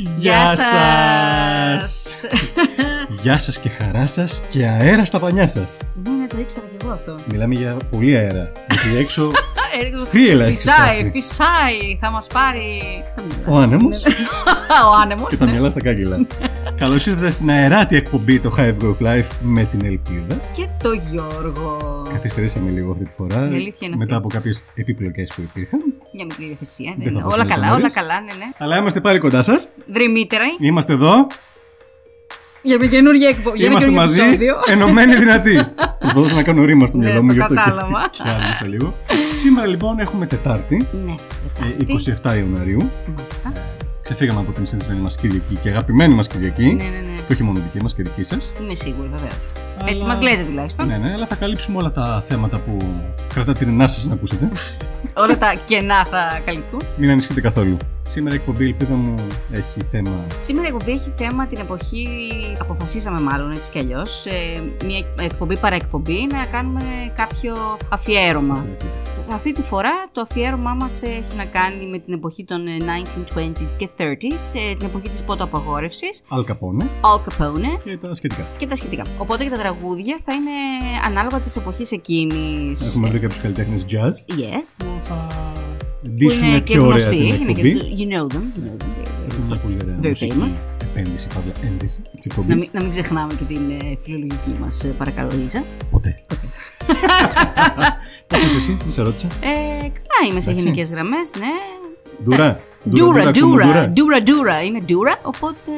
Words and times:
Γεια 0.00 0.46
σας! 0.46 2.22
Γεια 3.22 3.38
σας 3.38 3.58
και 3.58 3.68
χαρά 3.68 4.06
σας 4.06 4.42
και 4.48 4.66
αέρα 4.66 5.04
στα 5.04 5.18
πανιά 5.18 5.46
σας. 5.46 5.80
Ναι, 6.02 6.10
ναι, 6.10 6.26
το 6.26 6.38
ήξερα 6.38 6.66
κι 6.66 6.84
εγώ 6.84 6.92
αυτό. 6.92 7.18
Μιλάμε 7.32 7.54
για 7.54 7.76
πολύ 7.90 8.16
αέρα. 8.16 8.52
Γιατί 8.70 8.96
έξω 8.98 9.30
Ε, 9.80 10.04
θύελα 10.10 10.44
έχει 10.44 10.54
Φυσάει, 10.54 10.76
φτάσει. 10.76 11.10
φυσάει. 11.12 11.96
Θα 12.00 12.10
μας 12.10 12.26
πάρει. 12.26 12.80
Ο 13.46 13.56
άνεμος 13.58 14.02
Ο 14.90 14.94
άνεμος, 15.02 15.28
και 15.28 15.36
τα 15.36 15.44
ναι. 15.44 15.50
μυαλά 15.50 15.70
στα 15.70 15.80
κάγκελα. 15.80 16.26
Καλώς 16.76 17.06
ήρθατε 17.06 17.30
στην 17.30 17.50
αεράτη 17.50 17.96
εκπομπή 17.96 18.40
το 18.40 18.54
Hive 18.58 18.74
Growth 18.82 19.06
Life 19.06 19.28
με 19.42 19.64
την 19.64 19.80
Ελπίδα. 19.84 20.40
Και 20.52 20.66
το 20.82 20.90
Γιώργο. 21.10 21.76
Καθυστερήσαμε 22.12 22.70
λίγο 22.70 22.92
αυτή 22.92 23.04
τη 23.04 23.12
φορά. 23.16 23.36
Η 23.52 23.54
αλήθεια 23.54 23.86
είναι 23.86 23.96
μετά 23.96 24.02
αυτή. 24.04 24.14
από 24.14 24.28
κάποιες 24.28 24.62
επιπλοκές 24.74 25.32
που 25.34 25.40
υπήρχαν. 25.40 25.89
Μια 26.20 26.28
μικρή 26.28 26.46
διαθεσία. 26.46 26.94
Ναι, 26.98 27.04
Δεν 27.04 27.12
θα 27.12 27.18
ναι. 27.18 27.24
δώσουμε 27.24 27.42
Όλα 27.42 27.50
καλά, 27.52 27.66
λεπτομέρειες. 27.66 27.92
όλα 27.96 28.00
καλά, 28.00 28.20
ναι, 28.20 28.32
ναι. 28.44 28.48
Αλλά 28.58 28.76
είμαστε 28.78 29.00
πάλι 29.00 29.18
κοντά 29.18 29.42
σας. 29.42 29.68
Δρυμύτερα 29.86 30.44
Είμαστε 30.60 30.92
εδώ. 30.92 31.26
για 32.62 32.76
μια 32.80 32.88
καινούργια 32.88 33.28
εκπομπή. 33.28 33.56
Για 33.58 33.66
ένα 33.66 33.74
Είμαστε 33.86 33.90
καινούργιο 33.90 34.24
μαζί. 34.24 34.34
επεισόδιο. 34.34 34.54
Ενωμένοι 34.74 35.14
δυνατοί. 35.16 35.54
Προσπαθούσα 36.00 36.34
να 36.34 36.42
κάνω 36.42 36.64
ρήμα 36.64 36.86
στο 36.86 36.98
Ναι, 36.98 37.04
μυαλό 37.04 37.22
μου 37.22 37.28
το 37.28 37.34
γι' 37.34 37.40
αυτό 37.40 37.54
και, 37.54 37.60
κατάλαβα. 37.60 38.08
και 38.12 38.22
άδειασα 38.26 38.66
λίγο. 38.66 38.94
Σήμερα 39.34 39.66
λοιπόν 39.66 39.98
έχουμε 39.98 40.26
Τετάρτη, 40.26 40.76
Ναι, 41.06 41.14
ε, 41.66 41.70
Τετάρτη. 41.70 42.14
27 42.22 42.36
Ιανουαρίου. 42.36 42.90
Μάλιστα. 43.18 43.52
Ξεφύγαμε 44.02 44.40
από 44.40 44.52
την 44.52 44.66
συνηθισμένη 44.66 45.00
μας 45.00 45.16
Κυριακή 45.16 45.58
και 45.62 45.68
αγαπημένη 45.68 46.14
μας 46.14 46.28
Κυριακή. 46.28 46.64
Ναι, 46.66 46.82
ναι, 46.82 46.88
ναι. 46.88 47.20
Και 47.26 47.32
όχι 47.32 47.42
μόνο 47.42 47.58
δική 47.60 47.82
μας 47.82 47.94
και 47.94 48.02
δική 48.02 48.22
σας. 48.24 48.52
Είμαι 48.60 48.74
σίγουρη, 48.74 49.08
βεβαίως. 49.12 49.32
Αλλά- 49.80 49.90
Έτσι 49.90 50.04
μας 50.06 50.22
λέτε 50.22 50.42
τουλάχιστον. 50.44 50.86
Ναι, 50.86 50.96
ναι, 50.96 51.12
αλλά 51.12 51.26
θα 51.26 51.34
καλύψουμε 51.34 51.78
όλα 51.78 51.92
τα 51.92 52.24
θέματα 52.28 52.58
που 52.58 52.76
κρατά 53.34 53.52
την 53.52 53.68
ενάση 53.68 53.94
σας 54.00 54.08
να 54.08 54.14
ακούσετε. 54.14 54.48
Όλα 55.16 55.38
τα 55.38 55.54
κενά 55.64 56.04
θα 56.04 56.40
καλυφθούν. 56.44 56.80
Μην 56.96 57.10
ανησυχείτε 57.10 57.40
καθόλου. 57.40 57.76
Σήμερα 58.02 58.34
η 58.34 58.38
εκπομπή, 58.38 58.64
ελπίδα 58.64 58.94
μου, 58.94 59.14
έχει 59.52 59.80
θέμα. 59.90 60.26
Σήμερα 60.38 60.66
η 60.68 60.70
εκπομπή 60.70 60.92
έχει 60.92 61.12
θέμα 61.16 61.46
την 61.46 61.58
εποχή, 61.58 62.06
αποφασίσαμε 62.60 63.20
μάλλον 63.20 63.50
έτσι 63.50 63.70
κι 63.70 63.78
αλλιώς, 63.78 64.26
μια 64.84 65.04
εκπομπή 65.24 65.56
παραεκπομπή, 65.56 66.26
να 66.32 66.44
κάνουμε 66.44 66.82
κάποιο 67.16 67.76
αφιέρωμα. 67.88 68.66
Αυτή 69.32 69.52
τη 69.52 69.62
φορά 69.62 69.90
το 70.12 70.20
αφιέρωμά 70.20 70.74
μας 70.74 71.02
έχει 71.02 71.34
να 71.36 71.44
κάνει 71.44 71.86
με 71.86 71.98
την 71.98 72.12
εποχή 72.14 72.44
των 72.44 72.66
ε, 72.66 72.70
1920s 73.26 73.76
και 73.78 73.88
30s, 73.98 74.02
ε, 74.70 74.74
την 74.76 74.86
εποχή 74.86 75.08
της 75.08 75.22
πότοαπαγόρευσης, 75.22 76.22
Al 76.28 76.38
Capone 76.50 76.82
Al 77.00 77.18
Capone 77.28 77.78
και 77.84 77.96
τα 77.96 78.14
σχετικά. 78.14 78.46
και 78.58 78.66
τα 78.66 78.74
σχετικά. 78.74 79.04
Οπότε 79.18 79.44
και 79.44 79.50
τα 79.50 79.56
τραγούδια 79.58 80.18
θα 80.24 80.32
είναι 80.32 80.50
ανάλογα 81.06 81.38
της 81.38 81.56
εποχής 81.56 81.92
εκείνης. 81.92 82.86
Έχουμε 82.88 83.08
βρει 83.08 83.18
κάποιους 83.18 83.40
καλλιτέχνες 83.40 83.84
jazz 83.90 84.34
Yes, 84.38 84.74
που 84.78 84.86
θα 85.08 85.26
που 86.02 86.10
ντύσουν 86.10 86.48
είναι 86.48 86.60
και 86.60 86.72
πιο 86.72 86.84
ωραία 86.86 87.04
γνωστοί. 87.08 87.16
την 87.32 87.42
Είναι 87.42 87.52
και, 87.52 87.66
εκπομπή. 87.68 87.96
you 87.98 88.12
know 88.12 88.34
them. 88.34 88.44
You 88.58 88.62
know 88.66 88.76
them. 88.82 88.88
Έχουμε 89.30 89.46
μια 89.46 89.56
πολύ 89.58 89.76
ωραία 89.82 89.98
Very 90.02 90.08
μουσική 90.08 90.32
famous. 90.38 90.82
επένδυση, 90.82 91.26
παύλα 91.34 91.52
ένδυση 91.62 92.02
της 92.18 92.26
Να 92.26 92.34
μην, 92.36 92.62
εκπομπής. 92.62 92.68
να 92.72 92.80
μην 92.82 92.90
ξεχνάμε 92.90 93.32
και 93.38 93.44
την 93.44 93.70
ε, 93.70 93.96
φιλολογική 94.00 94.56
μας, 94.60 94.84
ε, 94.84 94.88
παρακαλώ 94.88 95.30
Λίζα. 95.42 95.64
Ποτέ. 95.90 96.20
Πώς 98.26 98.42
είσαι 98.42 98.56
εσύ, 98.56 98.76
δεν 98.80 98.90
σε 98.90 99.02
ρώτησα; 99.02 99.26
Ε, 99.26 99.48
καλά 99.78 100.30
είμαι 100.30 100.40
σε 100.40 100.50
Εντάξει. 100.50 100.66
γενικές 100.66 100.90
γραμμές, 100.90 101.30
ναι. 101.38 101.52
Ντουρά. 102.24 102.60
Ντούρα, 102.88 103.20
ακούμε 103.28 103.30
ντούρα, 103.30 103.88
ντούρα, 103.88 104.22
ντούρα. 104.22 104.62
Είμαι 104.62 104.80
ντούρα, 104.80 105.18
οπότε 105.22 105.70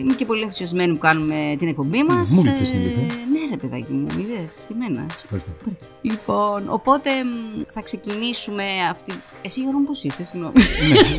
είμαι 0.00 0.14
και 0.14 0.24
πολύ 0.24 0.42
ενθουσιασμένη 0.42 0.92
που 0.92 0.98
κάνουμε 0.98 1.54
την 1.58 1.68
εκπομπή 1.68 2.02
μας. 2.08 2.30
μου 2.30 2.42
είπες, 2.46 2.72
Ε, 2.72 2.76
είναι 2.76 2.84
αλήθεια. 2.86 3.16
Ναι 3.32 3.35
ρε 3.50 3.56
παιδάκι 3.56 3.92
μου, 3.92 4.06
είδες, 4.18 4.64
και 4.68 4.74
εμένα. 4.74 5.06
Σε 5.10 5.20
ευχαριστώ. 5.24 5.52
Λοιπόν, 6.02 6.64
οπότε 6.68 7.10
μ, 7.24 7.62
θα 7.68 7.80
ξεκινήσουμε 7.82 8.64
αυτή... 8.90 9.12
Εσύ 9.42 9.60
Γιώργο 9.60 9.78
μου 9.78 9.84
πώς 9.84 10.04
είσαι, 10.04 10.24
συγγνώμη. 10.24 10.54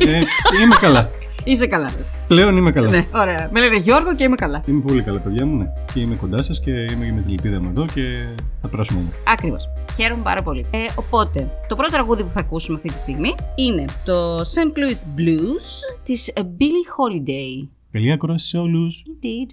ναι, 0.04 0.12
ε, 0.16 0.22
είμαι 0.62 0.74
καλά. 0.80 1.10
είσαι 1.44 1.66
καλά. 1.66 1.90
Πλέον 2.28 2.56
είμαι 2.56 2.72
καλά. 2.72 2.90
Ναι, 2.90 3.06
ωραία. 3.14 3.48
Με 3.52 3.60
λένε 3.60 3.76
Γιώργο 3.76 4.14
και 4.14 4.24
είμαι 4.24 4.36
καλά. 4.36 4.62
Είμαι 4.66 4.80
πολύ 4.80 5.02
καλά, 5.02 5.18
παιδιά 5.18 5.46
μου, 5.46 5.56
ναι. 5.56 5.66
Και 5.94 6.00
είμαι 6.00 6.14
κοντά 6.14 6.42
σας 6.42 6.60
και 6.60 6.70
είμαι 6.70 7.04
και 7.04 7.12
με 7.12 7.20
την 7.20 7.30
ελπίδα 7.30 7.60
μου 7.60 7.68
εδώ 7.68 7.84
και 7.94 8.26
θα 8.62 8.68
περάσουμε 8.68 9.00
όμορφα. 9.00 9.18
Ακριβώς. 9.26 9.68
Χαίρομαι 9.96 10.22
πάρα 10.22 10.42
πολύ. 10.42 10.66
Ε, 10.70 10.78
οπότε, 10.96 11.50
το 11.68 11.74
πρώτο 11.74 11.90
τραγούδι 11.90 12.24
που 12.24 12.30
θα 12.30 12.40
ακούσουμε 12.40 12.76
αυτή 12.76 12.92
τη 12.92 12.98
στιγμή 12.98 13.34
είναι 13.54 13.84
το 14.04 14.38
St. 14.38 14.78
Louis 14.78 15.20
Blues 15.20 15.66
της 16.04 16.28
ε, 16.28 16.42
Billie 16.58 16.88
Holiday. 16.96 17.68
Καλή 17.92 18.12
ακρόαση 18.12 18.46
σε 18.46 18.58
όλους. 18.58 19.02
Indeed. 19.06 19.50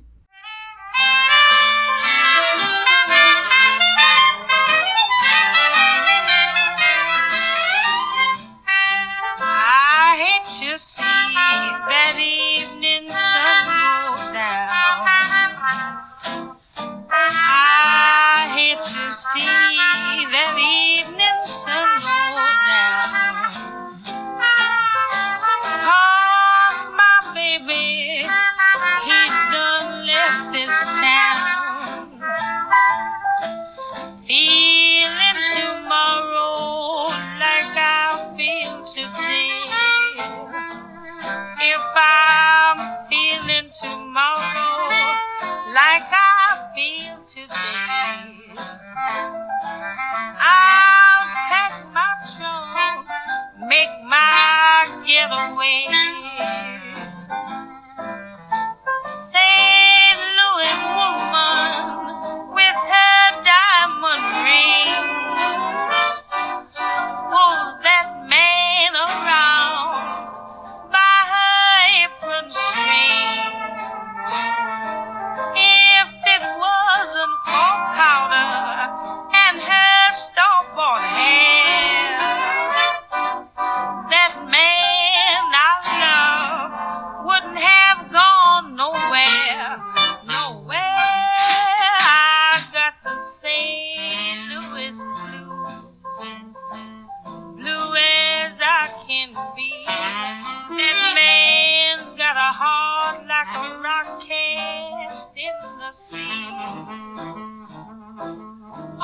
Sea. 105.96 106.20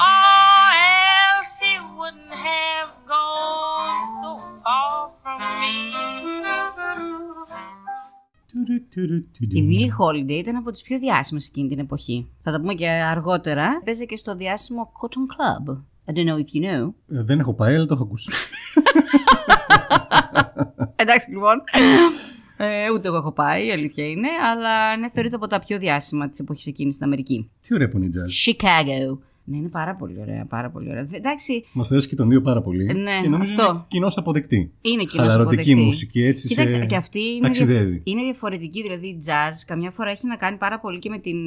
Or 0.07 0.68
else 1.31 1.52
he 1.63 1.74
wouldn't 1.97 2.35
have 2.50 2.91
gone 3.16 3.99
so 4.20 4.29
far 4.64 5.11
from 5.22 5.40
me. 5.61 5.76
Η 9.49 9.67
Billie 9.67 9.91
Holiday 9.99 10.29
ήταν 10.40 10.55
από 10.55 10.72
τις 10.72 10.82
πιο 10.82 10.99
διάσημες 10.99 11.47
εκείνη 11.47 11.70
την 11.70 11.79
εποχή. 11.79 12.28
Θα 12.41 12.52
τα 12.52 12.59
πούμε 12.59 12.73
και 12.73 12.88
αργότερα. 12.90 13.82
Παίζει 13.85 14.05
και 14.05 14.16
στο 14.16 14.35
διάσημο 14.35 14.91
Cotton 15.02 15.26
Club. 15.35 15.78
I 16.05 16.14
don't 16.14 16.28
know 16.28 16.37
if 16.37 16.55
you 16.55 16.61
know. 16.64 16.94
Ε, 17.17 17.23
δεν 17.23 17.40
έχω 17.40 17.53
πάει, 17.53 17.76
αλλά 17.76 17.85
το 17.85 17.94
έχω 17.94 18.03
ακούσει. 18.03 18.29
Εντάξει 21.02 21.29
λοιπόν. 21.29 21.64
Ε, 22.63 22.90
ούτε 22.93 23.08
εγώ 23.08 23.17
έχω 23.17 23.31
πάει, 23.31 23.67
η 23.67 23.72
αλήθεια 23.72 24.08
είναι, 24.08 24.28
αλλά 24.52 24.97
ναι, 24.97 25.09
θεωρείται 25.09 25.35
από 25.35 25.47
τα 25.47 25.59
πιο 25.59 25.78
διάσημα 25.78 26.29
της 26.29 26.40
εποχής 26.40 26.66
εκείνης 26.66 26.93
στην 26.93 27.05
Αμερική. 27.05 27.49
Τι 27.61 27.73
ωραία 27.73 27.90
που 27.90 27.97
είναι 27.97 28.05
η 28.05 28.09
jazz. 28.13 28.52
Chicago. 28.52 29.17
Ναι, 29.43 29.58
είναι 29.58 29.70
πάρα 29.70 29.96
πολύ 29.96 30.17
ωραία. 30.22 30.46
Πάρα 30.46 30.70
πολύ 30.70 30.90
ωραία. 30.90 31.08
Εντάξει, 31.11 31.66
Μας 31.73 31.91
αρέσει 31.91 32.08
και 32.08 32.16
τον 32.16 32.29
δύο 32.29 32.41
πάρα 32.41 32.61
πολύ. 32.61 32.84
Ναι, 32.84 33.22
και 33.22 33.28
νομίζω 33.29 33.53
αυτό. 33.53 33.72
είναι 33.72 33.84
κοινώς 33.88 34.17
αποδεκτή. 34.17 34.72
είναι 34.82 35.03
κοινό 35.03 35.23
Χαλαρωτική 35.23 35.76
μουσική, 35.76 36.23
έτσι. 36.23 36.47
Κοίταξε, 36.47 36.76
σε... 36.76 36.85
και 36.85 36.96
αυτή 36.96 37.20
είναι, 37.20 37.41
ταξιδεύει. 37.41 37.90
δια- 37.91 38.02
είναι 38.03 38.22
διαφορετική. 38.23 38.82
Δηλαδή, 38.82 39.08
η 39.08 39.17
jazz 39.26 39.64
καμιά 39.66 39.91
φορά 39.91 40.09
έχει 40.09 40.28
να 40.28 40.35
κάνει 40.35 40.58
πάρα 40.58 40.79
πολύ 40.79 40.99
και 40.99 41.09
με 41.09 41.17
την. 41.17 41.38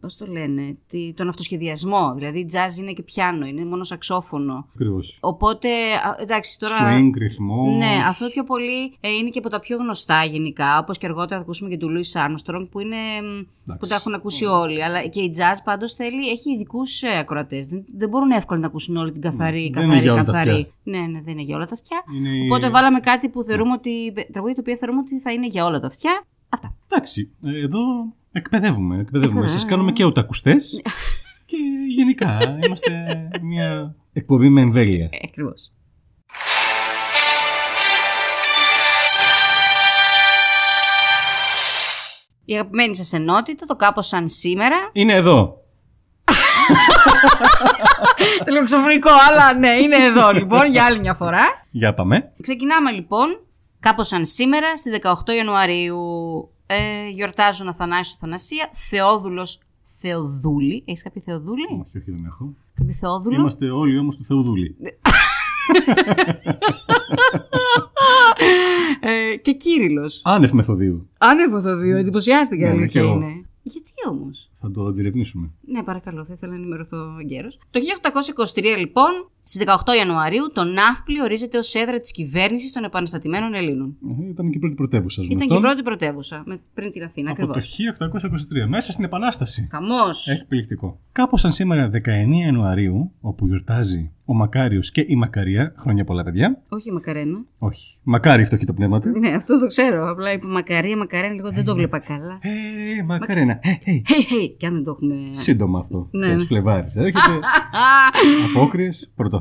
Πώς 0.00 0.16
το 0.16 0.26
λένε, 0.26 0.76
τη, 0.88 1.12
τον 1.12 1.28
αυτοσχεδιασμό. 1.28 2.14
Δηλαδή, 2.16 2.38
η 2.38 2.46
jazz 2.52 2.80
είναι 2.80 2.92
και 2.92 3.02
πιάνο, 3.02 3.46
είναι 3.46 3.64
μόνο 3.64 3.84
σαξόφωνο. 3.84 4.66
Ακριβώς. 4.74 5.18
Οπότε, 5.20 5.68
α, 5.68 6.16
εντάξει, 6.20 6.58
τώρα. 6.58 6.74
Swing, 6.74 7.10
ρυθμός. 7.18 7.76
Ναι, 7.76 7.98
αυτό 8.06 8.26
πιο 8.32 8.44
πολύ 8.44 8.92
ε, 9.00 9.08
είναι 9.08 9.28
και 9.30 9.38
από 9.38 9.48
τα 9.48 9.60
πιο 9.60 9.76
γνωστά 9.76 10.24
γενικά. 10.24 10.78
Όπως 10.78 10.98
και 10.98 11.06
αργότερα 11.06 11.36
θα 11.36 11.42
ακούσουμε 11.42 11.70
και 11.70 11.76
του 11.76 11.88
Louis 11.94 12.20
Armstrong 12.26 12.66
που, 12.70 12.80
είναι, 12.80 12.96
μ, 13.22 13.72
που 13.78 13.86
τα 13.86 13.94
έχουν 13.94 14.14
ακούσει 14.14 14.44
όλοι. 14.44 14.84
Αλλά 14.84 15.06
και 15.06 15.20
η 15.20 15.30
jazz 15.36 15.58
πάντως 15.64 15.92
θέλει, 15.94 16.28
έχει 16.28 16.52
ειδικούς 16.52 17.02
ακροατές. 17.20 17.66
Δεν, 17.68 17.84
δεν 17.96 18.08
μπορούν 18.08 18.30
εύκολα 18.30 18.60
να 18.60 18.66
ακούσουν 18.66 18.96
όλη 18.96 19.12
την 19.12 19.20
καθαρή. 19.20 19.70
Δεν 19.74 19.82
είναι 19.82 19.92
καθαρή, 19.92 20.02
για 20.02 20.12
όλα 20.12 20.24
τα 20.24 20.32
καθαρή. 20.32 20.50
αυτιά. 20.50 20.72
Ναι, 20.82 20.98
ναι, 20.98 21.20
δεν 21.20 21.32
είναι 21.32 21.42
για 21.42 21.56
όλα 21.56 21.66
τα 21.66 21.74
αυτιά. 21.74 22.02
Είναι 22.16 22.28
η- 22.28 22.44
Οπότε 22.46 22.70
βάλαμε 22.70 23.00
κάτι 23.00 23.28
που 23.28 23.42
θεωρούμε 23.44 23.72
ότι. 23.72 24.12
τραγούδια 24.32 24.54
τα 24.54 24.60
οποία 24.60 24.76
θεωρούμε 24.76 25.00
ότι 25.00 25.20
θα 25.20 25.32
είναι 25.32 25.46
για 25.46 25.64
όλα 25.64 25.80
τα 25.80 25.86
αυτιά. 25.86 26.24
Αυτά. 26.48 26.74
Εντάξει, 26.90 27.30
ε, 27.44 27.58
εδώ 27.64 27.78
εκπαιδεύουμε. 28.32 28.98
εκπαιδεύουμε. 28.98 29.44
Εσείς 29.44 29.64
κάνουμε 29.64 29.92
και 29.92 30.04
οτακουστές 30.04 30.80
και 31.50 31.56
γενικά 31.96 32.38
είμαστε 32.66 33.28
μια 33.42 33.94
εκπομπή 34.12 34.48
με 34.48 34.60
εμβέλεια. 34.60 35.10
Ακριβώς. 35.24 35.72
Η 42.44 42.54
αγαπημένη 42.54 42.96
σας 42.96 43.12
ενότητα, 43.12 43.66
το 43.66 43.76
κάπως 43.76 44.06
σαν 44.06 44.28
σήμερα. 44.28 44.76
Είναι 44.92 45.12
εδώ. 45.12 45.56
Λίγο 48.52 48.64
ξαφνικό, 48.64 49.10
αλλά 49.28 49.58
ναι, 49.58 49.68
είναι 49.68 49.96
εδώ 50.04 50.30
λοιπόν 50.32 50.70
για 50.70 50.84
άλλη 50.84 51.00
μια 51.00 51.14
φορά. 51.14 51.42
Για 51.70 51.94
πάμε. 51.94 52.32
Ξεκινάμε 52.42 52.90
λοιπόν, 52.90 53.40
κάπως 53.80 54.08
σαν 54.08 54.24
σήμερα, 54.24 54.76
στις 54.76 54.98
18 55.02 55.32
Ιανουαρίου. 55.36 55.98
Ε, 56.66 57.08
γιορτάζουν 57.08 57.68
Αθανάσιος 57.68 58.14
Αθανασία, 58.16 58.70
Θεόδουλος 58.72 59.60
Θεοδούλη. 59.98 60.84
Έχεις 60.86 61.02
κάποιο 61.02 61.22
Θεοδούλη; 61.24 61.64
Όχι, 61.86 61.98
όχι, 61.98 62.10
δεν 62.10 62.24
έχω. 62.26 62.54
Κάποιο 62.74 62.94
Θεόδουλο; 62.94 63.36
Είμαστε 63.40 63.70
όλοι 63.70 63.98
όμως 63.98 64.16
του 64.16 64.24
Θεοδούλη. 64.24 64.76
Ε, 69.00 69.36
και 69.36 69.52
Κύριλλος. 69.52 70.20
Άνευ 70.24 70.50
μεθοδίου. 70.52 71.08
Άνευ 71.18 71.62
το 71.62 71.76
δύο, 71.76 71.96
εντυπωσιάστηκα 71.96 72.66
Ναι, 72.66 72.72
ναι, 72.72 72.78
αλήθεια 72.78 73.00
κι 73.00 73.06
εγώ. 73.06 73.16
είναι. 73.16 73.44
Γιατί 73.62 73.92
όμως; 74.08 74.50
Θα 74.60 74.70
το 74.70 74.90
διερευνήσουμε. 74.92 75.50
Ναι, 75.60 75.82
παρακαλώ, 75.82 76.24
θα 76.24 76.32
ήθελα 76.32 76.52
να 76.52 76.58
ενημερωθώ 76.58 77.16
εγκαίρως. 77.20 77.58
Το 77.70 77.80
1823, 78.54 78.76
λοιπόν, 78.78 79.30
στις 79.50 79.64
18 79.66 79.70
Ιανουαρίου, 79.98 80.50
το 80.52 80.64
Ναύπλη 80.64 81.22
ορίζεται 81.22 81.58
ως 81.58 81.74
έδρα 81.74 82.00
της 82.00 82.12
κυβέρνησης 82.12 82.72
των 82.72 82.84
επαναστατημένων 82.84 83.54
Ελλήνων. 83.54 83.96
Ε, 84.20 84.28
Ήταν 84.28 84.50
και 84.50 84.56
η 84.56 84.60
πρώτη 84.60 84.74
πρωτεύουσα 84.74 85.22
Ήταν 85.24 85.36
και 85.38 85.44
η 85.44 85.46
γνωστόν. 85.46 85.62
πρώτη 85.62 85.82
πρωτεύουσα 85.82 86.42
με, 86.46 86.60
πριν 86.74 86.90
την 86.92 87.02
Αθήνα, 87.02 87.30
Από 87.30 87.42
ακριβώς. 87.42 87.76
το 87.76 88.26
1823, 88.64 88.66
μέσα 88.68 88.92
στην 88.92 89.04
Επανάσταση. 89.04 89.68
Χαμός. 89.70 90.26
Εκπληκτικό. 90.28 90.98
Κάπως 91.12 91.40
σαν 91.40 91.52
σήμερα 91.52 91.90
19 91.90 91.98
Ιανουαρίου, 92.44 93.12
όπου 93.20 93.46
γιορτάζει 93.46 94.10
ο 94.24 94.34
Μακάριος 94.34 94.90
και 94.90 95.04
η 95.08 95.14
Μακαρία, 95.16 95.74
χρόνια 95.78 96.04
πολλά 96.04 96.22
παιδιά. 96.22 96.62
Όχι 96.68 96.92
Μακαρένα. 96.92 97.44
Όχι. 97.58 97.96
Μακάρι 98.02 98.44
φτωχή 98.44 98.64
το 98.64 98.72
πνεύμα 98.72 99.00
του. 99.00 99.08
Ναι, 99.18 99.28
αυτό 99.28 99.58
το 99.60 99.66
ξέρω. 99.66 100.10
Απλά 100.10 100.32
είπα 100.32 100.46
Μακαρία, 100.48 100.96
Μακαρένα, 100.96 101.34
λίγο 101.34 101.50
δεν 101.50 101.64
το 101.64 101.74
βλέπα 101.74 101.98
καλά. 101.98 102.38
Ε, 102.40 103.02
Μακαρένα. 103.02 103.58
Ε, 103.62 103.70
ε. 103.70 104.02
Hey, 104.08 104.32
hey, 104.32 104.54
και 104.56 104.66
αν 104.66 104.72
δεν 104.74 104.84
το 104.84 104.90
έχουμε. 104.90 105.14
Σύντομα 105.30 105.78
αυτό. 105.78 106.08
Ναι, 106.10 106.20
Ξέρεις, 106.20 106.40
ναι. 106.40 106.46
Φλεβάρης. 106.46 106.96
Έρχεται 106.96 107.38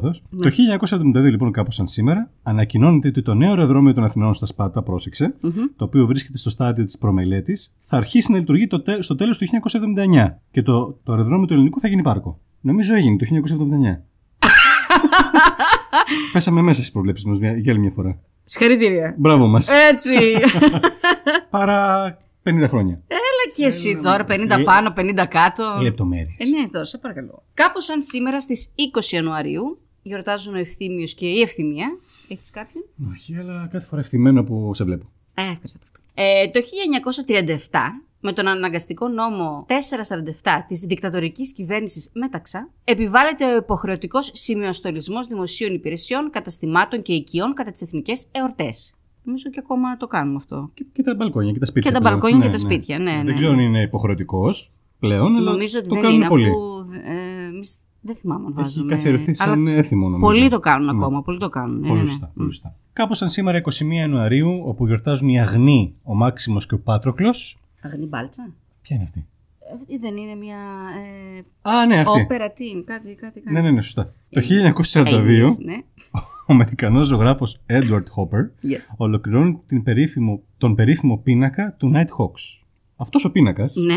απόκριε, 0.08 0.22
πρωτοθό. 0.30 0.90
Το 0.90 0.98
1972, 1.20 1.30
λοιπόν, 1.30 1.52
κάπως 1.52 1.76
σαν 1.76 1.88
σήμερα, 1.88 2.30
ανακοινώνεται 2.44 3.08
ότι 3.08 3.22
το 3.22 3.34
νέο 3.34 3.50
αεροδρόμιο 3.50 3.94
των 3.94 4.04
Αθηνών 4.04 4.34
στα 4.34 4.46
Σπάτα, 4.46 4.82
πρόσεξε, 4.84 5.36
το 5.76 5.84
οποίο 5.86 6.06
βρίσκεται 6.06 6.38
στο 6.38 6.50
στάδιο 6.50 6.86
της 6.86 6.98
προμελέτης, 6.98 7.76
θα 7.84 7.98
αρχίσει 7.98 8.32
να 8.32 8.38
λειτουργεί 8.38 8.68
το 8.68 8.82
τε- 8.82 9.04
στο 9.04 9.16
τέλος 9.16 9.38
του 9.38 9.46
1979. 9.46 10.40
Και 10.52 10.62
το, 10.62 10.98
το 11.04 11.12
αεροδρόμιο 11.12 11.46
του 11.48 11.54
ελληνικού 11.54 11.80
θα 11.80 11.88
γίνει 11.88 12.02
πάρκο. 12.02 12.40
Νομίζω 12.62 12.96
έγινε 12.96 13.16
το 13.18 13.26
1979. 13.26 14.02
Πέσαμε 16.34 16.62
μέσα 16.62 16.80
στις 16.80 16.92
προβλέψεις 16.92 17.26
μας 17.26 17.38
για 17.38 17.50
άλλη 17.72 17.80
μια 17.80 17.92
φορά. 17.96 18.20
Συγχαρητήρια. 18.44 19.16
Μπράβο 19.18 19.48
μας. 19.48 19.70
Έτσι. 19.92 20.16
Παρά 21.50 22.18
50 22.44 22.66
χρόνια. 22.68 23.02
Έλα 23.08 23.54
και 23.56 23.66
εσύ 23.66 24.00
τώρα, 24.04 24.26
50 24.30 24.64
πάνω, 24.66 24.94
50 24.98 25.26
κάτω. 25.30 25.80
Λεπτομέρειες. 25.82 26.36
Ε, 26.38 26.46
ναι, 26.46 26.62
εδώ, 26.68 26.86
σε 26.86 26.98
παρακαλώ. 26.98 27.44
Κάπως 27.54 27.86
σαν 27.86 28.02
σήμερα 28.02 28.42
στις 28.42 28.70
20 29.10 29.14
Ιανουαρίου 29.14 29.80
γιορτάζουν 30.02 30.56
ο 30.56 30.58
Ευθύμιος 30.58 31.14
και 31.14 31.26
η 31.28 31.42
Ευθυμία. 31.42 31.98
Έχεις 32.28 32.50
κάποιον; 32.50 32.84
Όχι, 33.12 33.36
αλλά 33.36 33.68
κάθε 33.72 33.86
φορά 33.86 34.02
ευθυμένο 34.02 34.44
που 34.44 34.74
σε 34.74 34.84
βλέπω. 34.84 35.06
Ε, 35.34 35.42
ευχαριστώ 35.42 35.80
πολύ. 35.80 35.90
Ε, 36.14 36.50
το 36.50 36.60
1937, 37.70 37.80
με 38.20 38.34
τον 38.34 38.48
αναγκαστικό 38.48 39.08
νόμο 39.08 39.66
447 39.70 40.66
της 40.68 40.80
δικτατορικής 40.82 41.54
κυβέρνησης 41.54 42.12
Μέταξα, 42.14 42.70
επιβάλλεται 42.84 43.46
ο 43.46 43.56
υποχρεωτικός 43.56 44.30
σημειοστολισμός 44.34 45.28
δημοσίων 45.28 45.74
υπηρεσιών, 45.74 46.30
καταστημάτων 46.30 47.02
και 47.02 47.14
οικειών 47.14 47.54
κατά 47.54 47.72
τις 47.72 47.82
εθνικές 47.82 48.28
εορτές. 48.32 48.94
Νομίζω 49.24 49.50
και 49.50 49.60
ακόμα 49.64 49.98
το 49.98 50.08
κάνουμε 50.08 50.36
αυτό. 50.38 50.72
Και, 50.74 50.86
και 50.94 51.04
τα 51.04 51.16
μπαλκόνια 51.16 51.52
και 51.52 51.60
τα 51.60 51.66
σπίτια. 51.66 51.90
Και 51.90 51.96
τα 51.98 52.02
πλέον. 52.02 52.20
μπαλκόνια 52.20 52.46
και 52.46 52.52
τα 52.52 52.58
σπίτια, 52.58 53.00
ναι, 53.00 53.12
ναι. 53.12 53.24
Δεν 53.24 53.36
ξέρω 53.36 53.52
αν 53.52 53.60
είναι 53.60 53.82
υποχρεωτικός 53.82 54.72
πλέον, 55.00 55.36
αλλά 55.36 55.52
Νομίζω 55.52 55.80
ότι 55.80 55.88
το 55.88 55.94
δεν 55.94 56.04
κάνουν 56.04 56.18
είναι, 56.18 56.28
πολύ. 56.28 56.48
αφού 56.50 56.58
ε, 57.06 57.46
εμείς 57.46 57.78
δεν 58.02 58.16
θυμάμαι 58.16 58.46
αν 58.46 58.52
Έχει 58.52 58.62
βάζουμε. 58.62 58.96
καθιερωθεί 58.96 59.34
σαν 59.34 59.68
αλλά 59.68 59.72
έθιμο 59.78 60.10
νομίζω. 60.10 60.32
Πολλοί 60.32 60.50
το 60.50 60.60
κάνουν 60.60 60.90
ακόμα, 60.90 61.22
πολλοί 61.22 61.40
το 61.40 61.50
κάνουν. 61.50 61.80
Ναι, 61.80 61.88
Πολύ 61.88 61.94
ναι, 61.94 62.04
ναι. 62.04 62.10
σωστά. 62.10 62.32
Πολύ 62.36 62.52
σωστά. 62.52 62.76
Κάπως 62.94 63.18
σαν 63.18 63.30
σήμερα 63.30 63.58
21 63.58 63.70
Ιανουαρίου, 63.92 64.62
όπου 64.66 64.86
γιορτάζουν 64.86 65.30
οι 65.30 65.40
Αγνοί, 65.42 65.94
ο 66.04 66.16
Μάξιμος 66.16 66.66
και 66.66 66.74
ο 66.74 66.80
Πάτροκλος. 66.80 67.60
Αγνή 67.82 68.06
μπάλτσα. 68.06 68.50
Ποια 68.82 68.96
είναι 68.96 69.06
αυτή; 69.06 69.26
Αυτή 69.74 69.98
δεν 69.98 70.18
είναι 70.18 70.36
μια 70.36 70.58
ε, 71.38 71.70
Α, 71.70 71.86
ναι, 71.86 72.00
αυτή. 72.00 72.22
όπερα, 72.22 72.52
τι 72.52 72.68
είναι, 72.70 72.82
κάτι, 72.82 73.16
κάτι, 73.16 73.40
κάτι. 73.40 73.52
Ναι, 73.54 73.62
ναι, 73.62 73.72
ναι, 73.72 73.82
σωστά. 73.82 74.14
Το 74.30 74.42
1942, 74.42 75.06
Aliens, 75.06 75.58
ναι. 75.66 75.78
ο 76.48 76.54
Αμερικανός 76.54 77.08
ζωγράφος 77.08 77.60
Edward 77.68 78.04
Hopper 78.16 78.44
Yes. 78.64 78.94
ολοκληρώνει 78.98 79.60
την 79.68 79.84
περίφημο, 79.84 80.42
τον 80.58 80.76
περίφημο 80.76 81.18
πίνακα 81.18 81.74
του 81.78 81.92
Night 81.96 82.08
Hawks. 82.18 82.64
Αυτός 82.96 83.26
ο 83.26 83.32
πίνακας, 83.32 83.76
Ναι, 83.76 83.96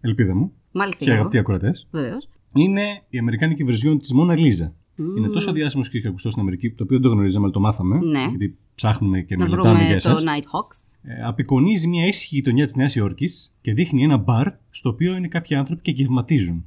ελπίδα 0.00 0.34
μου, 0.34 0.52
μάλιστα 0.72 0.98
και 0.98 1.10
Γιώργο. 1.10 1.20
αγαπητοί 1.20 1.38
ακροατές, 1.38 1.86
Βεβαίως. 1.90 2.28
Είναι 2.54 3.02
η 3.08 3.18
αμερικάνικη 3.18 3.64
βερζιόν 3.64 3.98
της 3.98 4.12
Μόνα 4.12 4.36
Λίζα. 4.36 4.74
Είναι 5.16 5.28
τόσο 5.28 5.52
διάσημος 5.52 5.90
και 5.90 6.08
ακουστό 6.08 6.30
στην 6.30 6.42
Αμερική, 6.42 6.70
το 6.70 6.82
οποίο 6.82 6.98
δεν 6.98 7.08
το 7.08 7.14
γνωρίζαμε, 7.14 7.44
αλλά 7.44 7.52
το 7.52 7.60
μάθαμε. 7.60 7.98
Ναι. 7.98 8.26
Γιατί 8.28 8.56
ψάχνουμε 8.74 9.20
και 9.20 9.36
Να 9.36 9.44
μελετάμε 9.44 9.68
βρούμε 9.68 9.84
για 9.84 10.00
το 10.00 10.10
εσάς. 10.10 10.22
Night 10.24 10.42
Hawks. 10.42 10.88
Ε, 11.02 11.22
απεικονίζει 11.22 11.86
μια 11.88 12.06
ήσυχη 12.06 12.34
γειτονιά 12.34 12.64
της 12.64 12.74
Νέας 12.74 12.94
Υόρκης 12.94 13.56
και 13.60 13.72
δείχνει 13.72 14.02
ένα 14.02 14.16
μπαρ 14.16 14.52
στο 14.70 14.88
οποίο 14.88 15.16
είναι 15.16 15.28
κάποιοι 15.28 15.56
άνθρωποι 15.56 15.82
και 15.82 15.90
γευματίζουν. 15.90 16.64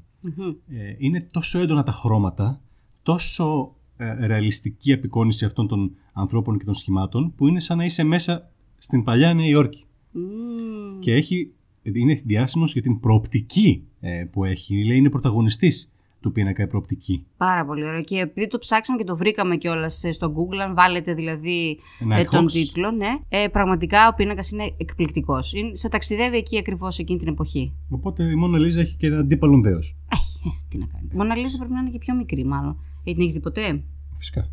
Ε, 0.68 0.95
είναι 0.98 1.28
τόσο 1.31 1.60
έντονα 1.60 1.84
τα 1.84 1.92
χρώματα, 1.92 2.62
τόσο 3.04 3.75
ε, 3.98 4.25
ρεαλιστική 4.25 4.94
απεικόνηση 4.94 5.45
αυτών 5.45 5.68
των 5.68 5.95
ανθρώπων 6.13 6.58
και 6.58 6.65
των 6.65 6.74
σχημάτων, 6.74 7.34
που 7.36 7.48
είναι 7.48 7.60
σαν 7.60 7.77
να 7.77 7.86
είσαι 7.86 8.03
μέσα 8.03 8.51
στην 8.77 9.03
παλιά 9.03 9.34
Νέα 9.34 9.48
Υόρκη. 9.48 9.84
Μμμ. 10.12 11.00
Και 11.00 11.13
έχει, 11.13 11.53
είναι 11.83 12.21
διάσημος 12.25 12.73
για 12.73 12.81
την 12.81 13.00
προοπτική 13.00 13.83
ε, 14.00 14.25
που 14.31 14.43
έχει. 14.43 14.85
Λέει 14.85 14.97
είναι 14.97 15.09
πρωταγωνιστής 15.09 15.93
του 16.21 16.31
πίνακα 16.31 16.63
η 16.63 16.67
προοπτική. 16.67 17.25
Πάρα 17.38 17.65
πολύ 17.65 17.85
ωραίο. 17.85 18.01
Και 18.01 18.17
επειδή 18.17 18.47
το 18.47 18.57
ψάξαμε 18.57 18.97
και 18.97 19.03
το 19.03 19.17
βρήκαμε 19.17 19.57
κιόλας 19.57 20.03
στο 20.11 20.33
Google, 20.35 20.57
αν 20.57 20.75
βάλετε 20.75 21.13
δηλαδή 21.13 21.79
Night 22.13 22.17
ε, 22.17 22.23
τον 22.23 22.45
Hawks. 22.45 22.51
τίτλο, 22.51 22.91
ναι, 22.91 23.09
ε, 23.29 23.47
πραγματικά 23.47 24.07
ο 24.07 24.13
πίνακας 24.13 24.51
είναι 24.51 24.73
εκπληκτικός. 24.77 25.53
Σε 25.71 25.89
ταξιδεύει 25.89 26.38
εκεί 26.38 26.57
ακριβώς 26.57 27.00
εκείνη 27.00 27.19
την 27.19 27.27
εποχή. 27.27 27.73
Οπότε 27.89 28.23
η 28.23 28.35
Μόνα 28.35 28.57
Λίζα 28.57 28.81
έχει 28.81 28.95
και 28.95 29.07
ένα 29.07 29.19
αντίπαλον 29.19 29.61
δέος. 29.61 29.97
Έχει, 30.11 30.39
ε, 30.45 30.50
τι 30.69 30.77
να 30.77 30.85
κάνει. 30.85 31.07
Η 31.13 31.15
Μονα 31.15 31.35
Λίζα 31.35 31.57
πρέπει 31.57 31.73
να 31.73 31.79
είναι 31.79 31.89
και 31.89 31.97
πιο 31.97 32.15
μικρή, 32.15 32.45
μάλλον. 32.45 32.79
Ε, 33.03 33.11
την 33.11 33.21
έχεις 33.21 33.33
δει 33.33 33.39
ποτέ; 33.39 33.83
Φυσικά. 34.17 34.50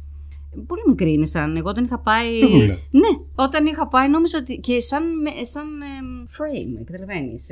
Πολύ 0.66 0.82
μικρή 0.88 1.12
είναι 1.12 1.26
σαν. 1.26 1.56
Εγώ 1.56 1.68
όταν 1.68 1.84
είχα 1.84 1.98
πάει. 1.98 2.40
Παιδούλα. 2.40 2.64
Ναι, 2.90 3.08
όταν 3.34 3.66
είχα 3.66 3.88
πάει 3.88 4.08
νόμιζα 4.08 4.38
ότι. 4.38 4.56
και 4.58 4.80
σαν, 4.80 5.20
με- 5.20 5.44
σαν 5.44 5.66
εμ, 5.66 6.24
frame, 6.38 6.84
καταλαβαίνεις. 6.84 7.46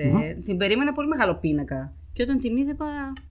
την 0.45 0.57
περίμενα 0.57 0.93
πολύ 0.93 1.09
μεγάλο 1.09 1.35
πίνακα. 1.41 1.95
Και 2.13 2.23
όταν 2.23 2.39
την 2.39 2.57
είδα, 2.57 2.71
είπα 2.71 2.87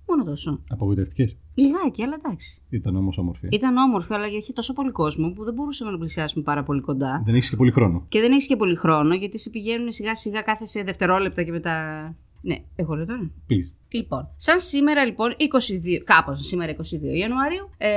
μόνο 0.07 0.23
τόσο. 0.23 0.61
Απογοητευτικέ. 0.69 1.35
Λιγάκι, 1.55 2.03
αλλά 2.03 2.15
εντάξει. 2.23 2.61
Ήταν 2.69 2.95
όμως 2.95 3.17
όμορφη. 3.17 3.47
Ήταν 3.51 3.77
όμορφη, 3.77 4.13
αλλά 4.13 4.27
είχε 4.27 4.53
τόσο 4.53 4.73
πολύ 4.73 4.91
κόσμο 4.91 5.29
που 5.29 5.43
δεν 5.43 5.53
μπορούσαμε 5.53 5.91
να 5.91 5.97
πλησιάσουμε 5.97 6.43
πάρα 6.43 6.63
πολύ 6.63 6.81
κοντά. 6.81 7.21
Δεν 7.25 7.35
έχεις 7.35 7.49
και 7.49 7.55
πολύ 7.55 7.71
χρόνο. 7.71 8.05
Και 8.09 8.19
δεν 8.19 8.31
έχεις 8.31 8.47
και 8.47 8.55
πολύ 8.55 8.75
χρόνο, 8.75 9.15
γιατί 9.15 9.39
σε 9.39 9.49
πηγαίνουν 9.49 9.91
σιγά 9.91 10.15
σιγά 10.15 10.41
κάθε 10.41 10.65
σε 10.65 10.83
δευτερόλεπτα 10.83 11.43
και 11.43 11.51
μετά. 11.51 12.05
Ναι, 12.41 12.55
εγώ 12.75 12.95
λέω 12.95 13.05
τώρα. 13.05 13.31
Please. 13.49 13.71
Λοιπόν, 13.95 14.29
σαν 14.35 14.59
σήμερα 14.59 15.05
λοιπόν, 15.05 15.31
22, 15.31 15.35
κάπως 16.03 16.45
σήμερα 16.47 16.71
22 16.71 16.75
Ιανουαρίου, 17.01 17.69
ε, 17.77 17.89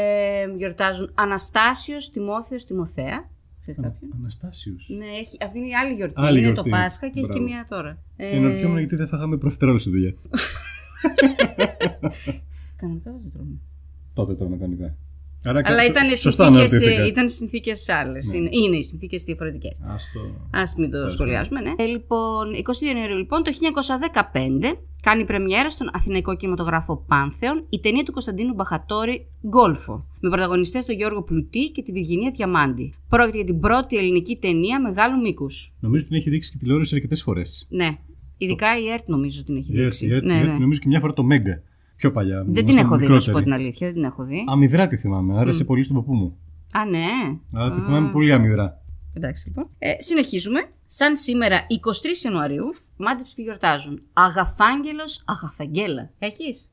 γιορτάζουν 0.56 1.10
Αναστάσιος, 1.14 2.10
Τιμόθεος, 2.10 2.64
Τιμοθέα. 2.64 3.28
Ξέρεις 3.60 3.80
κάποιον; 3.82 4.10
Αναστάσιους. 4.18 4.88
Ναι, 4.98 5.06
έχει, 5.06 5.36
αυτή 5.44 5.58
είναι 5.58 5.66
η 5.66 5.74
άλλη 5.74 5.94
γιορτή. 5.94 6.14
Άλλη 6.16 6.38
είναι 6.38 6.50
γιορτή. 6.50 6.70
το 6.70 6.76
Πάσχα 6.76 7.08
και 7.08 7.18
έχει 7.18 7.28
Μπράβο. 7.28 7.44
και 7.44 7.50
μία 7.50 7.66
τώρα. 7.68 7.98
Και 8.16 8.36
αναρωτιόμουν 8.36 8.78
γιατί 8.78 8.96
δεν 8.96 9.08
φάγαμε 9.08 9.36
προφιτερόλ 9.36 9.78
στη 9.78 9.90
δουλειά. 9.90 10.14
Κανονικά 12.80 13.10
δεν 13.10 13.20
το 13.22 13.28
τρώμε. 13.32 13.56
Τότε 14.14 14.34
τρώμε 14.34 14.56
κανονικά. 14.56 14.96
Άρα, 15.48 15.60
Αλλά 15.64 15.82
σω- 15.82 15.90
ήταν 15.90 16.16
σωστά 16.16 16.44
συνθήκες, 16.44 16.72
αναρωτήθηκα. 16.72 17.02
ε, 17.02 17.06
ήταν 17.06 17.28
συνθήκες 17.28 17.88
άλλες. 17.88 18.32
Είναι, 18.32 18.48
είναι 18.52 18.76
οι 18.76 18.82
συνθήκες 18.82 19.22
διαφορετικές. 19.24 19.76
Ας 19.86 20.10
το... 20.14 20.20
Α 20.58 20.62
μην 20.78 20.90
το 20.90 21.08
σχολιάσουμε, 21.08 21.60
ναι. 21.60 21.72
Ε, 21.76 21.84
λοιπόν, 21.84 22.44
22 22.82 22.86
Ιανουαρίου, 22.86 23.16
λοιπόν, 23.16 23.42
το 23.42 23.50
1915 24.72 24.78
κάνει 25.02 25.24
πρεμιέρα 25.24 25.70
στον 25.70 25.90
Αθηναϊκό 25.92 26.36
κινηματογράφο 26.36 27.04
Πάνθεον 27.08 27.64
η 27.68 27.80
ταινία 27.80 28.02
του 28.02 28.12
Κωνσταντίνου 28.12 28.54
Μπαχατόρη 28.54 29.26
Γκόλφο. 29.48 30.06
Με 30.20 30.28
πρωταγωνιστές 30.30 30.84
τον 30.84 30.94
Γιώργο 30.94 31.22
Πλουτή 31.22 31.70
και 31.70 31.82
τη 31.82 31.92
Βυργινία 31.92 32.30
Διαμάντη. 32.30 32.94
Πρόκειται 33.08 33.36
για 33.36 33.46
την 33.46 33.60
πρώτη 33.60 33.96
ελληνική 33.96 34.36
ταινία 34.36 34.80
μεγάλου 34.80 35.20
μήκους. 35.20 35.74
Νομίζω 35.80 36.02
ότι 36.04 36.10
την 36.12 36.20
έχει 36.20 36.30
δείξει 36.30 36.50
και 36.50 36.56
τηλεόραση 36.58 36.94
αρκετές 36.94 37.22
φορές. 37.22 37.66
Ναι. 37.70 37.88
Ειδικά 38.38 38.78
η 38.78 38.88
ΕΡΤ 38.88 39.08
νομίζω 39.08 39.44
την 39.44 39.56
έχει 39.56 39.72
Η 39.72 39.76
δείξει. 39.82 40.06
Ερτ- 40.06 40.12
η 40.12 40.16
Ερτ- 40.16 40.24
ναι, 40.26 40.34
η 40.34 40.38
Ερτ 40.38 40.52
ναι. 40.52 40.58
Νομίζω 40.58 40.80
και 40.80 40.88
μια 40.88 41.00
φορά 41.00 41.12
το 41.12 41.22
Μέγκα. 41.22 41.62
Πιο 41.98 42.12
παλιά. 42.12 42.44
Δεν 42.44 42.54
την 42.54 42.62
ήμασταν 42.62 42.84
έχω 42.84 42.96
δει, 42.96 43.06
να 43.08 43.20
σου 43.20 43.30
πω 43.30 43.38
μικρότεροι. 43.38 43.44
την 43.44 43.52
αλήθεια. 43.52 43.86
Δεν 43.86 43.94
την 43.94 44.04
έχω 44.04 44.24
δει. 44.24 44.44
Αμυδρά 44.48 44.86
τη 44.86 44.96
θυμάμαι. 44.96 45.38
Άρεσε 45.38 45.64
πολύ 45.64 45.82
στον 45.82 45.96
παππού 45.96 46.14
μου. 46.14 46.36
Α, 46.72 46.84
ναι. 46.84 47.06
Αλλά 47.54 47.74
τη 47.74 47.80
θυμάμαι 47.80 48.10
πολύ 48.10 48.32
αμυδρά. 48.32 48.82
Εντάξει 49.14 49.48
λοιπόν. 49.48 49.68
Ε, 49.78 49.92
συνεχίζουμε. 49.98 50.60
Σαν 50.86 51.16
σήμερα 51.16 51.56
23 51.68 52.24
Ιανουαρίου, 52.24 52.74
μάντεψε 52.96 53.34
που 53.34 53.40
γιορτάζουν. 53.40 54.02
Αγαθάγγελος, 54.12 55.22
Αγαθαγγέλα. 55.26 56.10
Έχεις; 56.18 56.70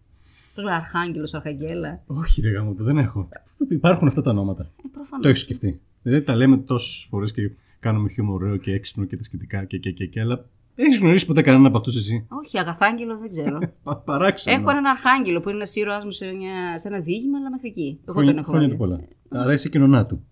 Πώς 0.55 0.63
λέει 0.63 0.73
Αρχάγγελος, 0.73 1.33
Αρχαγγέλα. 1.33 2.01
Όχι, 2.05 2.41
ρε 2.41 2.49
γάμο, 2.49 2.73
δεν 2.77 2.97
έχω. 2.97 3.29
Υπάρχουν 3.69 4.07
αυτά 4.07 4.21
τα 4.21 4.29
ονόματα. 4.31 4.63
Ε, 4.63 4.87
προφανώς. 4.91 5.23
Το 5.23 5.27
έχεις 5.29 5.41
σκεφτεί. 5.41 5.79
Δηλαδή 6.01 6.23
τα 6.23 6.35
λέμε 6.35 6.57
τόσες 6.57 7.07
φορές 7.09 7.31
και 7.31 7.51
κάνουμε 7.79 8.09
χιούμορ 8.09 8.43
ωραίο 8.43 8.57
και 8.57 8.71
έξυπνο 8.71 9.05
και 9.05 9.17
τα 9.17 9.23
σχετικά 9.23 9.65
και, 9.65 9.77
και, 9.77 9.91
και, 9.91 10.05
και 10.05 10.21
αλλά 10.21 10.45
έχεις 10.75 10.97
γνωρίσει 10.99 11.25
ποτέ 11.25 11.41
κανέναν 11.41 11.65
από 11.65 11.77
αυτούς 11.77 11.95
εσύ; 11.97 12.25
Όχι, 12.29 12.59
Αγαθάγγελο 12.59 13.17
δεν 13.17 13.29
ξέρω. 13.29 13.59
Πα, 13.83 13.95
παράξενο. 13.97 14.59
έχω 14.59 14.69
έναν 14.69 14.85
Αρχάγγελο 14.85 15.39
που 15.39 15.47
είναι 15.49 15.57
ένας 15.57 15.75
ήρωα 15.75 16.01
μου 16.03 16.11
σε, 16.11 16.25
μια, 16.33 16.79
σε 16.79 16.87
ένα 16.87 16.99
διήγημα, 16.99 17.37
αλλά 17.37 17.49
μέχρι 17.51 17.67
εκεί. 17.67 17.99
Εγώ 18.03 18.13
χρόνια, 18.13 18.31
τον 18.33 18.41
έχω. 18.41 18.51
χρόνια 18.51 18.69
του 18.69 18.77
βάλει. 18.77 18.91
πολλά. 19.29 19.41
Άρα 19.43 19.53
είσαι 19.53 19.69
κοινωνά 19.69 20.05
του. 20.05 20.23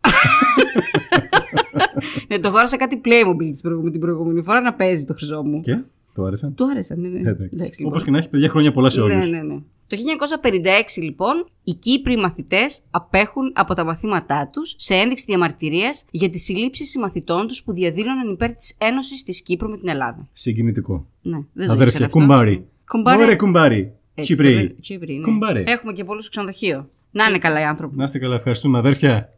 Ναι, 2.28 2.38
το 2.38 2.48
αγόρασα 2.48 2.76
κάτι 2.76 3.00
Playmobil 3.04 3.48
της 3.50 3.60
προηγούμενη- 3.60 3.92
την 3.92 4.00
προηγούμενη 4.00 4.42
φορά 4.42 4.60
να 4.60 4.74
παίζει 4.74 5.04
το 5.04 5.14
χρυσό 5.14 5.42
μου. 5.42 5.60
Και; 5.60 5.78
Το 6.14 6.24
άρεσαν; 6.24 6.54
Του 6.54 6.70
άρεσαν, 6.70 7.00
ναι, 7.00 7.08
ναι. 7.08 7.18
Εντάξει, 7.30 7.50
Όπω 7.84 7.88
λοιπόν. 7.88 8.02
και 8.04 8.10
να 8.10 8.18
έχει, 8.18 8.28
παιδιά, 8.28 8.48
χρόνια 8.48 8.72
πολλά 8.72 8.90
σε 8.90 9.00
όλους. 9.00 9.30
Ναι, 9.30 9.36
ναι, 9.36 9.42
ναι. 9.42 9.60
Το 9.92 9.98
1956 10.96 11.02
λοιπόν, 11.02 11.46
οι 11.64 11.72
Κύπροι 11.74 12.16
μαθητές 12.16 12.82
απέχουν 12.90 13.52
από 13.54 13.74
τα 13.74 13.84
μαθήματά 13.84 14.48
τους 14.52 14.74
σε 14.78 14.94
ένδειξη 14.94 15.24
διαμαρτυρίας 15.28 16.04
για 16.10 16.30
τις 16.30 16.44
συλλήψεις 16.44 16.90
συμμαθητών 16.90 17.46
τους 17.46 17.62
που 17.62 17.72
διαδήλωναν 17.72 18.32
υπέρ 18.32 18.54
της 18.54 18.74
Ένωσης 18.78 19.22
της 19.22 19.42
Κύπρου 19.42 19.68
με 19.70 19.78
την 19.78 19.88
Ελλάδα. 19.88 20.28
Συγκινητικό. 20.32 21.06
Ναι, 21.22 21.36
δεν 21.52 21.66
το 21.66 21.72
Αδέρφια, 21.72 21.84
ήξερα 21.84 22.04
αυτό. 22.04 22.18
κουμπάρι. 22.18 22.66
Κουμπάρι. 22.86 23.22
Ωραία, 23.22 23.36
κουμπάρι. 23.36 23.92
Έτσι, 24.14 24.32
Τσίπρι. 24.34 24.52
το 24.52 24.58
λένε. 24.60 24.74
Τσίπρι, 24.80 25.14
ναι. 25.14 25.24
Κουμπάρι. 25.24 25.64
Έχουμε 25.66 25.92
και 25.92 26.04
πολλούς 26.04 26.22
στο 26.22 26.30
ξενοδοχείο. 26.30 26.88
Να 27.10 27.24
είναι 27.24 27.38
καλά 27.38 27.60
οι 27.60 27.64
άνθρωποι. 27.64 27.96
Να 27.96 28.04
είστε 28.04 28.18
καλά, 28.18 28.34
ευχαριστούμε, 28.34 28.78
αδέρφια. 28.78 29.32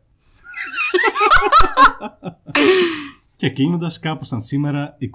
και 3.36 3.50
κλείνοντας, 3.50 3.98
κάπω 3.98 4.24
σαν 4.24 4.42
σήμερα, 4.42 4.96
24 5.00 5.06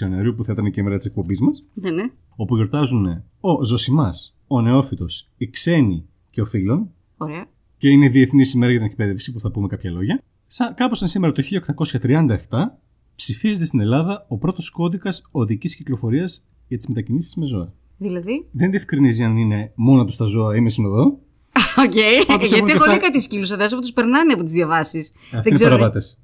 Ιανουαρίου, 0.00 0.34
που 0.34 0.44
θα 0.44 0.52
ήταν 0.52 0.70
και 0.70 0.80
η 0.80 0.82
μέρα 0.82 0.96
της 0.96 1.06
εκπομπής 1.06 1.40
μας, 1.40 1.64
Ναι, 1.74 1.90
ναι. 1.90 2.02
όπου 2.36 2.56
γιορτάζουν 2.56 3.22
ο 3.40 3.64
Ζωσιμάς, 3.64 4.33
ο 4.46 4.60
Νεόφυτος, 4.60 5.28
οι 5.36 5.50
ξένοι 5.50 6.06
και 6.30 6.40
ο 6.40 6.44
φίλων, 6.46 6.90
Ωραία. 7.16 7.44
και 7.78 7.88
είναι 7.88 8.04
η 8.04 8.08
Διεθνής 8.08 8.52
ημέρα 8.54 8.70
για 8.70 8.80
την 8.80 8.90
εκπαίδευση, 8.90 9.32
που 9.32 9.40
θα 9.40 9.50
πούμε 9.50 9.66
κάποια 9.68 9.90
λόγια. 9.90 10.22
Σαν, 10.46 10.74
κάπως 10.74 10.98
σαν 10.98 11.08
σήμερα 11.08 11.32
το 11.32 11.42
1837, 11.42 12.78
ψηφίζεται 13.16 13.64
στην 13.64 13.80
Ελλάδα 13.80 14.26
ο 14.28 14.38
πρώτος 14.38 14.70
κώδικας 14.70 15.22
οδικής 15.30 15.76
κυκλοφορίας 15.76 16.46
για 16.68 16.76
τις 16.76 16.86
μετακινήσεις 16.86 17.34
με 17.34 17.46
ζώα. 17.46 17.72
Δηλαδή; 17.98 18.46
Δεν 18.50 18.70
διευκρινίζει 18.70 19.24
αν 19.24 19.36
είναι 19.36 19.72
μόνο 19.74 20.04
τους 20.04 20.16
τα 20.16 20.24
ζώα 20.24 20.56
ή 20.56 20.60
μες 20.60 20.72
συνοδό. 20.72 21.04
Οκ. 21.84 21.92
Πάντως 22.26 22.30
έχουν 22.30 22.38
Γιατί 22.38 22.64
και 22.64 22.70
εγώ 22.70 22.76
αυτά- 22.78 22.90
δεν 22.90 23.00
κάτι 23.00 23.20
σκύλου 23.20 23.46
εδώ 23.52 23.74
που 23.74 23.80
τους 23.80 23.92
περνάνε 23.92 24.32
από 24.32 24.42
τις 24.42 24.52
διαβάσεις. 24.52 25.12
Αυτοί 25.32 25.48
είναι 25.48 25.54
ξέρω, 25.58 25.70
παραβάτες. 25.70 26.18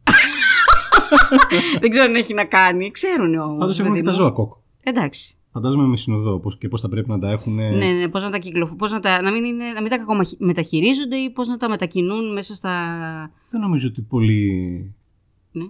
δεν 1.81 1.91
ξέρω 1.91 2.05
αν 2.07 2.15
έχει 2.15 2.35
να 2.35 2.45
κάνει. 2.45 2.91
Ξέρουν 2.91 3.35
όμως. 3.35 3.59
Πάντως 3.59 3.81
έχουν 3.81 3.95
και 3.95 4.03
τα 4.03 4.11
ζώα 4.13 4.31
ΚΟΚ. 4.31 4.63
Εντάξει. 4.83 5.35
Φαντάζομαι 5.53 5.87
με 5.87 5.97
συνοδό 5.97 6.39
πώς, 6.39 6.59
και 6.59 6.69
πώς 6.69 6.81
θα 6.81 6.89
πρέπει 6.89 7.09
να 7.09 7.19
τα 7.19 7.31
έχουν. 7.31 7.55
Ναι, 7.55 7.69
ναι, 7.71 8.09
πώς 8.09 8.23
να 8.23 8.31
τα 8.31 8.39
κυκλοφο... 8.39 8.75
πώς 8.75 8.93
να, 8.93 9.01
τα... 9.01 9.23
να, 9.23 9.33
μην 9.33 9.45
είναι... 9.45 9.65
να 9.75 9.81
μην 9.81 9.91
τα 9.91 9.99
κακομεταχειρίζονται 9.99 11.17
ή 11.17 11.31
πώς 11.31 11.49
να 11.49 11.57
τα 11.57 11.69
μετακινούν 11.69 12.33
μέσα 12.33 12.55
στα. 12.55 12.73
Δεν 13.51 13.61
νομίζω 13.61 13.89
ότι 13.89 14.01
πολλοί 14.01 14.95
Ναι. 15.53 15.65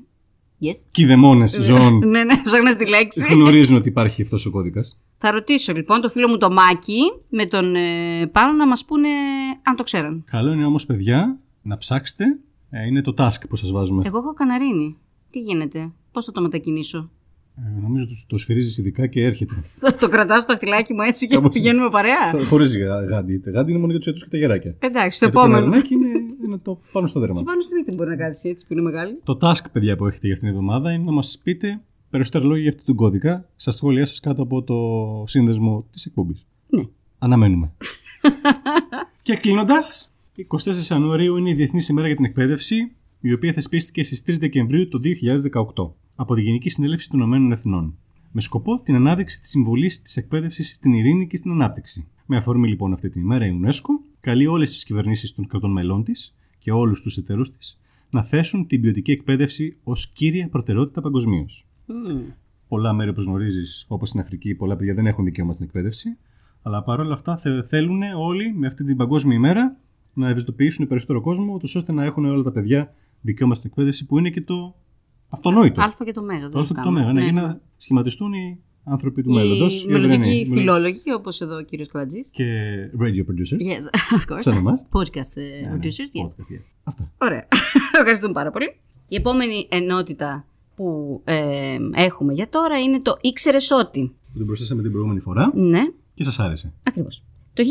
Yes. 0.62 0.84
κηδεμόνε 0.90 1.46
ζώων 1.46 1.98
ναι, 2.08 2.24
ναι, 2.24 2.42
ψάχνα 2.44 2.76
τη 2.76 2.88
λέξη. 2.88 3.34
γνωρίζουν 3.34 3.76
ότι 3.76 3.88
υπάρχει 3.88 4.22
αυτός 4.22 4.46
ο 4.46 4.50
κώδικας. 4.50 4.96
Θα 5.18 5.30
ρωτήσω 5.30 5.72
λοιπόν 5.72 6.00
το 6.00 6.08
φίλο 6.08 6.28
μου 6.28 6.38
το 6.38 6.50
Μάκη 6.50 7.00
με 7.28 7.46
τον 7.46 7.74
ε, 7.74 8.26
πάνω 8.26 8.52
να 8.52 8.66
μας 8.66 8.84
πούνε 8.84 9.08
αν 9.62 9.76
το 9.76 9.82
ξέραν. 9.82 10.24
Καλό 10.30 10.52
είναι 10.52 10.64
όμως, 10.64 10.86
παιδιά, 10.86 11.38
να 11.62 11.76
ψάξετε. 11.76 12.24
Ε, 12.70 12.86
είναι 12.86 13.02
το 13.02 13.14
task 13.18 13.48
που 13.48 13.56
σας 13.56 13.70
βάζουμε. 13.70 14.02
Εγώ 14.06 14.18
έχω 14.18 14.34
καναρίνι. 14.34 14.96
Τι 15.30 15.38
γίνεται, 15.38 15.92
πώς 16.12 16.24
θα 16.24 16.32
το 16.32 16.40
μετακινήσω; 16.40 17.10
Ε, 17.56 17.80
νομίζω 17.80 18.04
ότι 18.04 18.24
το 18.26 18.38
σφυρίζεις 18.38 18.78
ειδικά 18.78 19.06
και 19.06 19.22
έρχεται. 19.24 19.54
Θα 19.74 19.94
το 19.94 20.08
κρατάω 20.08 20.40
στο 20.40 20.52
δαχτυλάκι 20.52 20.92
μου 20.94 21.00
έτσι 21.00 21.26
και 21.26 21.34
Κάπως 21.34 21.54
πηγαίνουμε 21.54 21.90
παρέα. 21.90 22.44
Χωρίς 22.48 22.76
γάντι. 23.10 23.42
Γάντι 23.44 23.70
είναι 23.70 23.80
μόνο 23.80 23.90
για 23.90 24.00
τους 24.00 24.08
έτους 24.08 24.22
και 24.22 24.28
τα 24.28 24.36
γεράκια. 24.36 24.74
Εντάξει, 24.78 25.18
το 25.18 25.24
Γιατί 25.26 25.36
το 25.36 25.40
επόμενο. 25.40 25.64
καναρινάκι 25.64 25.94
είναι, 25.94 26.08
είναι 26.44 26.58
το 26.58 26.80
πάνω 26.92 27.06
στο 27.06 27.20
δέρμα. 27.20 27.38
Και 27.38 27.44
πάνω 27.44 27.60
στη 27.60 27.74
μύτη 27.74 27.92
μπορεί 27.92 28.08
να 28.08 28.16
κάτσει 28.16 28.48
έτσι 28.48 28.66
που 28.66 28.72
είναι 28.72 28.82
μεγάλη. 28.82 29.18
Το 29.24 29.38
task, 29.40 29.64
παιδιά, 29.72 29.96
που 29.96 30.06
έχετε 30.06 30.26
για 30.26 30.34
αυτήν 30.34 30.48
την 30.48 30.58
εβδομάδα 30.58 30.92
είναι 30.92 31.04
να 31.04 31.12
μας 31.12 31.40
πείτε 31.42 31.80
περισσότερα 32.10 32.44
λόγια 32.44 32.60
για 32.60 32.70
αυτόν 32.70 32.84
τον 32.86 32.94
κώδικα 32.94 33.48
στα 33.56 33.70
σχόλιά 33.70 34.04
σας 34.04 34.20
κάτω 34.20 34.42
από 34.42 34.62
το 34.62 34.76
σύνδεσμο 35.26 35.86
της 35.92 36.06
εκπομπής. 36.06 36.46
Ναι. 36.68 36.82
Αναμένουμε. 37.18 37.72
και 39.22 39.36
κλείνοντας, 39.36 40.12
24 40.36 40.90
Ιανουαρίου 40.90 41.36
είναι 41.36 41.50
η 41.50 41.54
Διεθνής 41.54 41.88
ημέρα 41.88 42.06
για 42.06 42.16
την 42.16 42.24
εκπαίδευση, 42.24 42.92
η 43.20 43.32
οποία 43.32 43.52
θεσπίστηκε 43.52 44.02
στις 44.04 44.24
3 44.26 44.36
Δεκεμβρίου 44.38 44.88
του 44.88 45.00
2018 45.76 45.90
από 46.14 46.34
τη 46.34 46.40
Γενική 46.42 46.68
Συνέλευση 46.70 47.08
των 47.08 47.18
Ηνωμένων 47.18 47.52
Εθνών. 47.52 47.94
Με 48.32 48.40
σκοπό 48.40 48.80
την 48.80 48.94
ανάδειξη 48.94 49.40
της 49.40 49.50
συμβολής 49.50 50.02
της 50.02 50.16
εκπαίδευσης 50.16 50.68
στην 50.74 50.92
ειρήνη 50.92 51.26
και 51.26 51.36
στην 51.36 51.50
ανάπτυξη. 51.50 52.06
Με 52.26 52.36
αφορμή 52.36 52.68
λοιπόν 52.68 52.92
αυτή 52.92 53.10
την 53.10 53.20
ημέρα, 53.20 53.46
η 53.46 53.60
UNESCO 53.62 53.88
καλεί 54.20 54.46
όλες 54.46 54.70
τις 54.70 54.84
κυβερνήσεις 54.84 55.34
των 55.34 55.46
κρατών 55.46 55.72
μελών 55.72 56.04
της 56.04 56.34
και 56.58 56.70
όλους 56.72 57.02
τους 57.02 57.16
εταίρου 57.16 57.42
της 57.42 57.78
να 58.10 58.22
θέσουν 58.22 58.66
την 58.66 58.80
ποιοτική 58.80 59.10
εκπαίδευση 59.10 59.76
ως 59.84 60.08
κύρια 60.12 60.48
προτεραιότητα 60.48 61.00
παγκοσμίως. 61.00 61.66
Μμμ. 61.86 62.20
Πολλά 62.68 62.92
μέρη, 62.92 63.10
όπως 63.10 63.24
γνωρίζεις, 63.24 63.84
όπως 63.88 64.08
στην 64.08 64.20
Αφρική, 64.20 64.54
πολλά 64.54 64.76
παιδιά 64.76 64.94
δεν 64.94 65.06
έχουν 65.06 65.24
δικαίωμα 65.24 65.52
στην 65.52 65.64
εκπαίδευση. 65.66 66.16
Αλλά 66.62 66.82
παρόλα 66.82 67.12
αυτά 67.12 67.36
θε- 67.36 67.66
θέλουν 67.66 68.02
όλοι 68.16 68.54
με 68.54 68.66
αυτή 68.66 68.84
την 68.84 68.96
παγκόσμια 68.96 69.36
ημέρα 69.36 69.76
να 70.14 70.28
ευαισθητοποιήσουν 70.28 70.86
περισσότερο 70.86 71.20
κόσμο, 71.20 71.54
ούτως 71.54 71.74
ώστε 71.74 71.92
να 71.92 72.04
έχουν 72.04 72.24
όλα 72.24 72.42
τα 72.42 72.52
παιδιά 72.52 72.94
δικαίωμα 73.20 73.54
στην 73.54 73.70
εκπαίδευση, 73.70 74.06
που 74.06 74.18
είναι 74.18 74.30
και 74.30 74.40
το 74.40 74.74
αυτονόητο. 75.28 75.80
Α 75.82 75.94
και 76.04 76.12
το 76.12 76.22
μέγα. 76.22 76.48
Το 76.48 76.58
αλφα 76.58 76.74
και 76.74 76.80
το 76.80 76.90
μέγα, 76.90 77.12
ναι, 77.12 77.22
για 77.22 77.32
να 77.32 77.60
σχηματιστούν 77.76 78.32
οι 78.32 78.58
άνθρωποι 78.84 79.22
του 79.22 79.30
μέλλοντος. 79.30 79.84
Οι 79.84 79.88
μελλοντικοί 79.88 80.48
φιλόλογοι, 80.52 81.12
όπως 81.16 81.40
εδώ 81.40 81.56
ο 81.56 81.62
κύριος 81.62 81.88
Κλατζής. 81.88 82.30
Και 82.30 82.44
radio 83.00 83.20
producers. 83.20 83.66
Yes, 83.70 84.18
of 84.18 84.32
course. 84.32 84.40
Σαν 84.40 84.56
εμάς. 84.56 84.80
Podcast 84.92 85.36
ε, 85.36 85.70
producers, 85.74 86.16
yes. 86.16 86.26
Podcast, 86.26 86.56
yes. 86.58 86.64
Αυτά. 86.84 87.10
Ωραία. 87.18 87.48
Ευχαριστούμε 87.98 88.32
πάρα 88.32 88.50
πολύ. 88.50 88.76
Η 89.08 89.16
επόμενη 89.16 89.66
ενότητα 89.70 90.44
που 90.76 91.20
ε, 91.24 91.76
έχουμε 91.94 92.32
για 92.32 92.48
τώρα 92.48 92.78
είναι 92.80 93.00
το 93.00 93.16
ήξερες 93.20 93.70
ότι. 93.70 94.14
Που 94.32 94.36
την 94.38 94.46
προσθέσαμε 94.46 94.82
την 94.82 94.90
προηγούμενη 94.90 95.20
φορά 95.20 95.50
Ναι, 95.54 95.82
και 96.14 96.24
σας 96.24 96.38
άρεσε. 96.38 96.72
ακριβώς. 96.82 97.22
Το 97.54 97.62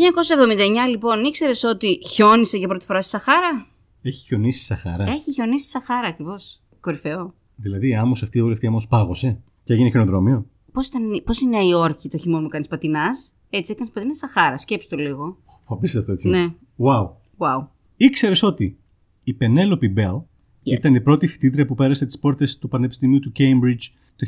1979 0.86 0.90
λοιπόν 0.90 1.24
ήξερες 1.24 1.64
ότι 1.64 2.00
χιόνισε 2.08 2.58
για 2.58 2.68
πρώτη 2.68 2.86
φορά 2.86 3.02
στη 3.02 3.10
Σαχάρα; 3.10 3.68
Έχει 4.02 4.26
χιονίσει 4.26 4.62
η 4.62 4.66
Σαχάρα. 4.66 5.04
Έχει 5.04 5.32
χιονίσει 5.32 5.64
στη 5.64 5.72
Σαχάρα 5.72 6.08
ακριβώς. 6.08 6.62
Κορυφαίο. 6.80 7.34
Δηλαδή 7.56 7.88
η 7.88 7.96
άμμος 7.96 8.24
αυτή, 8.24 8.40
όλη 8.40 8.54
αυτή 8.54 8.66
η 8.66 8.68
άμμος 8.68 8.88
πάγωσε 8.88 9.40
και 9.64 9.74
έγινε 9.74 9.90
χιονοδρόμιο. 9.90 10.46
Πώς 10.72 10.90
πώς 11.24 11.42
είναι 11.42 11.58
η 11.58 11.60
Νέα 11.60 11.70
Υόρκη 11.70 12.10
το 12.10 12.18
χειμώνα 12.18 12.44
που 12.44 12.50
κάνεις 12.50 12.68
πατινάς; 12.68 13.34
Έτσι 13.50 13.72
έκανες 13.72 13.92
πατινά 13.92 14.14
στη 14.14 14.28
Σαχάρα. 14.28 14.58
Σκέψτε 14.58 14.96
το 14.96 15.02
λίγο. 15.02 15.38
Απίστευτο 15.66 16.12
έτσι. 16.12 16.30
Ναι. 16.30 16.54
Wow. 16.78 17.10
Wow. 17.38 17.68
Ήξερες 17.98 18.44
ότι 18.44 18.78
η 19.24 19.34
Πενέλοπη 19.34 19.90
Μπέλ 19.90 20.22
ήταν 20.64 20.96
η 20.96 21.02
πρώτη 21.02 21.28
φοιτήτρια 21.28 21.66
που 21.66 21.76
πέρασε 21.76 22.06
τις 22.06 22.20
πόρτες 22.20 22.58
του 22.58 22.68
Πανεπιστημίου 22.68 23.20
του 23.20 23.32
Cambridge 23.36 23.94
το 24.16 24.28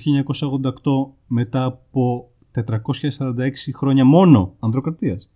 1988 1.10 1.14
μετά 1.28 1.64
από 1.64 2.32
446 2.54 3.50
χρόνια 3.76 4.06
μόνο 4.06 4.56
ανδροκρατίας. 4.60 5.32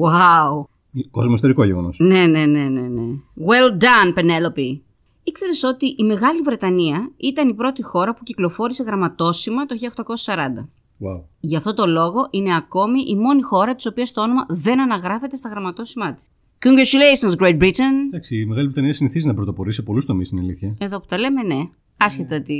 Wow. 0.00 0.64
Κόσμο 1.10 1.34
ιστορικό 1.34 1.64
γεγονός. 1.64 1.98
Ναι, 1.98 2.26
ναι, 2.26 2.46
ναι, 2.46 2.64
ναι, 2.68 2.80
ναι. 2.80 3.02
Well 3.46 3.82
done, 3.82 4.18
Penelope. 4.18 4.80
Ήξερες 5.24 5.62
ότι 5.62 5.86
η 5.98 6.04
Μεγάλη 6.04 6.40
Βρετανία 6.40 7.10
ήταν 7.16 7.48
η 7.48 7.54
πρώτη 7.54 7.82
χώρα 7.82 8.14
που 8.14 8.22
κυκλοφόρησε 8.22 8.82
γραμματόσημα 8.82 9.66
το 9.66 9.76
1840. 10.24 10.68
Wow. 11.04 11.22
Γι' 11.40 11.56
αυτό 11.56 11.74
το 11.74 11.86
λόγο 11.86 12.28
είναι 12.30 12.56
ακόμη 12.56 13.00
η 13.08 13.16
μόνη 13.16 13.42
χώρα 13.42 13.74
της 13.74 13.86
οποίας 13.86 14.12
το 14.12 14.22
όνομα 14.22 14.46
δεν 14.48 14.80
αναγράφεται 14.80 15.36
στα 15.36 15.48
γραμματόσημά 15.48 16.14
της. 16.14 16.24
Congratulations, 16.64 17.42
Great 17.42 17.58
Britain! 17.62 18.06
Εντάξει, 18.06 18.36
η 18.36 18.46
Μεγάλη 18.46 18.66
Βρετανία 18.66 18.92
συνηθίζει 18.92 19.26
να 19.26 19.34
πρωτοπορεί 19.34 19.72
σε 19.72 19.82
πολλούς 19.82 20.06
τομείς, 20.06 20.30
είναι 20.30 20.40
αλήθεια. 20.40 20.76
Εδώ 20.78 21.00
που 21.00 21.06
τα 21.08 21.18
λέμε, 21.18 21.42
ναι. 21.42 21.68
Άσχετα 21.96 22.42
τι. 22.42 22.54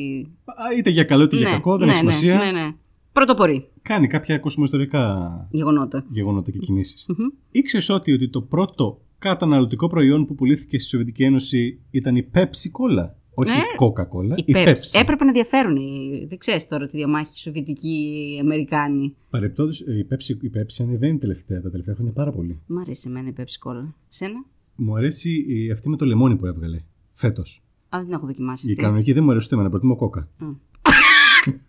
Α, 0.45 0.77
Είτε 0.79 0.91
για 0.91 1.05
καλό 1.05 1.23
είτε 1.25 1.37
για 1.37 1.49
ναι, 1.49 1.53
κακό, 1.55 1.77
δεν 1.79 1.87
ναι, 1.87 1.93
έχει 1.93 2.05
ναι, 2.05 2.13
σημασία. 2.13 2.45
ναι, 2.45 2.61
ναι. 2.61 2.75
Πρωτοπορεί. 3.13 3.69
Κάνει 3.83 4.07
κάποια 4.07 4.39
κοσμοϊστορικά 4.39 5.47
Γεγονότα. 5.51 6.05
γεγονότα 6.11 6.51
και 6.51 6.59
κινήσεις. 6.59 7.07
Ήξερες 7.51 7.89
ότι, 7.89 8.13
ότι 8.13 8.29
το 8.29 8.41
πρώτο 8.43 9.01
καταναλωτικό 9.19 9.87
προϊόν 9.87 10.27
που 10.27 10.35
πουλήθηκε 10.35 10.79
στη 10.79 10.89
Σοβιετική 10.89 11.23
Ένωση 11.25 11.81
ήταν 11.91 12.17
η 12.17 12.29
Pepsi 12.35 12.41
Cola; 12.79 13.09
Όχι 13.35 13.49
Ναι. 13.51 13.55
η 13.57 13.61
Coca-Cola, 13.79 14.39
Η 14.39 14.43
η 14.47 14.53
Pepsi. 14.57 14.69
Pepsi. 14.69 15.01
Έπρεπε 15.01 15.23
να 15.25 15.29
ενδιαφέρουν. 15.29 15.77
οι- 15.77 16.25
Δεν 16.29 16.39
ξέρεις 16.39 16.69
τώρα 16.69 16.87
τη 16.87 16.97
διαμάχη 16.97 17.39
Σοβιετική 17.39 18.39
Αμερικάνοι. 18.43 19.15
Παρεπτόντως, 19.31 19.81
η 19.81 20.07
Pepsi, 20.11 20.43
η 20.43 20.51
Pepsi 20.55 20.83
ανεβαίνει 20.83 21.19
τελευταία, 21.19 21.61
τα 21.61 21.71
τελευταία 21.71 21.95
χρόνια 21.95 22.13
πάρα 22.13 22.33
πολύ. 22.33 22.61
Μ' 22.67 22.79
αρέσει 22.79 23.09
εμένα 23.09 23.29
η 23.29 23.33
Pepsi 23.37 23.69
Cola. 23.71 23.93
Σένα; 24.09 24.45
Μου 24.77 24.97
αρέσει 24.97 25.45
η- 25.49 25.71
αυτή 25.71 25.89
με 25.89 25.97
το 25.97 26.05
λεμόνι 26.05 26.37
που 26.37 26.47
έβγαλε 26.47 26.81
φέτος. 27.13 27.63
Α, 27.89 27.99
δεν 27.99 28.05
την 28.05 28.13
έχω 28.15 28.27
δοκιμάσει. 28.27 28.67
Η 28.69 28.71
αυτή. 28.71 28.83
κανονική 28.83 29.13
δεν 29.13 29.25
μου 29.25 29.31
αρέσει 29.31 29.45
ούτε 29.47 29.55
εμένα, 29.55 29.71
προτιμώ 29.71 29.97
κόκα. 29.97 30.29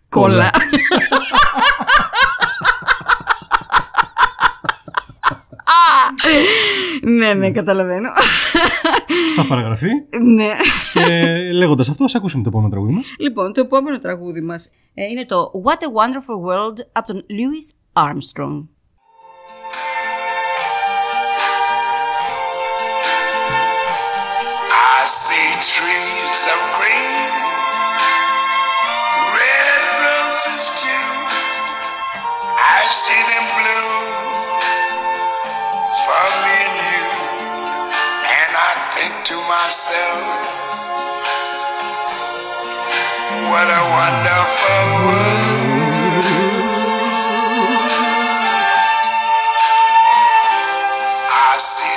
Κόλλα. 0.08 0.50
ναι, 7.02 7.34
ναι, 7.34 7.50
καταλαβαίνω. 7.50 8.08
Θα 9.36 9.46
παραγραφεί 9.46 9.88
ναι. 10.34 10.48
και 10.92 11.02
λέγοντας 11.52 11.88
αυτό, 11.88 12.04
ας 12.04 12.14
ακούσουμε 12.14 12.42
το 12.42 12.48
επόμενο 12.48 12.70
τραγούδι 12.70 12.92
μας. 12.92 13.04
Λοιπόν, 13.18 13.52
το 13.52 13.60
επόμενο 13.60 13.98
τραγούδι 13.98 14.40
μας 14.40 14.70
ε, 14.94 15.04
είναι 15.04 15.26
το 15.26 15.50
What 15.64 15.78
a 15.78 15.86
Wonderful 15.86 16.50
World 16.50 16.78
από 16.92 17.06
τον 17.06 17.24
Louis 17.28 17.66
Armstrong. 18.02 18.64
Roses 30.46 30.70
too. 30.82 30.88
I 32.56 32.86
see 32.90 33.22
them 33.32 33.46
bloom 33.56 34.60
for 36.04 36.26
me 36.44 36.56
and 36.64 36.76
you. 36.90 37.06
And 38.28 38.52
I 38.52 38.72
think 38.94 39.14
to 39.30 39.36
myself, 39.48 40.24
what 43.48 43.68
a 43.68 43.82
wonderful 43.96 44.84
world. 45.04 46.24
I 51.30 51.56
see 51.58 51.96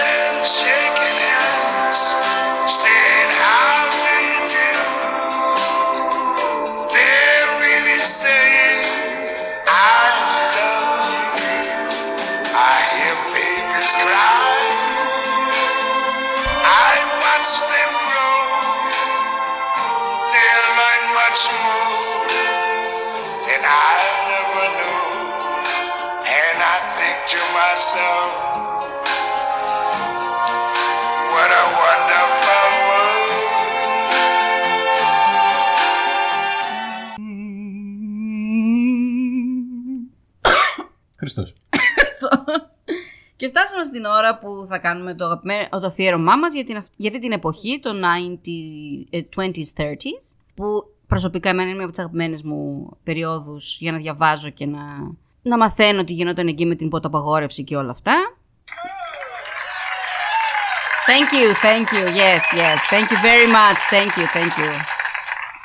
Χριστός. 41.21 41.53
Και 43.35 43.47
φτάσαμε 43.47 43.83
στην 43.83 44.05
ώρα 44.05 44.37
που 44.37 44.65
θα 44.69 44.77
κάνουμε 44.79 45.15
το, 45.15 45.25
αγαπημένο- 45.25 45.69
το 45.69 45.85
αφιέρωμά 45.87 46.35
μας 46.37 46.53
για, 46.53 46.63
την, 46.63 46.77
αυ- 46.77 46.93
για 46.95 47.09
αυτή 47.09 47.21
την 47.21 47.31
εποχή, 47.31 47.79
το 47.81 47.89
90, 47.89 49.07
ε, 49.09 49.21
20s, 49.35 49.81
30s, 49.81 50.37
που 50.55 50.65
προσωπικά 51.07 51.49
εμένα 51.49 51.63
είναι 51.67 51.73
μια 51.73 51.81
από 51.83 51.91
τις 51.91 51.99
αγαπημένες 51.99 52.41
μου 52.43 52.89
περιόδους 53.03 53.77
για 53.79 53.91
να 53.91 53.97
διαβάζω 53.97 54.49
και 54.49 54.65
να, 54.65 54.79
να 55.41 55.57
μαθαίνω 55.57 56.03
τι 56.03 56.13
γινόταν 56.13 56.47
εκεί 56.47 56.65
με 56.65 56.75
την 56.75 56.89
ποταπαγόρευση 56.89 57.63
και 57.63 57.75
όλα 57.75 57.91
αυτά. 57.91 58.13
Thank 61.07 61.29
you, 61.39 61.47
thank 61.67 61.87
you, 61.97 62.05
yes, 62.23 62.43
yes, 62.61 62.79
thank 62.93 63.07
you 63.11 63.19
very 63.29 63.47
much, 63.59 63.79
thank 63.95 64.11
you, 64.19 64.25
thank 64.37 64.53
you. 64.61 64.71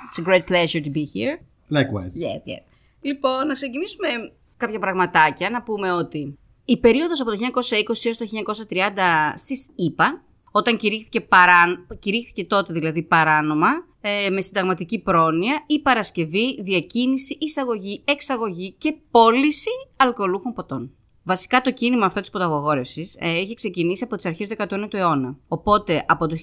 It's 0.06 0.18
a 0.18 0.24
great 0.28 0.46
pleasure 0.52 0.80
to 0.86 0.90
be 0.98 1.04
here. 1.14 1.34
Likewise. 1.78 2.12
Yes, 2.26 2.40
yes. 2.52 2.64
Λοιπόν, 3.00 3.46
να 3.46 3.52
ξεκινήσουμε 3.52 4.08
κάποια 4.56 4.78
πραγματάκια. 4.78 5.50
Να 5.50 5.62
πούμε 5.62 5.92
ότι 5.92 6.38
η 6.64 6.78
περίοδος 6.78 7.20
από 7.20 7.30
το 7.30 7.36
1920 7.36 8.04
έως 8.04 8.16
το 8.16 8.26
1930 8.68 9.32
στις 9.34 9.68
ΗΠΑ, 9.74 10.22
όταν 10.50 10.76
κηρύχθηκε, 10.76 11.20
παράν, 11.20 11.86
κηρύχθηκε 11.98 12.44
τότε 12.44 12.72
δηλαδή 12.72 13.02
παράνομα, 13.02 13.68
ε, 14.00 14.30
με 14.30 14.40
συνταγματική 14.40 14.98
πρόνοια, 14.98 15.64
η 15.66 15.80
παρασκευή, 15.80 16.62
διακίνηση, 16.62 17.36
εισαγωγή, 17.40 18.02
εξαγωγή 18.04 18.72
και 18.78 18.94
πώληση 19.10 19.70
αλκοολούχων 19.96 20.52
ποτών. 20.52 20.90
Βασικά 21.26 21.60
το 21.60 21.72
κίνημα 21.72 22.06
αυτό 22.06 22.20
της 22.20 22.30
ποταγωγόρευσης 22.30 23.16
ε, 23.20 23.28
έχει 23.28 23.54
ξεκινήσει 23.54 24.04
από 24.04 24.16
τις 24.16 24.26
αρχές 24.26 24.48
του 24.48 24.54
19ου 24.58 24.94
αιώνα. 24.94 25.36
Οπότε 25.48 26.04
από 26.08 26.26
το 26.26 26.36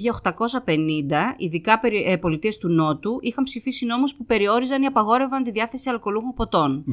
1850, 0.65 0.73
ειδικά 1.37 1.79
ε, 2.05 2.15
πολιτείες 2.15 2.57
του 2.57 2.67
Νότου 2.69 3.17
είχαν 3.21 3.43
ψηφίσει 3.43 3.85
νόμους 3.85 4.15
που 4.15 4.25
περιόριζαν 4.25 4.81
ή 4.81 4.85
απαγόρευαν 4.85 5.43
τη 5.43 5.51
διάθεση 5.51 5.89
αλκοολούχων 5.89 6.33
ποτών. 6.33 6.83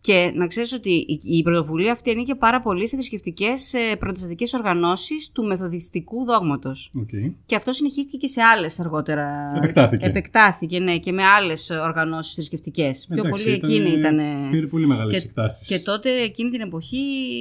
Και 0.00 0.32
να 0.34 0.46
ξέρεις 0.46 0.72
ότι 0.72 0.90
η, 0.90 1.20
η 1.24 1.42
πρωτοβουλία 1.42 1.92
αυτή 1.92 2.10
ανήκε 2.10 2.34
πάρα 2.34 2.60
πολύ 2.60 2.88
σε 2.88 2.96
θρησκευτικές 2.96 3.74
ε, 3.74 3.96
προτεσταντικέ 3.98 4.44
οργανώσεις 4.56 5.30
του 5.32 5.44
μεθοδιστικού 5.44 6.24
δόγματος. 6.24 6.90
Okay. 6.98 7.32
Και 7.46 7.56
αυτό 7.56 7.72
συνεχίστηκε 7.72 8.16
και 8.16 8.26
σε 8.26 8.42
άλλες 8.42 8.80
αργότερα. 8.80 9.52
Επεκτάθηκε. 9.56 10.06
Επεκτάθηκε, 10.06 10.78
ναι, 10.78 10.98
και 10.98 11.12
με 11.12 11.24
άλλες 11.24 11.70
οργανώσεις 11.70 12.34
θρησκευτικές. 12.34 13.08
Πιο 13.14 13.22
πολύ 13.22 13.50
εκείνη 13.50 13.90
ήταν. 13.90 14.20
Πήρε 14.50 14.66
πολύ 14.66 14.86
μεγάλες 14.86 15.20
Και, 15.20 15.26
εκτάσεις. 15.28 15.68
και 15.68 15.78
τότε 15.78 16.10
εκείνη 16.10 16.50
την 16.50 16.60
εποχή 16.60 16.96
η- 16.96 17.38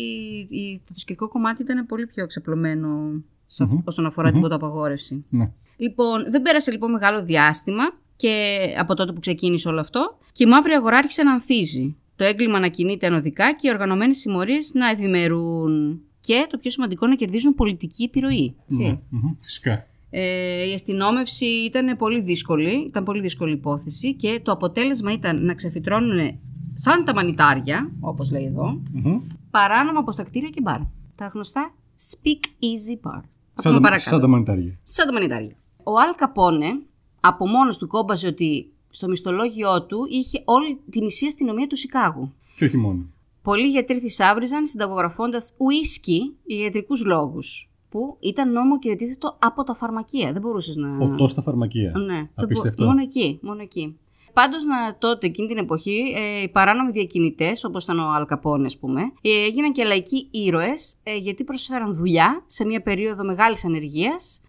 το 0.78 0.86
θρησκευτικό 0.88 1.28
κομμάτι 1.28 1.62
ήταν 1.62 1.86
πολύ 1.86 2.06
πιο 2.08 2.24
εξαπλωμένο 2.24 3.12
σε 3.48 3.64
αυ- 3.64 3.88
όσον 3.88 4.06
αφορά 4.06 4.32
την 4.32 4.42
ποταπαγόρευση. 4.42 5.26
Ναι. 5.30 5.52
Λοιπόν, 5.78 6.32
δεν 6.32 6.42
πέρασε 6.42 6.72
λοιπόν 6.72 6.92
μεγάλο 6.92 7.24
διάστημα 7.24 7.84
και 8.16 8.58
από 8.78 8.94
τότε 8.96 9.12
που 9.12 9.20
ξεκίνησε 9.20 9.68
όλο 9.70 9.80
αυτό 9.80 10.18
και 10.32 10.44
η 10.44 10.48
μαύρη 10.48 10.72
αγορά 10.74 10.98
άρχισε 10.98 11.24
να 11.24 11.32
ανθίζει. 11.32 11.96
Το 12.16 12.24
έγκλημα 12.26 12.60
να 12.60 12.68
κινείται 12.68 13.08
ανωδικά 13.08 13.54
και 13.54 13.68
οι 13.68 13.72
οργανωμένες 13.74 14.18
συμμορίες 14.18 14.72
να 14.74 14.90
ευημερούν. 14.90 16.02
Και 16.22 16.48
το 16.50 16.58
πιο 16.58 16.72
σημαντικό 16.72 17.08
να 17.08 17.16
κερδίζουν 17.16 17.56
πολιτική 17.56 18.04
επιρροή. 18.04 18.56
έτσι. 18.70 19.00
Μμμ, 19.10 19.22
Φυσικά. 19.42 19.88
Ε, 20.10 20.70
η 20.70 20.74
αστυνόμευση 20.74 21.46
ήταν 21.46 21.98
πολύ 21.98 22.22
δύσκολη, 22.22 22.72
ήταν 22.88 23.04
πολύ 23.04 23.22
δύσκολη 23.22 23.54
υπόθεση 23.54 24.16
και 24.16 24.40
το 24.44 24.52
αποτέλεσμα 24.52 25.12
ήταν 25.14 25.46
να 25.46 25.54
ξεφυτρώνουν 25.54 26.40
σαν 26.74 27.06
τα 27.06 27.14
μανιτάρια, 27.14 27.92
όπως 28.00 28.32
λέει 28.32 28.46
εδώ, 28.46 28.82
Μμμ. 28.92 29.20
Παράνομα 29.52 30.00
από 30.00 30.12
στα 30.12 30.24
κτίρια 30.24 30.50
και 30.50 30.62
μπαρ. 30.62 30.80
Τα 31.16 31.28
γνωστά 31.34 31.74
speak 32.12 32.44
easy 32.44 33.10
bar. 33.10 33.22
Θα 33.54 33.62
Σαν, 33.62 33.72
πούμε 33.72 33.74
τα, 33.74 33.82
παρακάτω. 33.82 34.10
σαν 34.10 34.20
τα 34.22 34.28
μανιτάρια. 34.28 34.80
Σαν 34.84 35.06
τα 35.08 35.14
μανιτάρια. 35.14 35.56
Ο 35.84 36.00
Αλ 36.00 36.16
Καπόνε 36.16 36.80
από 37.20 37.48
μόνος 37.48 37.78
του 37.78 37.88
κόμπαζε 37.88 38.28
ότι 38.28 38.72
στο 38.90 39.08
μισθολόγιο 39.08 39.84
του 39.86 40.06
είχε 40.10 40.42
όλη 40.46 40.80
τη 40.90 41.02
μισή 41.02 41.26
αστυνομία 41.26 41.68
του 41.68 41.76
Σικάγου. 41.76 42.34
Και 42.56 42.66
όχι 42.66 42.78
μόνο. 42.78 43.06
Πολλοί 43.42 43.68
γιατροί 43.68 44.00
θησάβριζαν 44.00 44.66
συνταγογραφώντας 44.68 45.54
ουίσκι 45.58 46.36
για 46.46 46.64
ιατρικούς 46.64 47.06
λόγους. 47.06 47.70
Που 47.90 48.18
ήταν 48.20 48.52
νόμο 48.52 48.80
και 48.80 48.90
διατίθετο 48.90 49.36
από 49.40 49.64
τα 49.64 49.74
φαρμακεία. 49.76 50.32
Δεν 50.34 50.42
μπορούσες 50.42 50.76
να. 50.76 50.98
Οτός 51.06 51.32
στα 51.32 51.42
φαρμακεία. 51.42 51.92
Ναι, 51.98 52.06
δεν 52.16 52.30
μπο- 52.36 52.44
Απίστευτο. 52.44 52.86
Μόνο 52.86 53.02
εκεί, 53.02 53.40
μόνο 53.42 53.62
εκεί. 53.62 53.98
Πάντως, 54.34 54.64
τότε, 55.00 55.28
εκείνη 55.28 55.48
την 55.48 55.58
εποχή, 55.58 56.14
ε, 56.16 56.42
οι 56.42 56.50
παράνομοι 56.50 56.92
διακινητές, 56.92 57.64
όπως 57.64 57.84
ήταν 57.84 58.00
ο 58.00 58.12
Αλκαπόνε, 58.14 58.66
ας 58.66 58.78
πούμε, 58.78 59.02
ε, 59.22 59.44
έγιναν 59.44 59.72
και 59.72 59.84
λαϊκοί 59.84 60.28
ήρωες 60.32 60.98
ε, 61.04 61.16
γιατί 61.16 61.44
προσφέραν 61.44 61.94
δουλειά 61.96 62.44
σε 62.48 62.66
μια 62.66 62.82
περίοδο 62.82 63.24
μεγάλης 63.24 63.66
ανεργίας, 63.66 64.42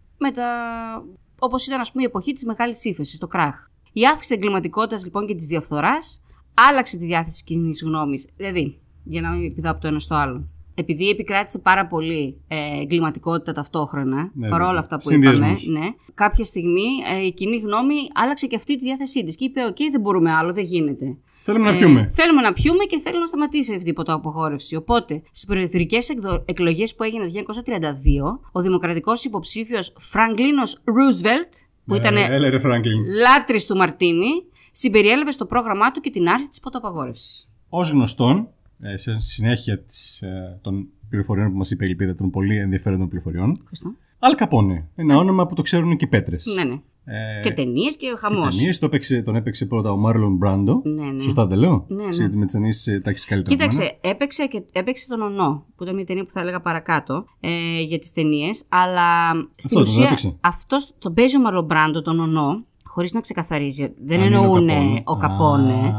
όπως 1.39 1.67
ήταν, 1.67 1.81
ας 1.81 1.91
πούμε, 1.93 2.03
η 2.03 2.07
εποχή 2.07 2.33
της 2.33 2.45
μεγάλης 2.45 2.85
ύφεσης, 2.85 3.19
το 3.19 3.27
κράχ. 3.27 3.69
Η 3.93 4.07
αύξηση 4.07 4.35
εγκληματικότητας 4.35 5.05
λοιπόν 5.05 5.27
και 5.27 5.35
της 5.35 5.47
διαφθοράς 5.47 6.25
άλλαξε 6.69 6.97
τη 6.97 7.07
διάθεση 7.07 7.45
κοινής 7.45 7.83
γνώμης. 7.83 8.31
Δηλαδή, 8.37 8.79
για 9.05 9.21
να 9.21 9.31
μην 9.31 9.55
πηδάω 9.55 9.73
από 9.73 9.81
το 9.81 9.89
ένα 9.89 9.99
στο 9.99 10.15
άλλο. 10.15 10.49
Επειδή 10.81 11.09
επικράτησε 11.09 11.59
πάρα 11.59 11.87
πολύ 11.87 12.41
ε, 12.49 12.57
εγκληματικότητα 12.81 13.53
ταυτόχρονα, 13.53 14.31
Ναι, 14.35 14.49
παρόλα 14.49 14.67
βέβαια. 14.67 14.81
αυτά 14.81 14.97
που 14.99 15.13
είπαμε, 15.13 15.35
Συνδυασμός. 15.35 15.67
ναι, 15.67 15.87
κάποια 16.15 16.45
στιγμή 16.45 16.87
ε, 17.21 17.25
η 17.27 17.33
κοινή 17.33 17.57
γνώμη 17.57 17.95
άλλαξε 18.15 18.47
και 18.47 18.57
αυτή 18.57 18.79
τη 18.79 18.85
διάθεσή 18.85 19.25
της. 19.25 19.37
Και 19.37 19.45
είπε: 19.45 19.65
Οκ, 19.65 19.77
δεν 19.91 20.01
μπορούμε 20.01 20.33
άλλο, 20.33 20.53
δεν 20.53 20.65
γίνεται. 20.65 21.17
Θέλουμε 21.45 21.71
να 21.71 21.77
Ε, 21.77 21.79
πιούμε. 21.79 22.11
θέλουμε 22.15 22.41
να 22.43 22.53
πιούμε 22.53 22.85
και 22.85 22.99
θέλουμε 22.99 23.21
να 23.21 23.27
σταματήσει 23.27 23.75
αυτή 23.75 23.91
η 23.91 23.93
ποτοαπαγόρευση. 23.93 24.77
Οπότε, 24.77 25.23
στις 25.31 25.45
προεδρικές 25.47 26.09
εκλογές 26.45 26.95
που 26.95 27.03
έγιναν 27.03 27.27
το 27.27 27.33
1932, 27.33 28.41
ο 28.53 28.61
δημοκρατικός 28.61 29.25
υποψήφιος 29.25 29.95
Φραγκλίνος 29.99 30.81
Ρούσβελτ, 30.85 31.53
που 31.87 31.95
ήταν 31.95 32.17
Ε, 32.17 32.25
Έλα 32.31 32.51
ρε 32.51 32.59
Φράγκλιν. 32.59 32.99
λάτρης 33.05 33.67
του 33.67 33.77
Μαρτίνι, 33.77 34.29
συμπεριέλαβε 34.71 35.31
στο 35.33 35.47
πρόγραμμά 35.47 35.91
του 35.91 36.01
και 36.01 36.11
την 36.11 36.29
άρση 36.29 36.49
της 36.49 36.61
ποτοαπαγόρευση. 36.61 37.49
Ως 37.69 37.81
γνωστόν, 37.81 38.37
ε, 38.39 38.49
σε 38.95 39.21
συνέχεια 39.21 39.79
της, 39.79 40.23
ε, 40.23 40.59
των 40.63 40.89
πληροφοριών 41.09 41.51
που 41.51 41.57
μας 41.57 41.71
είπε 41.71 41.85
η 41.85 41.89
Ελπίδα, 41.89 42.15
των 42.15 42.31
πολύ 42.31 42.59
ενδιαφέροντων 42.59 43.09
πληροφοριών, 43.09 43.51
Ευχαριστώ. 43.61 43.95
Αλ 44.19 44.35
Καπόνε. 44.35 44.89
Ένα 44.95 45.17
όνομα 45.17 45.47
που 45.47 45.55
το 45.55 45.63
ξέρουν 45.63 45.97
και 45.97 46.05
οι 46.05 46.09
πέτρες. 46.09 46.47
Ναι, 46.55 46.65
ναι. 46.65 46.81
Ε, 47.05 47.41
και 47.43 47.53
ταινίες 47.53 47.97
και 47.97 48.07
χαμός. 48.19 48.57
ταινίες, 48.57 48.79
το 48.79 48.87
έπαιξε, 48.87 49.23
τον 49.23 49.37
έπαιξε 49.37 49.67
πρώτα 49.67 49.91
ο 49.93 49.97
Μάρλον 49.97 50.37
Μπράντο. 50.37 50.83
Ναι, 50.85 51.05
ναι. 51.05 51.21
Σωστά 51.21 51.47
δεν 51.47 51.59
λέω; 51.59 51.85
Ναι, 51.89 52.05
ναι. 52.05 52.11
Γιατί 52.11 52.37
με 52.37 52.45
τις 52.45 52.53
ταινίες 52.55 53.01
τα 53.03 53.11
έχεις 53.11 53.25
καλύτερα. 53.25 53.55
από 53.55 53.65
μένα. 53.65 53.83
Κοίταξε, 53.83 53.99
έπαιξε, 54.11 54.47
και, 54.47 54.63
έπαιξε 54.73 55.09
τον 55.09 55.21
Νονό, 55.23 55.65
που 55.77 55.83
ήταν 55.83 55.95
μια 55.95 56.05
ταινία 56.05 56.25
που 56.25 56.31
θα 56.33 56.41
έλεγα 56.41 56.61
παρακάτω 56.61 57.25
ε, 57.41 57.81
για 57.83 57.99
τις 57.99 58.13
ταινίες, 58.13 58.65
αλλά 58.69 59.31
στην 59.57 59.79
Αυτός 59.79 59.83
δεν 59.85 59.93
ουσία 59.93 60.05
έπαιξε; 60.07 60.37
αυτός 60.41 60.95
τον 60.99 61.15
παίζει 61.15 61.37
ο 61.37 61.41
Μάρλον 61.41 61.67
Μπράντο, 61.67 62.03
τον 62.03 62.21
Νονό, 62.21 62.65
χωρίς 62.85 63.13
να 63.13 63.21
ξεκαθαρίζει. 63.21 63.95
Δεν 64.05 64.21
Αν 64.21 64.27
είναι 64.27 64.37
εννοούν 64.37 64.67
Καπόνε. 64.67 65.03
ο 65.05 65.17
Καπόνε, 65.17 65.73
Α, 65.73 65.93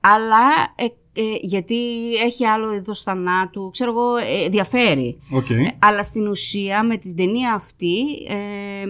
αλλά 0.00 0.44
ε, 0.74 0.84
ε, 1.16 1.22
γιατί 1.40 1.76
έχει 2.24 2.44
άλλο 2.46 2.74
είδος 2.74 3.02
θανάτου, 3.02 3.70
ξέρω 3.70 3.90
εγώ, 3.90 4.16
ε, 4.16 4.48
διαφέρει. 4.48 5.18
Οκ. 5.30 5.46
Αλλά 5.78 6.02
στην 6.02 6.26
ουσία 6.28 6.82
με 6.84 6.96
την 6.96 7.16
ταινία 7.16 7.52
αυτή 7.54 7.98
ε, 8.28 8.86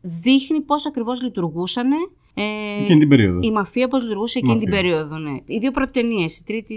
δείχνει 0.00 0.60
πώς 0.60 0.86
ακριβώς 0.86 1.22
λειτουργούσαν 1.22 1.90
ε, 2.34 2.82
Εκείνη 2.82 2.98
την 2.98 3.08
περίοδο. 3.08 3.38
η 3.42 3.50
μαφία, 3.50 3.88
πώς 3.88 4.02
λειτουργούσε 4.02 4.38
εκείνη 4.38 4.58
την 4.58 4.68
Μαφία. 4.68 4.82
περίοδο. 4.82 5.18
Ναι. 5.18 5.30
Οι 5.44 5.58
δύο 5.58 5.70
πρώτες 5.70 6.02
ταινίες, 6.02 6.38
η 6.38 6.44
τρίτη, 6.44 6.74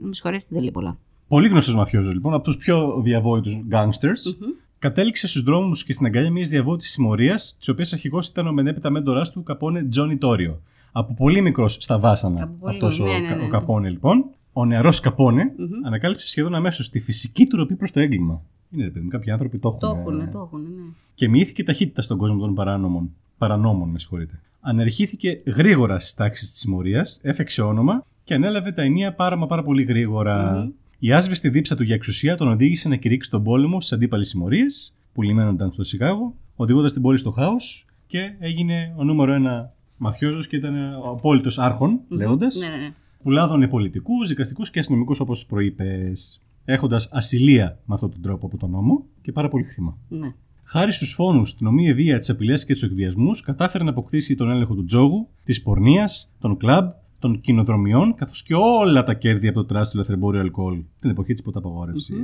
να 0.00 0.06
με 0.06 0.14
συγχωρέσετε, 0.14 0.50
δεν 0.54 0.62
λέει 0.62 0.70
πολλά. 0.70 0.98
Πολύ 1.28 1.48
γνωστός 1.48 1.76
μαφιόζος 1.76 2.12
λοιπόν, 2.14 2.34
από 2.34 2.44
τους 2.44 2.56
πιο 2.56 3.00
διαβόητους 3.04 3.60
gangsters. 3.72 4.36
Κατέληξε 4.78 5.26
στους 5.28 5.42
δρόμους 5.42 5.84
και 5.84 5.92
στην 5.92 6.06
αγκάλια 6.06 6.30
μιας 6.30 6.48
διαβόητη 6.48 6.86
συμμορίας, 6.86 7.56
της 7.58 7.68
οποίας 7.68 7.92
αρχηγός 7.92 8.28
ήταν 8.28 8.46
ο 8.46 8.52
μενέπειτα 8.52 8.90
μέντοράς 8.90 9.30
του 9.32 9.42
Καπόνε 9.42 9.82
Τζόνι 9.84 10.16
Τόριο. 10.16 10.60
Από 10.92 11.14
πολύ 11.14 11.40
μικρός 11.40 11.72
στα 11.80 11.98
βάσανα 11.98 12.42
Από 12.42 12.52
πολύ 12.60 12.72
αυτός 12.74 13.00
ο, 13.00 13.04
μικρός, 13.04 13.20
ναι, 13.20 13.28
ναι, 13.28 13.34
ναι. 13.34 13.44
ο 13.44 13.48
Καπόνε 13.48 13.88
λοιπόν. 13.88 14.24
Ο 14.58 14.64
νεαρός 14.64 15.00
Καπόνε 15.00 15.52
ανακάλυψε 15.84 16.28
σχεδόν 16.28 16.54
αμέσως 16.54 16.90
τη 16.90 17.00
φυσική 17.00 17.46
του 17.46 17.56
ροπή 17.56 17.76
προς 17.76 17.92
το 17.92 18.00
έγκλημα. 18.00 18.42
Είναι 18.70 18.84
ρε 18.84 18.90
παιδί 18.90 19.04
μου, 19.04 19.10
κάποιοι 19.10 19.30
άνθρωποι 19.30 19.58
το 19.58 19.68
έχουν. 19.68 19.80
Το 19.80 19.86
ε, 19.86 20.00
έχουν, 20.00 20.30
το 20.30 20.38
έχουν, 20.38 20.60
ναι. 20.60 20.82
και 21.14 21.28
μοιήθηκε 21.28 21.64
ταχύτητα 21.64 22.02
στον 22.02 22.18
κόσμο 22.18 22.38
των 22.38 22.54
παράνομων. 22.54 23.10
Παρανόμων, 23.38 23.88
με 23.88 23.98
συγχωρείτε. 23.98 24.40
Ανερχήθηκε 24.60 25.42
γρήγορα 25.46 25.98
στις 25.98 26.14
τάξεις 26.14 26.50
της 26.50 26.58
συμμορίας, 26.58 27.20
έφεξε 27.22 27.62
όνομα 27.62 28.04
και 28.24 28.34
ανέλαβε 28.34 28.72
τα 28.72 28.82
ενία 28.82 29.14
πάρα 29.14 29.36
μα 29.36 29.46
πάρα 29.46 29.62
πολύ 29.62 29.82
γρήγορα. 29.82 30.68
Η 30.98 31.12
άσβεστη 31.12 31.48
δίψα 31.48 31.76
του 31.76 31.82
για 31.82 31.94
εξουσία 31.94 32.36
τον 32.36 32.48
οδήγησε 32.48 32.88
να 32.88 32.96
κηρύξει 32.96 33.30
τον 33.30 33.42
πόλεμο 33.42 33.80
στις 33.80 33.92
αντίπαλες 33.92 34.28
συμμορίες, 34.28 34.94
που 35.12 35.22
λιμένονταν 35.22 35.72
στο 35.72 35.84
Σικάγο, 35.84 36.34
οδηγώντας 36.56 36.92
την 36.92 37.02
πόλη 37.02 37.18
στο 37.18 37.30
χάος 37.30 37.86
και 38.06 38.34
έγινε 38.38 38.94
ο 38.96 39.04
νούμερο 39.04 39.32
ένα 39.32 39.72
μαφιόζος 39.96 40.46
και 40.46 40.56
ήταν 40.56 40.94
ο 40.94 41.08
απόλυτος 41.08 41.58
άρχον, 41.58 42.00
λέγοντας. 42.08 42.56
Ναι, 42.56 42.68
ναι, 42.68 42.76
ναι. 42.76 42.92
Που 43.22 43.30
λάδωνε 43.30 43.68
πολιτικούς, 43.68 44.28
δικαστικούς 44.28 44.70
και 44.70 44.78
αστυνομικούς 44.78 45.20
όπως 45.20 45.46
προείπες, 45.46 46.42
έχοντας 46.64 47.10
ασυλία 47.12 47.78
με 47.84 47.94
αυτόν 47.94 48.10
τον 48.10 48.22
τρόπο 48.22 48.46
από 48.46 48.56
τον 48.56 48.70
νόμο 48.70 49.04
και 49.22 49.32
πάρα 49.32 49.48
πολύ 49.48 49.64
χρήμα. 49.64 49.98
ναι. 50.08 50.34
Χάρη 50.70 50.92
στους 50.92 51.12
φόνους, 51.12 51.54
την 51.56 51.66
ομοία 51.66 51.94
βία, 51.94 52.18
τις 52.18 52.30
απειλές 52.30 52.64
και 52.64 52.72
τους 52.72 52.82
εκβιασμούς, 52.82 53.40
κατάφερε 53.40 53.84
να 53.84 53.90
αποκτήσει 53.90 54.34
τον 54.36 54.50
έλεγχο 54.50 54.74
του 54.74 54.84
τζόγου, 54.84 55.28
της 55.44 55.62
πορνείας, 55.62 56.32
των 56.40 56.56
κλαμπ, 56.56 56.90
των 57.18 57.40
κοινοδρομιών, 57.40 58.14
καθώς 58.14 58.42
και 58.42 58.54
όλα 58.54 59.04
τα 59.04 59.14
κέρδη 59.14 59.48
από 59.48 59.60
το 59.60 59.64
τεράστιο 59.66 59.98
λαθρεμπόριο 59.98 60.40
αλκοόλ 60.40 60.82
την 61.00 61.10
εποχή 61.10 61.32
της 61.32 61.42
ποταπαγόρευση. 61.42 62.14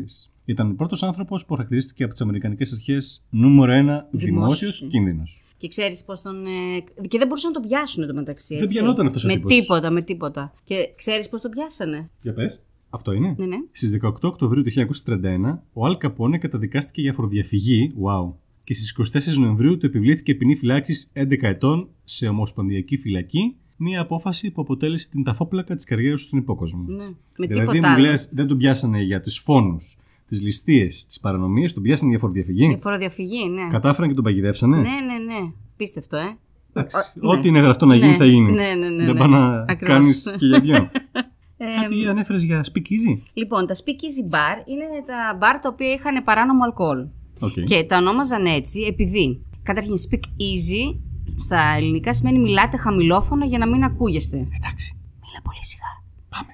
Ήταν 0.44 0.70
ο 0.70 0.74
πρώτος 0.74 1.02
άνθρωπος 1.02 1.44
που 1.46 1.54
χαρακτηρίστηκε 1.54 2.02
από 2.04 2.12
τις 2.12 2.22
Αμερικανικές 2.22 2.72
Αρχές 2.72 3.24
νούμερο 3.30 3.72
ένα 3.72 4.08
δημόσιος 4.10 4.60
Δημόσιος. 4.78 4.90
κίνδυνος. 4.90 5.42
Και 5.56 5.68
ξέρεις 5.68 6.04
πώς 6.04 6.22
τον. 6.22 6.46
ε, 6.46 7.06
και 7.08 7.18
δεν 7.18 7.26
μπορούσαν 7.26 7.52
να 7.52 7.60
τον 7.60 7.68
πιάσουν 7.68 8.06
το 8.06 8.14
μεταξύ. 8.14 8.54
Δεν 8.54 8.62
έτσι. 8.62 8.76
πιανόταν 8.78 9.06
αυτός 9.06 9.24
ο 9.24 9.26
Με 9.26 9.34
τύπος. 9.34 9.52
τίποτα, 9.58 9.90
με 9.90 10.02
τίποτα. 10.02 10.54
Και 10.64 10.88
ξέρεις 10.96 11.28
πώς 11.28 11.40
τον 11.40 11.50
πιάσανε; 11.50 12.10
Για 12.22 12.32
πες. 12.32 12.66
Αυτό 12.90 13.12
είναι. 13.12 13.34
Ναι, 13.38 13.46
ναι. 13.46 13.56
Στις 13.72 13.98
18 14.02 14.12
Οκτωβρίου 14.28 14.62
του 14.62 14.70
1931, 14.70 15.62
ο 15.72 15.86
Αλ 15.86 15.96
Καπόνε 15.96 16.38
καταδικάστηκε 16.38 17.00
για 17.00 17.12
φοροδιαφυγή. 17.12 17.92
Wow. 18.04 18.32
Και 18.64 18.74
στις 18.74 18.90
24 19.34 19.38
Νοεμβρίου 19.38 19.78
του 19.78 19.86
επιβλήθηκε 19.86 20.34
ποινή 20.34 20.54
φυλάξη 20.56 21.08
11 21.14 21.42
ετών 21.42 21.88
σε 22.04 22.28
ομοσπονδιακή 22.28 22.96
φυλακή. 22.96 23.56
Μία 23.76 24.00
απόφαση 24.00 24.50
που 24.50 24.60
αποτέλεσε 24.60 25.08
την 25.10 25.22
ταφόπλακα 25.24 25.74
της 25.74 25.84
καριέρας 25.84 26.20
του 26.20 26.26
στον 26.26 26.38
υπόκοσμο. 26.38 26.84
ναι. 26.88 27.04
Με 27.38 27.46
δηλαδή, 27.46 27.66
τίποτα 27.70 27.88
μου 27.88 27.94
άλλο. 27.94 28.06
λες, 28.10 28.30
δεν 28.34 28.46
τον 28.46 28.58
πιάσανε 28.58 29.02
για 29.02 29.20
τους 29.20 29.38
φόνους, 29.38 29.98
τις 30.28 30.42
ληστείες, 30.42 31.06
τις 31.06 31.20
παρανομίες, 31.20 31.72
τον 31.72 31.82
πιάσανε 31.82 32.10
για 32.10 32.18
φοροδιαφυγή. 32.18 32.66
Για 32.66 32.78
φοροδιαφυγή, 32.82 33.48
ναι. 33.48 33.68
Κατάφεραν 33.70 34.08
και 34.08 34.14
τον 34.14 34.24
παγιδεύσανε. 34.24 34.76
Ναι, 34.76 34.82
ναι, 34.82 35.34
ναι. 35.34 35.50
Πίστευτο, 35.76 36.16
ε. 36.16 36.36
Εντάξει, 36.72 37.12
ναι. 37.14 37.28
Ό,τι 37.28 37.48
είναι 37.48 37.58
γραφτό 37.60 37.86
να 37.86 37.94
γίνει 37.94 38.08
Ναι, 38.10 38.16
θα 38.16 38.24
γίνει. 38.24 38.50
ναι, 38.50 38.74
ναι, 38.74 38.88
ναι, 38.88 39.04
δεν 39.04 39.12
ναι. 39.14 39.18
πάει 39.18 39.28
να 39.28 39.64
Ακριβώς. 39.68 39.94
κάνεις 39.94 40.34
και 40.38 40.46
για 40.46 40.60
δυο. 40.60 40.90
Ε, 41.56 41.64
Κάτι 41.80 42.06
ανέφερες 42.08 42.42
για 42.42 42.64
speakeasy. 42.72 43.18
Λοιπόν, 43.32 43.66
τα 43.66 43.74
speakeasy 43.74 44.34
bar 44.34 44.68
είναι 44.68 44.84
τα 45.06 45.36
μπαρ 45.38 45.58
τα 45.58 45.68
οποία 45.72 45.92
είχαν 45.92 46.24
παράνομο 46.24 46.64
αλκοόλ. 46.64 47.06
Οκ. 47.40 47.52
Και 47.64 47.84
τα 47.84 47.96
ονόμαζαν 47.96 48.46
έτσι 48.46 48.80
επειδή, 48.80 49.44
καταρχήν, 49.62 49.94
speak 50.08 50.24
easy 50.24 50.96
στα 51.36 51.60
ελληνικά 51.76 52.12
σημαίνει 52.14 52.38
μιλάτε 52.38 52.76
χαμηλόφωνα 52.76 53.44
για 53.46 53.58
να 53.58 53.66
μην 53.68 53.84
ακούγεστε. 53.84 54.36
Εντάξει. 54.36 54.96
Μίλα 55.20 55.40
πολύ 55.42 55.64
σιγά. 55.64 55.90
Πάμε. 56.28 56.52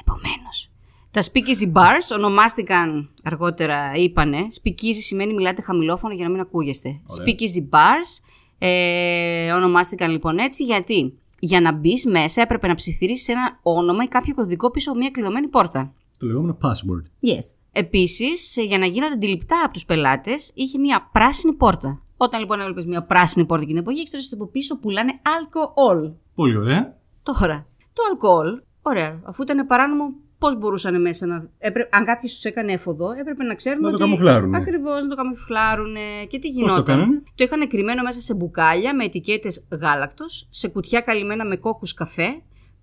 Επομένως. 0.00 0.70
Τα 1.10 1.22
speakeasy 1.22 1.72
bars 1.72 2.16
ονομάστηκαν 2.16 3.10
αργότερα, 3.24 3.92
είπανε. 3.94 4.38
Speakeasy 4.62 5.00
σημαίνει 5.00 5.34
μιλάτε 5.34 5.62
χαμηλόφωνα 5.62 6.14
για 6.14 6.24
να 6.24 6.30
μην 6.30 6.40
ακούγεστε. 6.40 7.00
Speakeasy 7.18 7.74
bars 7.74 8.24
ε, 8.58 9.52
ονομάστηκαν 9.52 10.10
λοιπόν 10.10 10.38
έτσι 10.38 10.64
γιατί 10.64 11.18
για 11.38 11.60
να 11.60 11.72
μπεις 11.72 12.06
μέσα 12.06 12.42
έπρεπε 12.42 12.66
να 12.66 12.74
ψιθυρίσει 12.74 13.32
ένα 13.32 13.58
όνομα 13.62 14.04
ή 14.04 14.08
κάποιο 14.08 14.34
κωδικό 14.34 14.70
πίσω 14.70 14.90
από 14.90 14.98
μια 14.98 15.10
κλειδωμένη 15.10 15.48
πόρτα. 15.48 15.92
Το 16.18 16.26
λεγόμενο 16.26 16.58
password. 16.62 17.28
Yes. 17.28 17.54
Επίσης, 17.72 18.56
για 18.66 18.78
να 18.78 18.86
γίνονται 18.86 19.12
αντιληπτά 19.12 19.62
από 19.64 19.72
τους 19.72 19.84
πελάτες, 19.84 20.52
είχε 20.54 20.78
μια 20.78 21.08
πράσινη 21.12 21.52
πόρτα. 21.52 22.02
Όταν 22.16 22.40
λοιπόν 22.40 22.60
έβλεπες 22.60 22.84
μια 22.84 23.02
πράσινη 23.02 23.46
πόρτα 23.46 23.62
εκείνη 23.62 23.78
την 23.78 23.88
εποχή, 23.88 24.02
ήξερες 24.02 24.26
ότι 24.26 24.34
από 24.34 24.46
πίσω 24.46 24.78
πουλάνε 24.78 25.20
αλκοόλ. 25.22 26.10
Πολύ 26.34 26.56
ωραία. 26.56 26.96
Τώρα, 27.22 27.66
το 27.92 28.02
αλκοόλ, 28.10 28.62
ωραία, 28.82 29.20
αφού 29.24 29.42
ήταν 29.42 29.66
παράνομο, 29.66 30.14
πώς 30.40 30.58
μπορούσαν 30.58 31.00
μέσα 31.00 31.26
να. 31.26 31.48
Έπρε... 31.58 31.88
Αν 31.92 32.04
κάποιος 32.04 32.32
τους 32.34 32.44
έκανε 32.44 32.72
έφοδο, 32.72 33.10
έπρεπε 33.20 33.44
να 33.44 33.54
ξέρουν. 33.54 33.80
Να 33.80 33.88
το 33.88 33.94
ότι... 33.94 34.04
καμουφλάρουνε. 34.04 34.56
Ακριβώς, 34.56 35.02
να 35.02 35.08
το 35.08 35.14
καμουφλάρουν. 35.14 35.94
Και 36.28 36.38
τι 36.38 36.48
γινόταν. 36.48 36.76
το 36.76 36.82
κάνανε; 36.82 37.22
Το 37.34 37.44
είχαν 37.44 37.68
κρυμμένο 37.68 38.02
μέσα 38.02 38.20
σε 38.20 38.34
μπουκάλια 38.34 38.94
με 38.94 39.04
ετικέτες 39.04 39.66
γάλακτος, 39.80 40.46
σε 40.50 40.68
κουτιά 40.68 41.00
καλυμμένα 41.00 41.44
με 41.44 41.56
κόκκους 41.56 41.94
καφέ, 41.94 42.28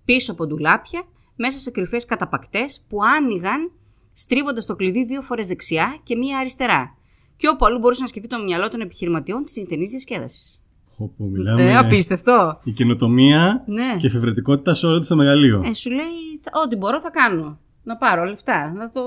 πίσω 0.04 0.32
από 0.32 0.46
ντουλάπια, 0.46 1.02
μέσα 1.36 1.58
σε 1.58 1.70
κρυφές 1.70 2.04
καταπακτές 2.04 2.84
που 2.88 2.98
άνοιγαν 3.16 3.72
στρίβοντας 4.12 4.66
το 4.66 4.76
κλειδί 4.76 5.04
δύο 5.04 5.22
φορές 5.22 5.46
δεξιά 5.46 6.00
και 6.02 6.16
μία 6.16 6.38
αριστερά. 6.38 6.94
Και 7.36 7.48
όπου 7.48 7.66
αλλού 7.66 7.78
μπορούσε 7.78 8.00
να 8.02 8.08
σκεφτεί 8.08 8.28
το 8.28 8.42
μυαλό 8.44 8.68
των 8.70 8.80
επιχειρηματιών 8.80 9.44
της 9.44 9.56
νυχτερινής 9.56 9.86
διασκέδασης. 9.88 10.62
Όπου 10.96 11.24
μιλάμε. 11.24 11.62
Ε, 11.62 11.76
απίστευτο. 11.76 12.60
Η 12.64 12.70
καινοτομία 12.72 13.64
Ναι. 13.66 13.96
και 13.98 14.06
εφευρετικότητα 14.06 14.74
σε 14.74 14.86
όλο 14.86 15.00
το 15.00 15.16
μεγαλείο. 15.16 15.62
Ε, 15.66 15.74
σου 15.74 15.90
λέει, 15.90 16.04
θα- 16.04 16.27
ό,τι 16.64 16.76
μπορώ 16.76 17.00
θα 17.00 17.10
κάνω. 17.10 17.58
Να 17.82 17.96
πάρω 17.96 18.24
λεφτά. 18.24 18.72
Να 18.76 18.90
το. 18.90 19.00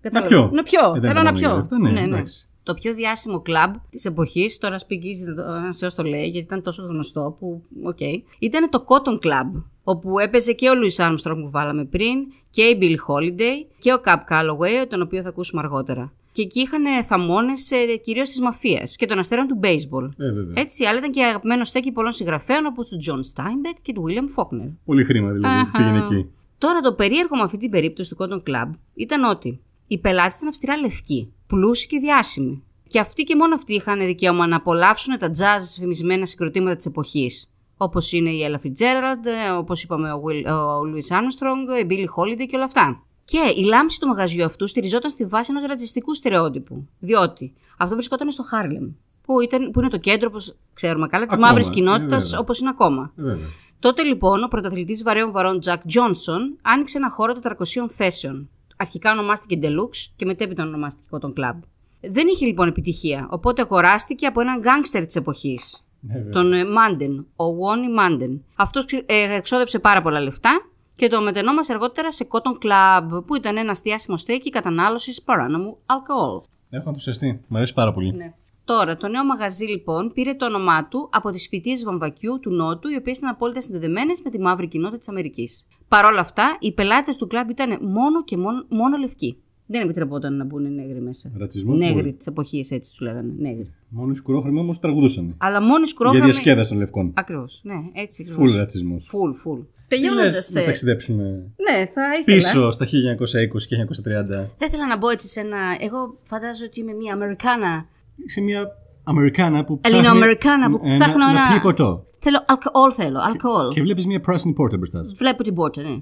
Να 0.00 0.10
Κατάλαβες. 0.10 0.28
πιω. 0.28 0.50
Να 0.52 0.62
πιω. 0.62 0.80
Ε, 0.96 1.00
δεν 1.00 1.10
Θέλω 1.10 1.22
να 1.22 1.32
μπορώ 1.32 1.38
για 1.38 1.48
πιω. 1.48 1.56
λεφτά, 1.56 1.78
ναι, 1.78 2.00
εντάξει. 2.00 2.48
Το 2.62 2.74
πιο 2.74 2.94
διάσημο 2.94 3.40
κλαμπ 3.40 3.74
της 3.90 4.04
εποχής, 4.04 4.58
τώρα 4.58 4.78
speakeasy 4.78 5.24
ένας 5.38 5.72
Θεός 5.74 5.88
το 5.96 6.02
λέει, 6.02 6.22
γιατί 6.22 6.38
ήταν 6.38 6.62
τόσο 6.62 6.82
γνωστό 6.82 7.36
που. 7.38 7.62
Οκ. 7.82 8.00
ήταν 8.38 8.70
το 8.70 8.84
Cotton 8.88 9.12
Club. 9.26 9.62
Όπου 9.84 10.18
έπαιζε 10.18 10.52
και 10.52 10.68
ο 10.68 10.72
Louis 10.72 11.04
Armstrong 11.06 11.36
που 11.42 11.50
βάλαμε 11.50 11.84
πριν, 11.84 12.18
και 12.50 12.62
η 12.62 12.78
Bill 12.80 13.12
Holiday 13.12 13.66
και 13.78 13.92
ο 13.92 14.00
Cap 14.04 14.16
Calloway, 14.32 14.86
τον 14.88 15.02
οποίο 15.02 15.22
θα 15.22 15.28
ακούσουμε 15.28 15.60
αργότερα. 15.64 16.12
Και 16.32 16.42
εκεί 16.42 16.60
είχαν 16.60 17.04
θαμώνες 17.04 17.70
κυρίως 18.02 18.28
της 18.28 18.40
μαφίας 18.40 18.96
και 18.96 19.06
των 19.06 19.18
αστέρων 19.18 19.46
του 19.46 19.60
baseball. 19.62 20.08
Ε, 20.18 20.32
βέβαια. 20.32 20.52
Έτσι, 20.62 20.84
αλλά 20.84 20.98
ήταν 20.98 21.10
και 21.10 21.24
αγαπημένο 21.24 21.64
στέκι 21.64 21.92
πολλών 21.92 22.12
συγγραφέων 22.12 22.66
όπως 22.66 22.88
του 22.88 22.96
John 23.06 23.18
Steinbeck 23.34 23.78
και 23.82 23.92
του 23.92 24.04
William 24.08 24.40
Faulkner. 24.42 24.70
Πολύ 24.84 25.04
χρήμα 25.04 25.30
δηλαδή. 25.32 25.54
Αχα. 25.54 25.70
Πήγαινε 25.78 25.98
εκεί. 25.98 26.30
Τώρα 26.58 26.80
το 26.80 26.94
περίεργο 26.94 27.36
με 27.36 27.42
αυτή 27.42 27.56
την 27.58 27.70
περίπτωση 27.70 28.14
του 28.14 28.16
Cotton 28.20 28.50
Club 28.50 28.70
ήταν 28.94 29.24
ότι 29.24 29.60
οι 29.86 29.98
πελάτες 29.98 30.36
ήταν 30.36 30.48
αυστηρά 30.48 30.76
λευκοί, 30.76 31.32
πλούσιοι 31.46 31.86
και 31.86 31.98
διάσημοι. 31.98 32.62
Και 32.88 32.98
αυτοί 32.98 33.22
και 33.22 33.36
μόνο 33.36 33.54
αυτοί 33.54 33.74
είχαν 33.74 33.98
δικαίωμα 33.98 34.46
να 34.46 34.56
απολαύσουν 34.56 35.18
τα 35.18 35.30
jazz 35.30 35.62
φημισμένα 35.78 36.26
συγκροτήματα 36.26 36.76
της 36.76 36.86
εποχής. 36.86 37.52
Όπως 37.76 38.12
είναι 38.12 38.30
η 38.30 38.40
Ella 38.48 38.66
Fitzgerald, 38.66 39.56
όπως 39.58 39.82
είπαμε 39.82 40.12
ο, 40.12 40.22
Will, 40.26 40.44
ο 40.50 40.80
Louis 40.80 41.16
Armstrong, 41.16 41.82
η 41.82 41.86
Billie 41.90 42.22
Holiday 42.22 42.46
και 42.48 42.56
όλα 42.56 42.64
αυτά. 42.64 43.02
Και 43.24 43.38
η 43.56 43.64
λάμψη 43.64 44.00
του 44.00 44.06
μαγαζιού 44.06 44.44
αυτού 44.44 44.66
στηριζόταν 44.66 45.10
στη 45.10 45.24
βάση 45.24 45.50
ενός 45.50 45.68
ρατσιστικού 45.68 46.14
στερεότυπου. 46.14 46.88
Διότι 46.98 47.52
αυτό 47.78 47.94
βρισκόταν 47.94 48.30
στο 48.30 48.42
Χάρλεμ, 48.42 48.88
που, 49.22 49.40
ήταν, 49.40 49.70
που 49.70 49.80
είναι 49.80 49.88
το 49.88 49.98
κέντρο, 49.98 50.28
όπως 50.30 50.56
ξέρουμε 50.74 51.06
καλά, 51.06 51.26
της 51.26 51.34
Ακόμα, 51.34 51.48
μαύρης 51.48 51.68
ε, 51.68 51.72
κοινότητας, 51.72 52.24
βέβαια. 52.24 52.40
όπως 52.40 52.60
είναι 52.60 52.68
ακόμα. 52.68 53.12
Ε, 53.16 53.22
βέβαια. 53.22 53.46
Τότε 53.80 54.02
λοιπόν 54.02 54.42
ο 54.42 54.48
πρωταθλητής 54.48 55.02
βαρέων 55.02 55.30
βαρών 55.30 55.58
Jack 55.64 55.76
Johnson 55.76 56.40
άνοιξε 56.62 56.98
ένα 56.98 57.10
χώρο 57.10 57.34
400 57.42 57.52
θέσεων. 57.90 58.48
Αρχικά 58.76 59.12
ονομάστηκε 59.12 59.58
Deluxe 59.62 60.10
και 60.16 60.24
μετέπειτα 60.24 60.62
ονομάστηκε 60.62 61.06
Cotton 61.10 61.32
Club. 61.32 61.54
Δεν 62.00 62.26
είχε 62.26 62.46
λοιπόν 62.46 62.68
επιτυχία, 62.68 63.26
οπότε 63.30 63.62
αγοράστηκε 63.62 64.26
από 64.26 64.40
έναν 64.40 64.60
γκάγκστερ 64.60 65.06
της 65.06 65.16
εποχής, 65.16 65.86
Ε, 66.08 66.12
βέβαια. 66.16 66.32
τον 66.32 66.52
ε, 66.52 66.64
Μάντεν, 66.64 67.26
ο 67.36 67.52
Βόνι 67.54 67.88
Μάντεν. 67.92 68.44
Αυτός 68.56 68.84
εξόδεψε 69.06 69.78
πάρα 69.78 70.02
πολλά 70.02 70.20
λεφτά 70.20 70.50
και 70.96 71.08
το 71.08 71.20
μετενόμασε 71.22 71.72
αργότερα 71.72 72.12
σε 72.12 72.26
Cotton 72.30 72.66
Club, 72.66 73.22
που 73.26 73.34
ήταν 73.34 73.56
ένα 73.56 73.70
αστιάσιμο 73.70 74.16
στέκι 74.16 74.50
κατανάλωσης 74.50 75.22
παράνομου 75.22 75.78
αλκοόλ. 75.86 76.40
Έχω 76.70 76.88
ενθουσιαστεί. 76.88 77.40
Μ' 77.48 77.56
αρέσει 77.56 77.74
πάρα 77.74 77.92
πολύ. 77.92 78.12
Ναι. 78.12 78.34
Τώρα, 78.72 78.96
το 78.96 79.08
νέο 79.08 79.24
μαγαζί 79.24 79.64
λοιπόν 79.66 80.12
πήρε 80.12 80.34
το 80.34 80.44
όνομά 80.46 80.88
του 80.88 81.08
από 81.12 81.30
τις 81.30 81.48
φοιτίε 81.48 81.74
βαμβακιού 81.84 82.38
του 82.40 82.50
Νότου, 82.50 82.88
οι 82.88 82.96
οποίες 82.96 83.18
ήταν 83.18 83.30
απόλυτα 83.30 83.60
συνδεδεμένες 83.60 84.20
με 84.24 84.30
τη 84.30 84.38
μαύρη 84.40 84.68
κοινότητα 84.68 84.98
της 84.98 85.08
Αμερικής. 85.08 85.66
Παρ' 85.88 86.04
όλα 86.04 86.20
αυτά, 86.20 86.56
οι 86.60 86.72
πελάτες 86.72 87.16
του 87.16 87.26
κλαμπ 87.26 87.50
ήταν 87.50 87.78
μόνο 87.80 88.24
και 88.24 88.36
μόνο, 88.36 88.64
μόνο 88.68 88.96
λευκοί. 88.96 89.36
Δεν 89.66 89.80
επιτρεπόταν 89.82 90.36
να 90.36 90.44
μπουν 90.44 90.74
νέγροι 90.74 91.00
μέσα. 91.00 91.32
Ρατσισμός 91.38 91.78
Νέγροι 91.78 91.94
πολύ. 91.94 92.12
της 92.12 92.26
εποχής, 92.26 92.70
έτσι 92.70 92.90
τους 92.90 93.00
λέγανε. 93.00 93.32
Νέγροι. 93.38 93.70
Μόνο 93.88 94.10
οι 94.10 94.14
σκουρόχρωμοι 94.14 94.58
όμως 94.60 94.78
τραγουδούσαν. 94.78 95.34
Αλλά 95.38 95.60
μόνο 95.60 95.74
οι 95.74 95.78
Για 95.78 95.86
σκρόχρωμοι. 95.86 96.24
διασκέδαση 96.24 96.68
των 96.70 96.78
λευκών. 96.78 97.12
Ακριβώς. 97.16 97.60
Ναι, 97.64 97.74
έτσι 97.92 98.22
ακριβώς. 98.22 98.50
Φουλ 98.50 98.58
ρατσισμός. 98.58 99.06
Φουλ, 99.08 99.32
φουλ. 99.32 99.58
Τι 99.60 99.66
Τελειώνοντας. 99.96 100.34
λες 100.34 100.54
να 100.54 100.62
ταξιδέψουμε 100.64 101.22
Ναι, 101.70 101.86
θα 101.94 102.02
ήθελα. 102.20 102.24
πίσω 102.24 102.70
στα 102.70 102.86
1920 102.86 103.66
και 103.68 103.76
1930 103.76 104.50
Θα 104.58 104.66
ήθελα 104.66 104.86
να 104.86 104.96
μπω 104.96 105.08
έτσι 105.10 105.28
σε 105.28 105.40
ένα. 105.40 105.58
Εγώ 105.80 106.16
φαντάζομαι 106.22 106.66
ότι 106.66 106.80
είμαι 106.80 106.92
μια 106.92 107.12
Αμερικάνα. 107.14 107.86
Σε 108.24 108.40
μια 108.40 108.66
Αμερικάνα 109.04 109.64
που 109.64 109.80
ψάχνει 109.80 109.98
Ελληνοαμερικάνα 109.98 110.70
που 110.70 110.80
ε, 110.84 110.94
ψάχνω 110.94 111.24
να, 111.24 111.30
ένα. 111.30 111.44
να 111.44 111.48
πιει 111.50 111.60
ποτό. 111.60 112.04
Θέλω 112.20 112.44
αλκοόλ, 112.46 112.92
θέλω. 112.96 113.18
Αλκοόλ. 113.22 113.68
Και 113.68 113.82
βλέπεις 113.82 114.06
μια 114.06 114.20
πράσινη 114.20 114.54
πόρτα 114.54 114.76
μπροστά 114.76 115.04
σου. 115.04 115.14
Βλέπω 115.16 115.42
την 115.42 115.54
πόρτα, 115.54 115.82
ναι. 115.82 115.96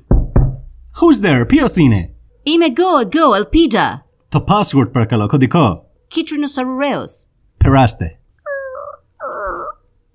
Who's 0.98 1.26
there? 1.26 1.46
Ποιος 1.46 1.76
είναι; 1.76 2.10
Είμαι 2.42 2.64
εγώ, 2.64 3.08
εγώ, 3.22 3.34
ελπίδα. 3.34 4.04
Το 4.28 4.44
password 4.48 4.92
παρακαλώ, 4.92 5.26
κωδικό. 5.26 5.84
Κίτρινος 6.06 6.56
αρουραίος. 6.56 7.26
Περάστε. 7.56 8.20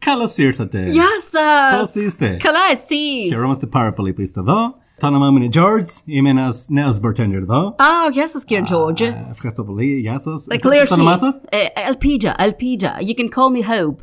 Καλώς 0.06 0.38
ήρθατε. 0.38 0.88
Γεια 0.90 1.08
σας! 1.32 1.80
Πώς 1.80 2.04
είστε; 2.04 2.38
Καλά 2.44 2.60
εσείς! 2.72 3.34
Χαιρόμαστε 3.34 3.66
πάρα 3.66 3.94
πολύ 3.94 4.14
που 4.14 4.22
είστε 4.22 4.40
εδώ. 4.40 4.76
Το 5.02 5.08
όνομά 5.08 5.32
μου 5.32 5.38
είναι 5.38 5.50
George. 5.54 5.90
Είμαι 6.06 6.30
ένας 6.30 6.66
νέος 6.70 7.00
bartender 7.04 7.32
εδώ. 7.34 7.60
Α, 7.68 7.86
γεια 8.14 8.28
σας 8.28 8.44
κύριε 8.44 8.64
George. 8.70 9.02
Ε, 9.02 9.26
Ευχαριστώ 9.32 9.64
πολύ. 9.64 10.00
Γεια 10.00 10.20
σας. 10.20 10.48
Ε, 10.48 10.56
Clear 10.56 10.86
Το 10.88 10.94
όνομά 10.94 11.16
here. 11.16 11.20
σας; 11.20 11.36
Ε, 11.50 11.58
Ελπίδα, 11.88 12.36
ελπίδα. 12.38 12.94
You 13.00 13.20
can 13.20 13.26
call 13.26 13.50
me 13.56 13.62
Hope. 13.72 14.00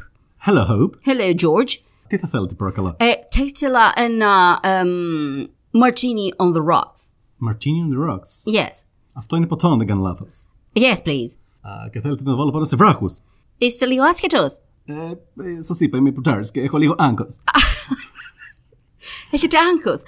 Hello, 0.46 0.62
Hope. 0.70 0.90
Hello, 1.08 1.34
George. 1.40 1.72
Τι 2.06 2.18
θα 2.18 2.28
θέλετε 2.28 2.54
παρακαλώ; 2.54 2.94
Ε, 2.98 3.04
θα 3.30 3.42
ήθελα 3.44 3.92
ένα 3.94 4.61
um, 4.62 5.42
martini 5.82 6.46
on 6.46 6.52
the 6.56 6.62
rocks. 6.74 7.00
Martini 7.48 7.80
on 7.84 7.90
the 7.94 8.11
rocks. 8.11 8.61
Yes. 8.61 8.74
Αυτό 9.14 9.37
είναι 9.37 9.46
ποτό, 9.46 9.68
αν 9.68 9.78
δεν 9.78 9.87
κάνω 9.87 10.02
λάθος. 10.02 10.46
Yes, 10.72 11.06
please. 11.08 11.32
Α, 11.61 11.88
και 11.92 12.00
θέλετε 12.00 12.22
να 12.22 12.30
το 12.30 12.37
βάλω 12.37 12.50
πάνω 12.50 12.64
σε 12.64 12.76
βράχους. 12.76 13.18
Είστε 13.58 13.87
λίγο 13.87 14.04
άσχετος. 14.04 14.58
Ε, 14.84 14.92
ε, 14.94 15.62
σας 15.62 15.80
είπα, 15.80 15.96
είμαι 15.96 16.12
ποτάρης 16.12 16.50
και 16.50 16.61
έχω 16.61 16.78
λίγο 16.78 16.94
άγκος. 16.98 17.38
Έχετε 19.30 19.56
άγχος. 19.58 20.02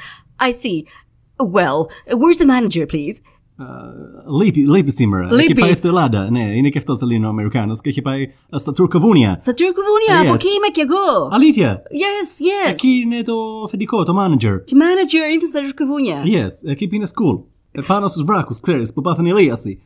I 0.49 0.51
see. 0.63 0.79
Well, 1.57 1.79
where's 2.21 2.39
the 2.43 2.47
manager, 2.55 2.87
please? 2.87 3.19
Λείπει, 4.41 4.61
λείπει 4.61 4.91
σήμερα. 4.91 5.25
Λείπει. 5.33 5.43
Έχει 5.43 5.55
πάει 5.55 5.73
στην 5.75 5.89
Ελλάδα. 5.89 6.31
Ναι, 6.31 6.57
είναι 6.57 6.69
και 6.69 6.79
αυτός 6.79 7.01
Ελληνοαμερικάνος 7.03 7.81
και 7.81 7.89
έχει 7.89 8.03
πάει 8.03 8.23
α, 8.55 8.59
στα 8.59 8.73
Τουρκοβούνια. 8.73 9.37
Στα 9.39 9.55
Τουρκοβούνια, 9.55 10.21
από 10.21 10.31
Yes. 10.33 10.35
εκεί 10.35 10.47
είμαι 10.57 10.69
κι 10.73 10.81
εγώ. 10.81 11.29
Αλήθεια. 11.31 11.83
Yes, 11.93 12.69
yes. 12.69 12.71
Εκεί 12.71 12.89
είναι 13.05 13.23
το 13.23 13.35
αφεντικό, 13.65 14.05
το 14.05 14.13
manager. 14.19 14.57
Το 14.67 14.77
manager 14.83 15.33
είναι 15.33 15.47
στα 15.49 15.61
Τουρκοβούνια. 15.61 16.23
Yes, 16.25 16.71
εκεί 16.71 16.87
πήγαινε 16.89 17.09
school. 17.15 17.43
Ε, 17.73 17.81
πάνω 17.87 18.09
στους 18.09 18.23
βράχους, 18.23 18.61
ξέρεις, 18.61 18.93
που 18.93 19.01
πάθανε 19.01 19.29
ηλίαση. 19.29 19.83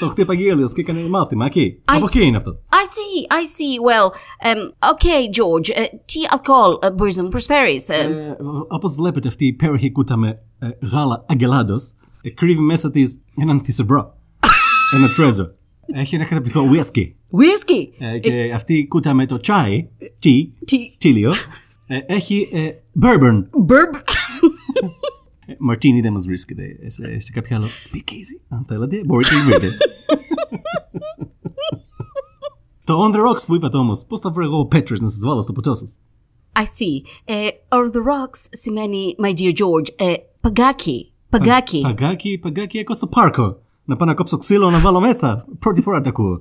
Το 0.00 0.08
χτύπαγε 0.08 0.44
ήλιος 0.44 0.72
και 0.72 0.80
έκανε 0.80 1.08
μάθημα 1.08 1.46
εκεί. 1.46 1.82
Από 1.84 2.06
εκεί 2.06 2.24
είναι 2.24 2.36
αυτό. 2.36 2.50
I 2.52 2.84
see, 2.96 3.32
I 3.32 3.42
see. 3.56 3.74
Well, 3.88 4.08
um, 4.50 4.60
okay, 4.92 5.22
George. 5.36 5.78
Uh, 5.78 5.84
τι 6.04 6.20
αλκοόλ 6.30 6.78
uh, 6.82 6.94
μπορείς 6.96 7.16
να 7.16 7.22
μου 7.22 7.28
προσφέρεις. 7.28 7.86
Uh, 7.90 8.10
Ε, 8.10 8.36
όπως 8.68 8.94
βλέπετε 8.94 9.28
αυτή 9.28 9.44
η 9.44 9.46
υπέροχη 9.48 9.90
κούτα 9.92 10.16
με 10.16 10.28
ε, 10.58 10.68
γάλα 10.92 11.24
αγγελάντος 11.28 11.92
ε, 12.22 12.30
κρύβει 12.30 12.60
μέσα 12.60 12.90
της 12.90 13.22
έναν 13.36 13.60
θησαυρό. 13.64 14.14
ένα 14.96 15.08
treasure. 15.16 15.50
Έχει 15.94 16.14
ένα 16.14 16.24
καταπληκτικό 16.24 16.64
whisky. 16.72 17.04
whisky. 17.40 18.04
Ε, 18.14 18.18
και 18.18 18.52
αυτή 18.54 18.74
η 18.74 18.86
κούτα 18.86 19.14
με 19.14 19.26
το 19.26 19.36
τσάι, 19.40 19.88
τι, 20.18 20.50
Τι. 20.64 20.76
τίλιο, 20.98 21.32
ε, 21.86 21.98
έχει 22.06 22.48
ε, 22.52 22.68
bourbon. 23.02 23.42
Burb. 25.50 25.54
Ε, 25.54 25.56
Μαρτίνι 25.58 26.00
δεν 26.00 26.12
μας 26.12 26.26
βρίσκεται 26.26 26.62
ε, 26.82 26.90
σε, 26.90 27.20
σε 27.20 27.32
κάποιο 27.32 27.56
άλλο 27.56 27.66
speakeasy; 27.66 28.42
Αν 28.48 28.64
θέλετε, 28.68 29.00
μπορείτε 29.04 29.34
να 29.34 29.44
βρείτε. 29.44 29.68
το 32.84 33.06
on 33.06 33.14
the 33.14 33.18
rocks 33.18 33.46
που 33.46 33.54
είπατε 33.54 33.76
όμως, 33.76 34.04
πώς 34.08 34.20
θα 34.20 34.30
βρω 34.30 34.44
εγώ 34.44 34.58
ο 34.58 34.66
Πέτρος 34.66 35.00
να 35.00 35.08
σας 35.08 35.20
βάλω 35.20 35.42
στο 35.42 35.52
ποτό 35.52 35.74
σας; 35.74 36.00
I 36.52 36.62
see. 36.62 37.30
Uh, 37.30 37.50
on 37.68 37.90
the 37.92 38.00
rocks 38.00 38.48
σημαίνει, 38.50 39.14
my 39.22 39.34
dear 39.38 39.52
George, 39.52 40.06
uh, 40.06 40.14
παγκάκι. 40.40 41.12
Παγκάκι. 41.30 41.80
Παγκάκι, 41.80 42.38
παγκάκι, 42.38 42.78
έχω 42.78 42.94
στο 42.94 43.06
πάρκο. 43.06 43.62
Να 43.84 43.96
πάω 43.96 44.08
να 44.08 44.14
κόψω 44.14 44.36
ξύλο 44.36 44.70
να 44.70 44.78
βάλω 44.78 45.00
μέσα. 45.00 45.46
Πρώτη 45.58 45.80
φορά 45.80 46.00
το 46.00 46.08
ακούω. 46.08 46.40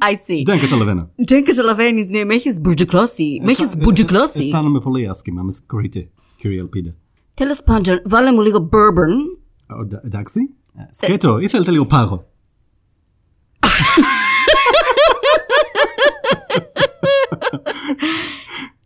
I 0.00 0.12
see. 0.12 0.42
Δεν 0.44 0.60
καταλαβαίνω. 0.60 1.10
Δεν 1.16 1.44
καταλαβαίνεις, 1.44 2.08
ναι, 2.08 2.24
με 2.24 2.34
έχεις 2.34 2.60
μπουτζουκλώσει. 2.60 3.40
Με 3.44 3.50
έχεις 3.50 3.64
Αισθά- 3.64 3.82
μπουτζουκλώσει. 3.82 4.38
Αισθάνομαι 4.38 4.80
πολύ 4.80 5.08
άσχημα, 5.08 5.42
με 5.42 5.50
συγχωρείτε, 5.50 6.08
κύριε 6.36 6.58
Ελπίδα. 6.58 6.94
Τέλος 7.34 7.62
πάντων, 7.62 8.02
βάλε 8.04 8.32
μου 8.32 8.40
λίγο 8.40 8.68
bourbon. 8.72 9.38
Ο, 9.80 9.84
ντα- 9.84 10.00
Εντάξει. 10.04 10.40
Ε, 10.76 10.82
Σκέτο, 10.90 11.38
ή 11.38 11.48
θέλετε 11.48 11.70
λίγο 11.70 11.86
πάγο. 11.86 12.24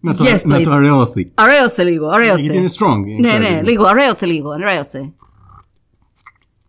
να, 0.00 0.14
το, 0.16 0.24
Yes, 0.24 0.42
να 0.44 0.56
please. 0.58 0.62
το 0.64 0.70
αραιώσει. 0.70 1.32
Αρέωσε 1.34 1.84
λίγο, 1.84 2.08
αρέωσε. 2.08 2.42
Γιατί 2.42 2.56
είναι 2.56 2.70
strong. 2.78 3.00
Ναι, 3.20 3.28
ξέρετε. 3.28 3.50
ναι, 3.54 3.62
λίγο, 3.62 3.84
αρέωσε 3.84 4.26
λίγο, 4.26 4.50
αρέωσε. 4.50 5.12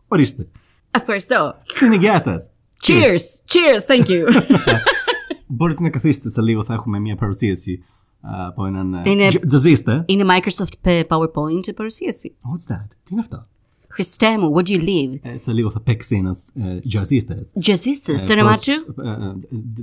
Ορίστε. 0.07 0.47
Ευχαριστώ. 0.91 1.55
Στην 1.65 1.91
υγεία 1.91 2.19
σας. 2.19 2.49
Cheers, 2.81 3.23
cheers, 3.51 3.85
thank 3.87 4.07
you. 4.07 4.23
Μπορείτε 5.47 5.81
να 5.83 5.89
καθίσετε 5.89 6.29
σε 6.29 6.41
λίγο, 6.41 6.63
θα 6.63 6.73
έχουμε 6.73 6.99
μια 6.99 7.15
παρουσίαση 7.15 7.83
α, 8.21 8.29
από 8.47 8.65
έναν 8.65 8.93
ε, 8.93 9.01
Είναι- 9.05 9.27
τζ- 9.27 9.45
τζαζίστα. 9.45 10.03
Είναι 10.07 10.23
Microsoft 10.27 10.73
ε, 10.81 11.01
PowerPoint 11.07 11.75
παρουσίαση. 11.75 12.35
What's 12.41 12.73
that? 12.73 12.85
Τι 13.03 13.09
είναι 13.11 13.21
αυτό; 13.21 13.47
Χριστέ 13.87 14.37
μου, 14.37 14.53
where 14.55 14.67
do 14.67 14.71
you 14.71 14.79
live? 14.81 15.19
Ε, 15.21 15.37
σε 15.37 15.51
λίγο 15.53 15.71
θα 15.71 15.81
παίξει 15.81 16.15
ένας 16.15 16.51
ε, 16.55 16.79
τζαζίστας. 16.87 17.51
Jazzistas, 17.65 18.13
Ε, 18.21 18.25
το 18.25 18.33
όνομά 18.33 18.51
πώς- 18.51 18.65
του; 18.65 19.01
ε, 19.01 19.09
ε, 19.09 19.33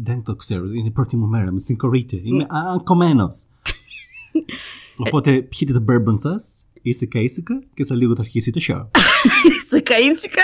Δεν 0.02 0.22
το 0.22 0.34
ξέρω. 0.36 0.64
Είναι 0.72 0.86
η 0.86 0.90
πρώτη 0.90 1.16
μου 1.16 1.26
μέρα. 1.26 1.52
Με 1.52 1.58
συγχωρείτε. 1.58 2.20
Είμαι 2.22 2.46
αγκωμένος. 2.48 3.36
Οπότε 5.06 5.42
πιείτε 5.42 5.72
το 5.72 5.84
bourbon 5.88 6.20
σας, 6.20 6.64
ήσυχα 6.82 7.20
ήσυχα 7.20 7.62
και 7.74 7.84
σε 7.84 7.94
λίγο 7.94 8.14
θα 8.14 8.20
αρχίσει 8.20 8.50
το 8.50 8.60
show. 8.68 8.86
Σικα 9.70 9.98
ίντσικα. 9.98 10.42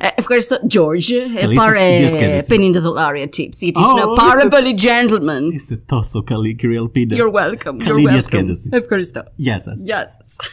Ε, 0.00 0.06
Ευχαριστώ, 0.14 0.56
George. 0.74 1.10
Ε, 1.36 1.40
Καλή 1.40 1.54
σας 1.58 1.64
Πάρε 1.66 1.96
διασκέδαση. 1.96 2.46
50 2.74 2.80
δολάρια 2.80 3.24
tips, 3.24 3.56
γιατί 3.60 3.80
Oh, 3.80 3.82
είσαι 3.82 4.00
ένα 4.02 4.12
πάρα 4.12 4.36
είστε- 4.36 4.48
πολύ 4.48 4.74
gentleman. 4.78 5.54
Είστε 5.54 5.76
τόσο 5.86 6.22
καλή 6.22 6.54
κύριε 6.54 6.78
Ελπίδα. 6.78 7.16
You're 7.16 7.32
welcome, 7.40 7.76
Καλή 7.84 8.02
you're 8.02 8.06
welcome. 8.08 8.12
διασκέδαση. 8.12 8.68
Ευχαριστώ. 8.72 9.22
Γεια 9.36 9.60
σας. 9.60 9.80
Γεια 9.84 10.06
σας. 10.08 10.36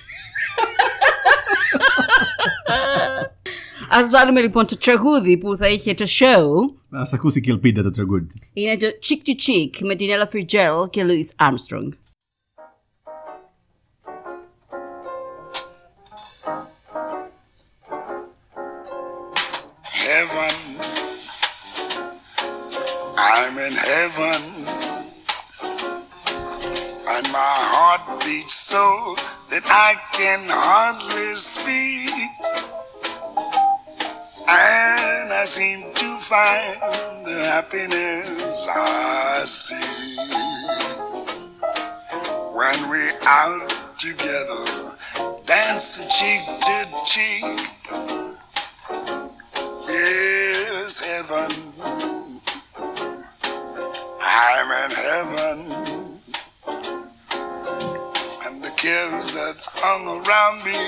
Ας 3.90 4.10
βάλουμε 4.10 4.42
λοιπόν 4.42 4.66
το 4.68 4.78
τραγούδι 4.78 5.38
που 5.38 5.56
θα 5.58 5.68
είχε 5.70 5.94
το 5.94 6.06
show. 6.08 6.48
Ας 6.90 7.14
ακούσει 7.14 7.42
και 7.42 7.50
η 7.50 7.54
Ελπίδα 7.54 7.84
το 7.84 7.92
τραγούδι 7.92 8.26
της. 8.26 8.50
Είναι 8.54 8.78
το 8.78 8.88
Chick 9.02 9.28
to 9.30 9.32
Chick 9.32 9.86
με 9.88 9.96
την 9.96 10.08
Ella 10.08 10.36
Fitzgerald 10.36 10.90
και 10.90 11.02
Louis 11.06 11.46
Armstrong. 11.48 11.90
Heaven. 23.94 24.42
And 27.14 27.26
my 27.32 27.56
heart 27.74 28.22
beats 28.22 28.54
so 28.54 28.82
that 29.52 29.70
I 29.70 29.94
can 30.14 30.42
hardly 30.50 31.36
speak. 31.36 32.10
And 34.50 35.32
I 35.32 35.44
seem 35.46 35.94
to 35.94 36.18
find 36.18 36.80
the 37.26 37.40
happiness 37.54 38.68
I 38.68 39.44
see 39.46 40.24
when 42.58 42.90
we 42.90 43.04
out 43.28 43.70
together, 44.00 44.66
dance 45.46 46.02
cheek 46.18 46.44
to 46.66 46.78
cheek. 47.06 47.60
Yes, 49.88 51.06
heaven. 51.06 52.23
I'm 54.46 54.70
in 54.84 54.92
heaven. 55.08 55.58
And 58.46 58.62
the 58.62 58.74
cares 58.76 59.32
that 59.32 59.56
hung 59.64 60.04
around 60.20 60.64
me 60.68 60.82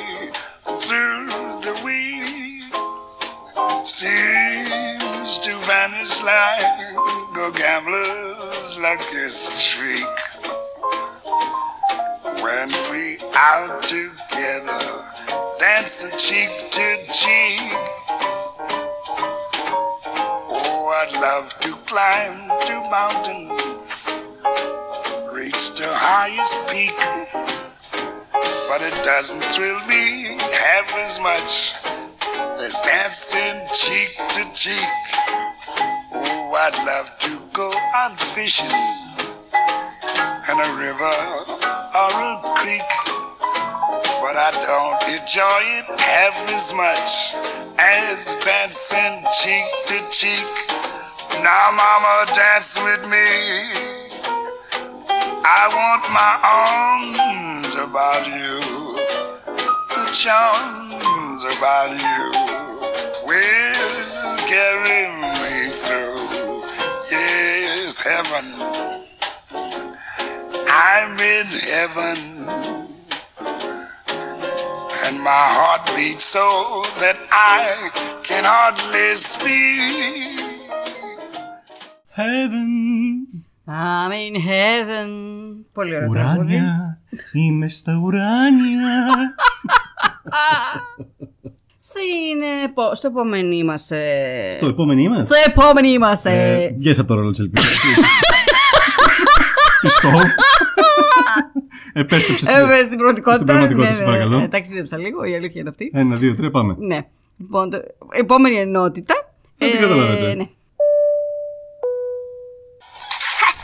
through 0.84 1.28
the 1.64 1.76
week 1.86 2.64
seems 3.86 5.40
to 5.40 5.52
vanish 5.64 6.22
like 6.24 6.66
a 7.38 7.52
gambler's 7.56 8.80
lucky 8.82 9.30
streak. 9.30 10.04
When 12.44 12.70
we 12.92 13.18
out 13.38 13.82
together, 13.84 14.84
dancing 15.60 16.18
cheek 16.20 16.52
to 16.72 16.98
cheek. 17.08 17.62
Oh, 20.50 20.92
I'd 21.00 21.14
love 21.22 21.54
to 21.62 21.72
climb 21.86 22.50
to 22.68 22.76
mountain, 22.90 23.42
reach 23.42 23.45
the 25.76 25.92
highest 25.92 26.56
peak. 26.72 26.96
But 28.72 28.80
it 28.80 28.96
doesn't 29.04 29.44
thrill 29.52 29.80
me 29.92 30.40
half 30.40 30.96
as 31.04 31.20
much 31.20 31.76
as 32.64 32.80
dancing 32.80 33.60
cheek 33.76 34.16
to 34.40 34.48
cheek. 34.56 34.96
Oh, 36.16 36.56
I'd 36.64 36.80
love 36.88 37.12
to 37.28 37.32
go 37.52 37.68
out 37.92 38.16
fishing 38.18 38.72
in 40.48 40.56
a 40.64 40.70
river 40.80 41.16
or 41.92 42.12
a 42.24 42.40
creek. 42.56 42.92
But 44.24 44.36
I 44.40 44.56
don't 44.64 45.04
enjoy 45.12 45.62
it 45.76 45.88
half 46.00 46.40
as 46.56 46.72
much 46.72 47.36
as 47.84 48.38
dancing 48.40 49.28
cheek 49.44 49.68
to 49.92 50.00
cheek. 50.08 50.48
Now, 51.44 51.76
mama, 51.76 52.32
dance 52.32 52.80
with 52.80 53.04
me. 53.12 53.95
I 55.48 55.70
want 55.78 56.04
my 56.10 56.34
arms 56.42 57.78
about 57.78 58.26
you, 58.26 58.58
the 59.94 60.10
charms 60.12 61.46
about 61.46 61.94
you 61.94 62.22
will 63.30 64.38
carry 64.50 65.06
me 65.22 65.70
through. 65.86 66.66
Yes, 67.12 68.02
heaven. 68.10 68.46
I'm 70.68 71.14
in 71.20 71.46
heaven. 71.46 72.18
And 75.06 75.22
my 75.22 75.30
heart 75.30 75.86
beats 75.96 76.24
so 76.24 76.42
that 76.98 77.20
I 77.32 77.92
can 78.24 78.46
hardly 78.46 79.14
speak. 79.14 80.42
Heaven. 82.10 83.15
I'm 83.68 84.12
in 84.12 84.36
heaven. 84.50 85.10
Πολύ 85.74 85.96
ωραίο 85.96 86.10
τραγούδι. 86.10 86.40
Ουράνια. 86.56 87.00
Είμαι 87.34 87.70
στα 87.70 88.00
ουράνια. 88.04 88.96
Στην, 91.80 92.42
επο- 92.64 92.96
στο 92.96 93.08
επόμενη 93.08 93.64
μας... 93.64 93.92
ε, 93.92 94.50
Στο 94.54 94.68
επόμενο 94.68 95.00
είμαστε. 95.00 95.24
Στο 95.36 95.52
επόμενη 95.52 95.98
μας... 95.98 96.26
ε, 96.26 96.32
Ε, 96.64 96.74
Βγες 96.78 97.00
από 97.00 97.08
το 97.08 97.14
ρόλο 97.16 97.30
της 97.30 97.40
ελπίδας. 97.40 97.78
Τι 99.82 99.90
στο; 99.90 100.10
Επέστρεψες 101.94 102.50
στην- 102.50 102.70
ε, 102.70 102.84
στην 102.84 102.98
πραγματικότητα. 102.98 103.34
Στην 103.36 103.46
πραγματικότητα, 103.46 103.88
ναι, 103.90 103.96
σε 103.96 104.04
ναι, 104.04 104.10
ναι. 104.10 104.16
παρακαλώ. 104.18 104.44
Ε, 104.44 104.48
ταξίδεψα 104.48 104.98
λίγο, 104.98 105.24
η 105.24 105.36
αλήθεια 105.36 105.62
είναι 105.62 105.70
αυτή. 105.70 105.92
Ένα, 105.94 106.16
δύο, 106.16 106.36
τρία, 106.36 106.50
πάμε. 106.50 106.76
Ναι. 106.80 107.06
Λοιπόν, 107.38 107.70
το, 107.70 107.78
επόμενη 108.12 108.56
ενότητα. 108.56 109.14
Δεν 109.58 109.72
την 109.72 109.80
καταλάβετε. 109.80 110.50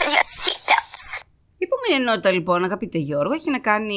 Fasten 0.01 0.11
your 0.11 0.25
seatbelts. 0.41 1.25
Η 1.57 1.63
επόμενη 1.69 2.03
ενότητα, 2.03 2.31
λοιπόν, 2.31 2.63
αγαπητέ 2.63 2.97
Γιώργο, 2.97 3.33
έχει 3.33 3.49
να 3.51 3.59
κάνει. 3.59 3.95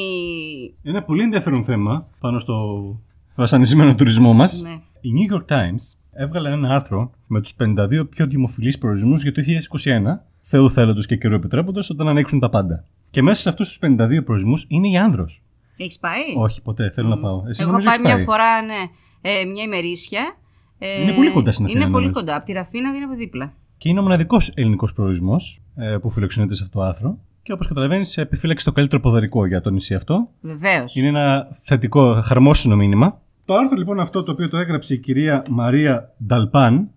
Ένα 0.83 1.03
πολύ 1.03 1.23
ενδιαφέρον 1.23 1.63
θέμα 1.63 2.07
πάνω 2.19 2.39
στο 2.39 2.55
βασανισμένο 3.35 3.95
τουρισμό 3.95 4.33
μας. 4.33 4.61
Ναι. 4.63 4.79
Η 5.01 5.09
New 5.17 5.35
York 5.35 5.45
Times 5.55 5.97
έβγαλε 6.13 6.51
ένα 6.51 6.75
άρθρο 6.75 7.11
με 7.27 7.41
τους 7.41 7.55
52 7.59 8.09
πιο 8.09 8.27
δημοφιλείς 8.27 8.77
προορισμούς 8.77 9.23
για 9.23 9.31
το 9.31 9.41
2021, 9.41 10.25
Θεού 10.41 10.71
θέλοντος 10.71 11.05
και 11.05 11.15
καιρού 11.15 11.33
επιτρέποντος, 11.33 11.89
όταν 11.89 12.07
ανοίξουν 12.07 12.39
τα 12.39 12.49
πάντα. 12.49 12.85
Και 13.11 13.21
μέσα 13.21 13.41
σε 13.41 13.49
αυτούς 13.49 13.67
τους 13.67 13.77
52 13.77 14.23
προορισμούς 14.23 14.65
είναι 14.67 14.87
η 14.89 14.97
Άνδρος. 14.97 15.41
Έχεις 15.77 15.99
πάει; 15.99 16.21
Όχι, 16.37 16.61
ποτέ, 16.61 16.91
θέλω 16.91 17.07
να 17.07 17.17
πάω. 17.17 17.43
Εσύ 17.47 17.61
Εγώ 17.61 17.71
νομίζω 17.71 17.89
πάει 17.89 17.99
έχεις 17.99 18.15
μια 18.15 18.23
φορά, 18.23 18.61
ναι, 18.61 18.81
ε, 19.21 19.45
μια 19.45 19.63
ημερήσια. 19.63 20.37
Ε, 20.77 21.01
Είναι 21.01 21.11
πολύ 21.11 21.31
κοντά 21.31 21.51
στην 21.51 21.65
Αθήνα, 21.65 21.79
Είναι 21.81 21.91
πολύ 21.91 22.05
νομίζω. 22.05 22.19
κοντά. 22.19 22.35
Από 22.35 22.45
τη 22.45 22.51
Ραφίνα 22.51 22.89
είναι 22.89 23.03
από 23.05 23.15
δίπλα. 23.15 23.53
Και 23.77 23.89
είναι 23.89 23.99
ο 23.99 24.01
μοναδικός 24.01 24.51
ελληνικός 24.55 24.93
προορισμός 24.93 25.61
ε, 25.75 25.97
που 26.01 26.09
φιλοξενείται 26.09 26.55
σε 26.55 26.63
αυτό 26.63 26.77
το 26.79 26.85
άρθρο. 26.85 27.17
Και 27.41 27.51
όπως 27.51 27.67
καταλαβαίνεις, 27.67 28.17
επιφύλαξε 28.17 28.65
το 28.65 28.71
καλύτερο 28.71 29.01
ποδαρικό 29.01 29.45
για 29.45 29.61
το 29.61 29.69
νησί 29.69 29.95
αυτό. 29.95 30.29
Βεβαίως. 30.41 30.95
Είναι 30.95 31.07
ένα 31.07 31.47
θετικό, 31.61 32.21
χαρμόσυνο 32.23 32.75
μήνυμα. 32.75 33.21
Το 33.45 33.53
άρθρο 33.53 33.77
λοιπόν 33.77 33.99
αυτό 33.99 34.23
το 34.23 34.31
οποίο 34.31 34.49
το 34.49 34.57
έγραψε 34.57 34.93
η 34.93 34.97
κυρία 34.97 35.43
Μαρία 35.49 36.13
Νταλπάν, 36.25 36.89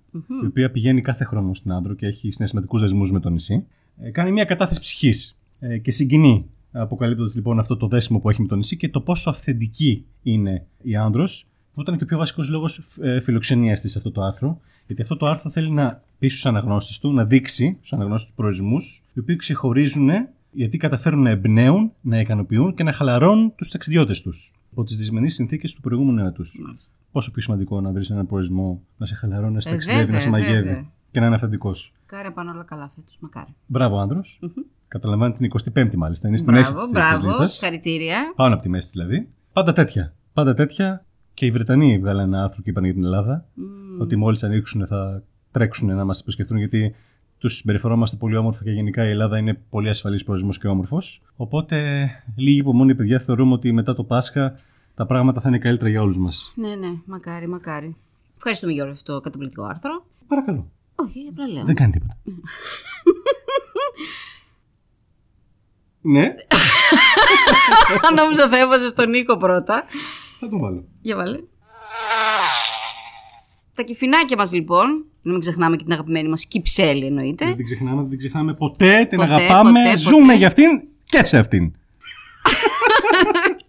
η 0.43 0.47
οποία 0.47 0.71
πηγαίνει 0.71 1.01
κάθε 1.01 1.25
χρόνο 1.25 1.55
στην 1.55 1.73
Άνδρο 1.73 1.95
και 1.95 2.07
έχει 2.07 2.31
συναισθηματικούς 2.31 2.81
δεσμούς 2.81 3.13
με 3.13 3.21
το 3.21 3.31
νησί, 3.31 3.67
ε, 4.01 4.11
κάνει 4.11 4.33
μια 4.33 4.45
κατάθεση 4.45 4.81
ψυχής 4.81 5.41
ε, 5.59 5.79
και 5.79 5.91
συγκινεί, 5.91 6.47
αποκαλύπτοντας 6.73 7.35
λοιπόν 7.35 7.59
αυτό 7.59 7.77
το 7.77 7.87
δέσιμο 7.87 8.19
που 8.19 8.31
έχει 8.31 8.43
με 8.43 8.49
το 8.49 8.57
νησί 8.57 8.77
και 8.77 8.89
το 8.89 9.01
πόσο 9.01 9.31
αυθεντική 9.31 10.05
είναι 10.23 10.67
η 10.83 10.97
Άνδρος, 10.97 11.47
που 11.79 11.85
ήταν 11.85 11.97
και 11.97 12.05
ο 12.05 12.07
πιο 12.07 12.19
βασικός 12.19 12.49
λόγος 12.49 12.81
φιλοξενίας 13.23 13.81
της 13.81 13.93
σε 13.93 13.99
αυτό 13.99 14.11
το 14.11 14.23
άρθρο. 14.23 14.61
Γιατί 14.87 15.03
αυτό 15.03 15.17
το 15.17 15.27
άρθρο 15.27 15.51
θέλει 15.51 15.71
να 15.71 16.03
πει 16.19 16.29
στους 16.29 16.47
αναγνώστες 16.47 16.99
του, 16.99 17.13
να 17.13 17.25
δείξει 17.25 17.77
στους 17.79 17.93
αναγνώστες 17.93 18.27
τους 18.29 18.37
προορισμούς, 18.37 19.03
οι 19.15 19.19
οποίοι 19.19 19.37
ξεχωρίζουν 19.37 20.11
γιατί 20.53 20.77
καταφέρουν 20.77 21.23
να 21.23 21.31
εμπνέουν, 21.31 21.93
να 22.01 22.19
ικανοποιούν 22.21 22.75
και 22.75 22.83
να 22.83 22.93
χαλαρώνουν 22.93 23.53
τους 23.55 23.69
ταξιδιώτες 23.69 24.23
τους 24.23 24.53
από 24.73 24.85
τις 24.85 24.97
δυσμενείς 24.97 25.35
συνθήκες 25.35 25.75
του 25.75 25.81
προηγούμενου 25.81 26.27
έτους. 26.27 26.61
Πόσο 27.13 27.31
πιο 27.31 27.43
σημαντικό 27.43 27.81
να 27.81 27.91
βρεις 27.93 28.11
έναν 28.11 28.27
προορισμό 28.27 28.83
να 28.97 29.07
σε 29.07 29.15
χαλαρώνει, 29.15 29.55
να 29.55 29.61
σε 29.61 29.69
Ε, 29.69 29.73
ταξιδεύει, 29.73 30.01
να 30.01 30.05
βέβαια, 30.07 30.21
σε 30.21 30.31
μαγεύει 30.31 30.63
βέβαια. 30.63 30.85
και 31.11 31.21
να 31.21 31.27
είναι 31.27 31.35
αυθεντικός. 31.35 31.93
Κάρε 32.07 32.31
πάνω 32.31 32.51
όλα 32.51 32.63
καλά 32.65 32.93
φέτος, 32.95 33.19
μακάρι. 33.21 33.55
Μπράβο, 33.67 33.99
άνδρος. 33.99 34.41
Καταλαβαίνει 34.89 35.33
την 35.33 35.45
25η 35.75 35.95
μάλιστα. 35.97 36.29
Είναι 36.29 36.37
στη 36.37 36.51
μέση 36.51 36.71
Μπράβο, 36.73 36.85
της 36.85 36.93
μπράβο. 36.93 37.27
λίστας. 37.27 37.53
Συγχαρητήρια. 37.53 38.33
Πάνω 38.37 38.55
από 38.55 38.63
τη 38.63 38.69
μέση 38.69 38.91
δηλαδή. 38.93 39.29
Πάντα 39.53 39.73
τέτοια. 39.73 40.13
Πάντα 40.33 40.55
τέτοια. 40.55 41.05
Και 41.39 41.47
οι 41.47 41.51
Βρετανοί 41.51 41.99
βγάλαν 41.99 42.33
ένα 42.33 42.43
άρθρο 42.43 42.63
και 42.63 42.71
είπαν 42.71 42.85
για 42.85 42.93
την 42.93 43.05
Ελλάδα. 43.05 43.45
Ότι 43.99 44.17
μόλις 44.17 44.43
ανοίξουν 44.43 44.87
θα 44.87 45.23
τρέξουν 45.51 45.95
να 45.97 46.05
μας 46.05 46.21
επισκεφτούν 46.21 46.57
γιατί 46.57 46.95
τους 47.39 47.57
συμπεριφερόμαστε 47.57 48.17
πολύ 48.17 48.37
όμορφα 48.37 48.63
και 48.63 48.71
γενικά 48.71 49.07
η 49.07 49.11
Ελλάδα 49.11 49.39
είναι 49.39 49.61
πολύ 49.71 49.89
ασφαλής 49.89 50.25
προορισμός 50.25 50.59
και 50.59 50.69
όμορφος. 50.69 51.23
Οπότε 51.37 52.09
λίγοι 52.37 52.59
υπομονή, 52.59 52.95
παιδιά, 52.95 53.19
θεωρούμε 53.19 53.53
ότι 53.53 53.73
μετά 53.73 53.95
το 53.95 54.05
Πάσχα 54.05 54.59
τα 54.95 55.07
πράγματα 55.07 55.41
θα 55.41 55.49
είναι 55.49 55.59
καλύτερα 55.59 55.91
για 55.91 56.03
όλους 56.03 56.19
μας. 56.19 56.53
Ναι, 56.55 56.75
ναι, 56.75 56.89
μακάρι, 57.05 57.49
μακάρι. 57.49 57.97
Ευχαριστούμε 58.37 58.73
Γιώργο 58.73 58.93
για 58.93 59.01
αυτό 59.01 59.15
το 59.15 59.21
καταπληκτικό 59.21 59.65
άρθρο. 59.65 60.05
Παρακαλώ. 60.29 60.71
Όχι, 60.95 61.27
απλά 61.31 61.49
λέω. 61.49 61.65
Δεν 61.65 61.75
κάνει 61.75 61.93
τίποτα. 61.93 62.17
ναι, 66.15 66.35
Νόμιζα 68.17 68.49
θα 68.49 68.59
έβαζες 68.59 68.95
τον 68.95 69.11
Νίκο 69.11 69.37
πρώτα. 69.37 69.85
Θα 70.41 70.49
τον 70.49 70.59
βάλω. 70.59 70.85
Για 71.03 71.17
βάλε. 71.17 71.39
Τα 73.75 73.83
κυφινάκια 73.83 74.37
μας 74.37 74.53
λοιπόν, 74.53 75.05
να 75.23 75.31
μην 75.33 75.41
ξεχνάμε 75.41 75.77
και 75.77 75.83
την 75.83 75.93
αγαπημένη 75.93 76.29
μας 76.29 76.47
κυψέλη 76.47 77.07
εννοείται. 77.07 77.45
Δεν 77.45 77.57
την 77.57 77.65
ξεχνάμε, 77.65 78.01
δεν 78.01 78.11
την 78.11 78.19
ξεχνάμε 78.19 78.55
ποτέ. 78.55 79.07
Την 79.11 79.19
Ποτέ, 79.19 79.33
αγαπάμε. 79.33 79.83
ποτέ, 79.83 79.97
ζούμε 79.97 80.21
ποτέ. 80.21 80.35
για 80.37 80.47
αυτήν 80.47 80.81
και 81.05 81.25
σε 81.25 81.39
αυτήν. 81.39 81.73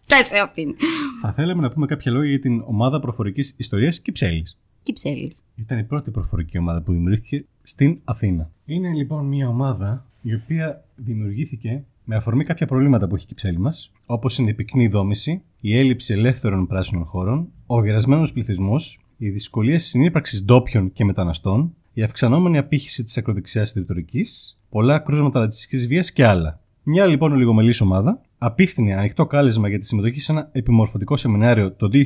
Και 0.05 0.23
σε 0.23 0.37
αυτήν. 0.39 0.75
Θα 1.21 1.31
θέλαμε 1.33 1.61
να 1.61 1.69
πούμε 1.69 1.85
κάποια 1.85 2.11
λόγια 2.11 2.29
για 2.29 2.39
την 2.39 2.63
ομάδα 2.65 2.99
προφορικής 2.99 3.55
ιστορίας 3.57 3.99
Κυψέλης. 3.99 4.57
Κυψέλης. 4.83 5.41
Ήταν 5.55 5.77
η 5.79 5.83
πρώτη 5.83 6.11
προφορική 6.11 6.57
ομάδα 6.57 6.81
που 6.81 6.91
δημιουργήθηκε 6.91 7.45
στην 7.63 7.99
Αθήνα. 8.03 8.51
Είναι 8.65 8.89
λοιπόν 8.93 9.25
μια 9.25 9.47
ομάδα 9.47 10.05
η 10.21 10.33
οποία 10.33 10.83
δημιουργήθηκε 10.95 11.83
με 12.11 12.15
αφορμή 12.15 12.43
κάποια 12.43 12.65
προβλήματα 12.65 13.07
που 13.07 13.15
έχει 13.15 13.23
η 13.23 13.27
Κυψέλη 13.27 13.59
μας, 13.59 13.91
όπως 14.05 14.37
είναι 14.37 14.49
η 14.49 14.53
πυκνή 14.53 14.87
δόμηση, 14.87 15.41
η 15.61 15.77
έλλειψη 15.77 16.13
ελεύθερων 16.13 16.67
πράσινων 16.67 17.05
χώρων, 17.05 17.47
ο 17.65 17.83
γερασμένος 17.85 18.33
πληθυσμός, 18.33 18.99
οι 19.17 19.29
δυσκολίες 19.29 19.83
συνύπαρξης 19.83 20.45
ντόπιων 20.45 20.91
και 20.91 21.05
μεταναστών, 21.05 21.75
η 21.93 22.01
η 22.01 22.03
αυξανόμενη 22.03 22.57
απήχηση 22.57 23.03
της 23.03 23.17
ακροδεξιάς 23.17 23.73
ρητορικής, 23.73 24.59
πολλά 24.69 24.99
κρούσματα 24.99 25.39
ρατσιστικής 25.39 25.87
βίας 25.87 26.11
και 26.11 26.25
άλλα. 26.25 26.61
Μια 26.83 27.05
λοιπόν 27.05 27.31
ολιγομελή 27.31 27.73
ομάδα 27.81 28.21
απίφθινε 28.37 28.95
ανοιχτό 28.95 29.25
κάλεσμα 29.25 29.69
για 29.69 29.79
τη 29.79 29.85
συμμετοχή 29.85 30.19
σε 30.19 30.31
ένα 30.31 30.49
επιμορφωτικό 30.51 31.17
σεμινάριο 31.17 31.73
το 31.73 31.89
2011 31.91 32.05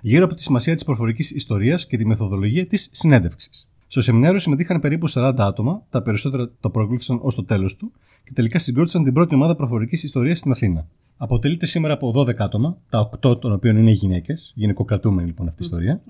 γύρω 0.00 0.24
από 0.24 0.34
τη 0.34 0.42
σημασία 0.42 0.74
της 0.74 0.84
προφορικής 0.84 1.30
ιστορίας 1.30 1.86
και 1.86 1.96
τη 1.96 2.06
μεθοδολογία 2.06 2.66
της 2.66 2.88
συνέντευξης. 2.92 3.69
Στο 3.92 4.02
σεμινάριο 4.02 4.38
συμμετείχαν 4.38 4.80
περίπου 4.80 5.10
40 5.10 5.32
άτομα, 5.36 5.82
τα 5.90 6.02
περισσότερα 6.02 6.50
το 6.60 6.70
προεκλήθησαν 6.70 7.18
ως 7.22 7.34
το 7.34 7.44
τέλος 7.44 7.76
του 7.76 7.92
και 8.24 8.32
τελικά 8.32 8.58
συγκρότησαν 8.58 9.04
την 9.04 9.12
πρώτη 9.12 9.34
ομάδα 9.34 9.56
προφορικής 9.56 10.02
ιστορίας 10.02 10.38
στην 10.38 10.52
Αθήνα. 10.52 10.86
Αποτελείται 11.16 11.66
σήμερα 11.66 11.94
από 11.94 12.12
12 12.16 12.34
άτομα, 12.38 12.76
τα 12.90 13.10
8 13.22 13.40
των 13.40 13.52
οποίων 13.52 13.76
είναι 13.76 13.90
γυναίκες, 13.90 14.52
γυναικοκρατούμενη 14.54 15.26
λοιπόν 15.26 15.48
αυτή 15.48 15.62
η 15.62 15.64
ιστορία. 15.64 16.00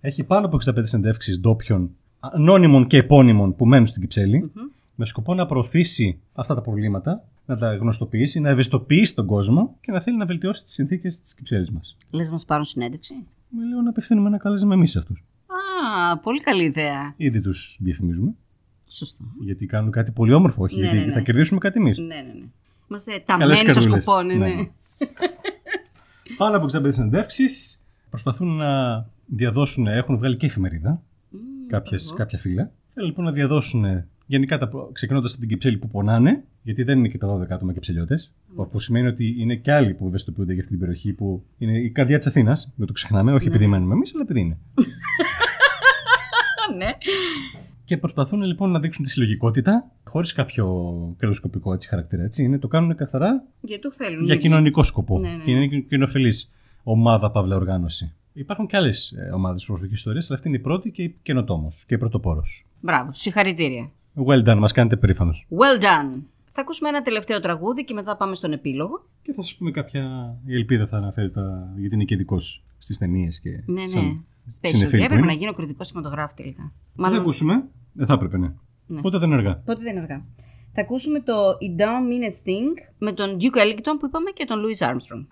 Έχει 0.00 0.24
πάνω 0.24 0.46
από 0.46 0.58
65 0.64 0.72
συνεντεύξεις 0.82 1.40
ντόπιων, 1.40 1.90
ανώνυμων 2.20 2.86
και 2.86 2.96
επώνυμων 2.96 3.56
που 3.56 3.66
μένουν 3.66 3.86
στην 3.86 4.00
κυψελη 4.00 4.50
με 4.94 5.06
σκοπό 5.06 5.34
να 5.34 5.46
προωθήσει 5.46 6.18
αυτά 6.32 6.54
τα 6.54 6.60
προβλήματα, 6.60 7.24
να 7.46 7.56
τα 7.56 7.74
γνωστοποιήσει, 7.74 8.40
να 8.40 8.48
ευαισθητοποιήσει 8.48 9.14
τον 9.14 9.26
κόσμο 9.26 9.76
και 9.80 9.92
να 9.92 10.00
θέλει 10.00 10.16
να 10.16 10.26
βελτιώσει 10.26 10.64
τις 10.64 10.72
συνθήκες 10.72 11.20
της 11.20 11.34
κυψέλης 11.34 11.70
μας. 11.70 11.96
Λες 12.10 12.26
να 12.26 12.32
μας 12.32 12.44
πάρουν 12.44 12.64
συνέντευξη; 12.64 13.14
Με 13.48 13.64
λέω 13.64 13.80
να 13.80 13.90
απευθύνουμε 13.90 14.28
ένα 14.28 14.38
κάλεσμα 14.38 14.74
εμείς 14.74 14.90
σε 14.90 14.98
αυτούς. 14.98 15.24
Α, 16.10 16.18
πολύ 16.18 16.40
καλή 16.40 16.64
ιδέα. 16.64 17.14
Ήδη 17.16 17.40
τους 17.40 17.78
διαφημίζουμε, 17.80 18.34
Σωστό. 18.88 19.24
γιατί 19.40 19.66
κάνουν 19.66 19.90
κάτι 19.90 20.10
πολύ 20.10 20.32
όμορφο, 20.32 20.62
όχι 20.62 20.74
Ναι, 20.76 20.80
γιατί 20.82 20.98
ναι, 20.98 21.04
ναι. 21.04 21.12
θα 21.12 21.20
κερδίσουμε 21.20 21.60
κάτι 21.60 21.78
εμείς. 21.80 21.98
Ναι, 21.98 22.04
ναι, 22.06 22.22
ναι. 22.22 22.46
Είμαστε 22.88 23.22
ταμμένοι 23.26 23.56
στο 23.56 23.64
καρδούλες. 23.66 24.02
σκοπό, 24.02 24.22
ναι, 24.22 24.34
Ναι, 24.34 24.46
ναι. 24.48 24.54
ναι. 24.54 24.68
Πάνω 26.36 26.56
από 26.56 26.66
65 26.78 26.92
συνεντεύξεις 26.92 27.84
προσπαθούν 28.10 28.56
να 28.56 29.06
διαδώσουν, 29.26 29.86
έχουν 29.86 30.16
βγάλει 30.16 30.36
και 30.36 30.46
εφημερίδα, 30.46 31.02
κάποιες, 31.68 32.12
κάποια 32.16 32.38
φύλλα. 32.38 32.70
Θέλουν 32.94 33.08
λοιπόν 33.08 33.24
να 33.24 33.32
διαδώσουν 33.32 34.04
γενικά 34.30 34.70
ξεκινώντας 34.92 35.30
από 35.32 35.40
την 35.40 35.48
Κυψέλη 35.48 35.76
που 35.76 35.88
πονάνε, 35.88 36.44
γιατί 36.62 36.82
δεν 36.82 36.98
είναι 36.98 37.08
και 37.08 37.18
τα 37.18 37.38
12 37.38 37.50
άτομα 37.50 37.72
κυψελιώτε. 37.72 38.18
Που, 38.54 38.68
που 38.68 38.78
σημαίνει 38.78 39.06
ότι 39.06 39.34
είναι 39.38 39.54
και 39.54 39.72
άλλοι 39.72 39.94
που 39.94 40.06
ευαισθητοποιούνται 40.06 40.52
για 40.52 40.60
αυτή 40.62 40.72
την 40.72 40.80
περιοχή 40.80 41.12
που 41.12 41.44
είναι 41.58 41.78
η 41.78 41.90
καρδιά 41.90 42.18
της 42.18 42.26
Αθήνας. 42.26 42.72
Δεν 42.76 42.86
το 42.86 42.92
ξεχνάμε, 42.92 43.32
όχι 43.32 43.48
επειδή 43.48 43.66
μένουμε 43.66 43.94
εμείς, 43.94 44.14
αλλά 44.14 44.22
επειδή 44.22 44.40
είναι. 44.40 44.58
Α, 46.70 46.74
ναι. 46.78 46.90
Και 47.84 47.96
προσπαθούν 47.96 48.42
λοιπόν 48.42 48.70
να 48.70 48.80
δείξουν 48.80 49.04
τη 49.04 49.10
συλλογικότητα, 49.10 49.90
χωρίς 50.04 50.32
κάποιο 50.32 50.66
κερδοσκοπικό 51.18 51.72
έτσι, 51.72 51.88
χαρακτήρα. 51.88 52.22
Έτσι. 52.22 52.42
Είναι, 52.44 52.58
το 52.58 52.68
κάνουν 52.68 52.94
καθαρά 52.94 53.44
Γιατί 53.60 53.82
το 53.82 53.92
θέλουν. 53.92 54.24
για 54.24 54.36
κοινωνικό 54.36 54.82
σκοπό. 54.82 55.18
Ναι, 55.18 55.28
ναι. 55.28 55.44
Και 55.44 55.50
είναι 55.50 55.80
κοινοφελής 55.80 56.54
ομάδα, 56.82 57.30
παύλα 57.30 57.56
οργάνωση. 57.56 58.12
Υπάρχουν 58.32 58.66
και 58.66 58.76
άλλες 58.76 59.14
ομάδες 59.34 59.64
προφορική 59.64 59.94
ιστορίας, 59.94 60.26
αλλά 60.26 60.36
αυτή 60.36 60.48
είναι 60.48 60.56
η 60.56 60.60
πρώτη 60.60 60.90
και 60.90 61.02
η 61.02 61.16
καινοτόμος 61.22 61.84
και 61.86 61.94
η 61.94 61.98
πρωτοπόρος. 61.98 62.64
Μπράβο, 62.80 63.10
συγχαρητήρια. 63.12 63.90
Well 64.26 64.48
done, 64.48 64.58
μας 64.58 64.72
κάνετε 64.72 64.96
περήφανος. 64.96 65.46
Well 65.50 65.82
done. 65.82 66.22
Θα 66.52 66.60
ακούσουμε 66.60 66.88
ένα 66.88 67.02
τελευταίο 67.02 67.40
τραγούδι 67.40 67.84
και 67.84 67.94
μετά 67.94 68.16
πάμε 68.16 68.34
στον 68.34 68.52
επίλογο. 68.52 69.06
Και 69.22 69.32
θα 69.32 69.42
σας 69.42 69.56
πούμε 69.56 69.70
κάποια. 69.70 70.34
Η 70.46 70.54
ελπίδα 70.54 70.86
θα 70.86 70.96
αναφέρει 70.96 71.30
τα... 71.30 71.72
γιατί 71.76 71.94
είναι 71.94 72.04
και 72.04 72.14
ειδικό 72.14 72.36
στις 72.78 72.98
ταινίες 72.98 73.40
και. 73.40 73.50
Ναι, 73.66 73.82
ναι. 73.82 73.88
σαν 73.88 74.24
Special. 74.46 74.68
συνεφίλ 74.68 74.98
που 74.98 75.04
Έπρεπε 75.04 75.14
είναι. 75.22 75.26
να 75.26 75.32
γίνω 75.32 75.52
κριτικός 75.52 75.90
κινηματογράφη 75.90 76.34
τελικά. 76.34 76.72
Θα 76.96 77.06
ακούσουμε. 77.08 77.64
Δεν 77.92 78.06
θα 78.06 78.12
έπρεπε, 78.12 78.38
ναι. 78.38 78.52
Πότε 79.00 79.18
δεν 79.18 79.28
είναι 79.28 79.36
αργά. 79.38 79.56
Πότε 79.56 79.82
δεν 79.82 79.92
είναι 79.92 80.00
αργά. 80.00 80.24
Θα 80.72 80.80
ακούσουμε 80.80 81.20
το 81.20 81.32
It 81.66 81.80
Don't 81.80 82.06
Mean 82.10 82.24
a 82.30 82.32
Thing 82.32 82.94
με 82.98 83.12
τον 83.12 83.36
Duke 83.40 83.58
Ellington 83.58 83.96
που 83.98 84.06
είπαμε 84.06 84.30
και 84.30 84.44
τον 84.44 84.58
Louis 84.64 84.86
Armstrong. 84.88 85.26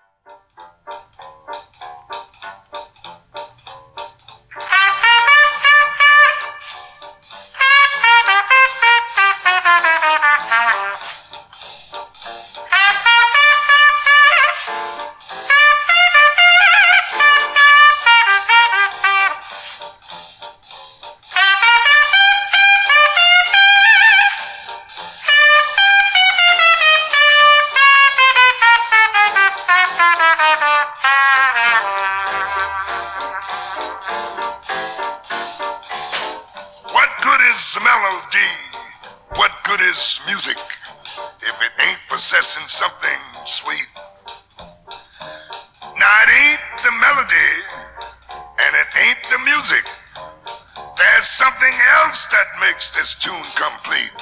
Complete. 53.59 54.15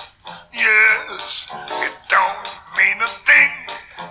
Yes, 0.52 1.54
it 1.86 1.94
don't 2.10 2.48
mean 2.74 2.98
a 2.98 3.08
thing 3.22 3.54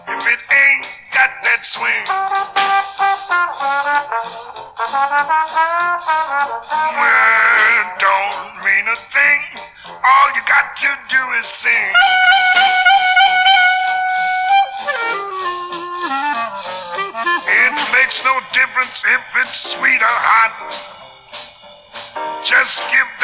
if 0.07 0.23
it 0.23 0.39
ain't 0.55 0.87
got 1.11 1.35
that 1.43 1.67
swing. 1.67 2.07
Well, 6.95 7.59
it 7.75 7.91
don't 7.99 8.55
mean 8.63 8.87
a 8.87 8.95
thing. 8.95 9.43
All 9.99 10.31
you 10.31 10.43
got 10.47 10.79
to 10.79 10.95
do 11.11 11.19
is 11.43 11.47
sing. 11.47 11.91
It 17.51 17.75
makes 17.99 18.23
no 18.25 18.39
difference 18.55 19.03
if 19.11 19.37
it's 19.43 19.75
sweet 19.75 20.01
or 20.01 20.19
hot. 20.23 20.55
Just 22.47 22.89
give 22.93 23.16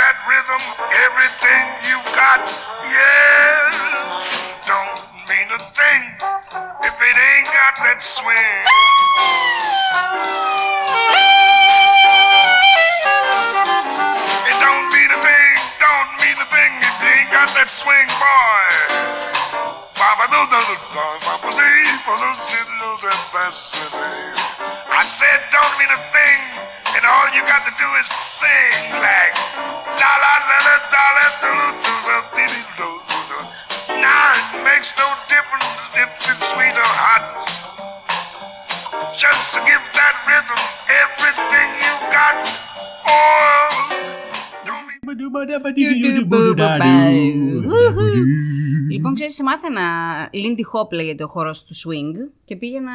Λοιπόν, 49.41 49.59
ξέρει, 49.59 49.72
μάθαινα 49.72 50.30
Lindy 50.33 50.61
Hop 50.72 50.91
λέγεται 50.93 51.24
ο 51.24 51.26
χορός 51.26 51.50
του 51.51 51.74
swing 51.74 52.33
και 52.45 52.57
πήγαινα 52.57 52.93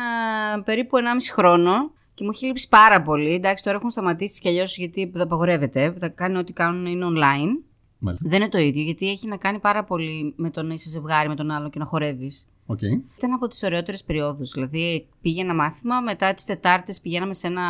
περίπου 0.65 0.97
1,5 0.97 1.01
χρόνο 1.33 1.91
και 2.13 2.23
μου 2.23 2.29
έχει 2.33 2.45
λείψει 2.45 2.67
πάρα 2.69 3.01
πολύ. 3.01 3.33
Εντάξει, 3.33 3.63
τώρα 3.63 3.77
έχουν 3.77 3.89
σταματήσει 3.89 4.41
κι 4.41 4.47
αλλιώς 4.47 4.77
γιατί 4.77 5.09
δεν 5.13 5.21
απαγορεύεται. 5.21 5.95
Θα 5.99 6.09
κάνει 6.09 6.37
ό,τι 6.37 6.53
κάνουν 6.53 6.85
είναι 6.85 7.05
online. 7.05 7.63
Μάλιστα. 7.97 8.29
Δεν 8.29 8.41
είναι 8.41 8.49
το 8.49 8.57
ίδιο 8.57 8.81
γιατί 8.81 9.09
έχει 9.09 9.27
να 9.27 9.37
κάνει 9.37 9.59
πάρα 9.59 9.83
πολύ 9.83 10.33
με 10.37 10.49
το 10.49 10.63
να 10.63 10.73
είσαι 10.73 10.89
ζευγάρι 10.89 11.27
με 11.27 11.35
τον 11.35 11.51
άλλο 11.51 11.69
και 11.69 11.79
να 11.79 11.85
χορεύεις. 11.85 12.47
Οκ. 12.69 12.81
Ήταν 13.17 13.33
από 13.33 13.47
τις 13.47 13.63
ωραιότερες 13.63 14.03
περιόδους. 14.03 14.51
Δηλαδή, 14.51 15.07
πήγαινα 15.21 15.53
μάθημα, 15.53 16.01
μετά 16.01 16.33
τις 16.33 16.45
Τετάρτες 16.45 17.01
πηγαίναμε 17.01 17.33
σε 17.33 17.47
ένα 17.47 17.63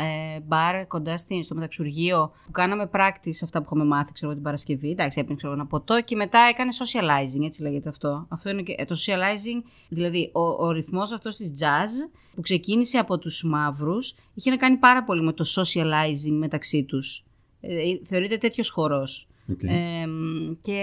ε, 0.00 0.40
μπαρ 0.40 0.86
κοντά 0.86 1.16
στη, 1.16 1.42
στο 1.42 1.54
μεταξουργείο 1.54 2.32
που 2.46 2.50
κάναμε 2.50 2.90
practice 2.92 3.40
αυτά 3.44 3.58
που 3.58 3.64
είχαμε 3.66 3.84
μάθει, 3.84 4.12
ξέρω 4.12 4.26
εγώ, 4.26 4.34
την 4.34 4.42
Παρασκευή. 4.42 4.90
Εντάξει, 4.90 5.18
έπαιρνε 5.18 5.36
ξέρω, 5.36 5.52
εγώ, 5.52 5.60
ένα 5.60 5.70
ποτό 5.70 6.02
και 6.02 6.16
μετά 6.16 6.38
έκανε 6.38 6.70
socializing, 6.84 7.44
έτσι 7.44 7.62
λέγεται 7.62 7.88
αυτό. 7.88 8.26
Αυτό 8.28 8.50
είναι 8.50 8.62
και, 8.62 8.74
ε, 8.78 8.84
το 8.84 8.96
socializing, 9.06 9.62
δηλαδή 9.88 10.30
ο, 10.32 10.40
ο 10.40 10.70
ρυθμός 10.70 11.12
αυτός 11.12 11.36
της 11.36 11.52
jazz 11.60 12.10
που 12.34 12.40
ξεκίνησε 12.40 12.98
από 12.98 13.18
τους 13.18 13.44
μαύρους 13.44 14.14
είχε 14.34 14.50
να 14.50 14.56
κάνει 14.56 14.76
πάρα 14.76 15.04
πολύ 15.04 15.22
με 15.22 15.32
το 15.32 15.44
socializing 15.56 16.38
μεταξύ 16.38 16.84
τους. 16.84 17.24
Ε, 17.60 17.78
θεωρείται 18.04 18.36
τέτοιος 18.36 18.70
χορός. 18.70 19.26
Οκ. 19.50 19.62
Ε, 19.62 20.06
και 20.60 20.80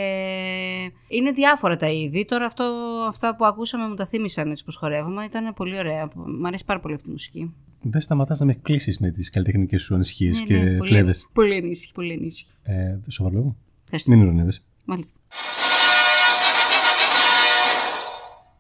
είναι 1.07 1.32
διάφορα 1.32 1.78
τα 1.78 1.89
είδη. 1.89 2.26
Τώρα 2.26 2.45
αυτό, 2.45 2.64
αυτά 3.07 3.36
που 3.36 3.45
ακούσαμε 3.45 3.88
μου 3.88 3.95
τα 3.95 4.05
θύμισαν 4.05 4.51
έτσι 4.51 4.64
πως 4.64 4.76
χορεύουμε. 4.76 5.24
Ήταν 5.24 5.53
πολύ 5.53 5.78
ωραία. 5.78 6.10
Μ' 6.16 6.45
αρέσει 6.45 6.66
πάρα 6.66 6.80
πολύ 6.80 6.93
αυτή 6.93 7.07
η 7.10 7.12
μουσική. 7.12 7.53
Δεν 7.82 8.01
σταματάς 8.01 8.39
να 8.39 8.45
με 8.45 8.51
εκπλήσεις 8.51 8.99
με 8.99 9.12
τις 9.12 9.30
καλλιτεχνικές 9.30 9.82
σου 9.82 9.95
ανησυχίες 9.95 10.39
Ναι, 10.39 10.45
και 10.45 10.57
ναι, 10.57 10.78
πολύ, 10.78 10.89
φλέβες. 10.89 11.30
πολύ 11.34 11.55
ανήσυχη, 11.55 11.93
πολύ 11.93 12.14
ανήσυχη. 12.14 12.51
Ε, 12.64 12.97
σοβαρό 13.07 13.36
λόγο. 13.36 13.55
Ευχαριστώ. 13.84 14.12
Μην 14.12 14.22
ειρωνεύεσαι. 14.22 14.62
Μάλιστα. 14.86 15.18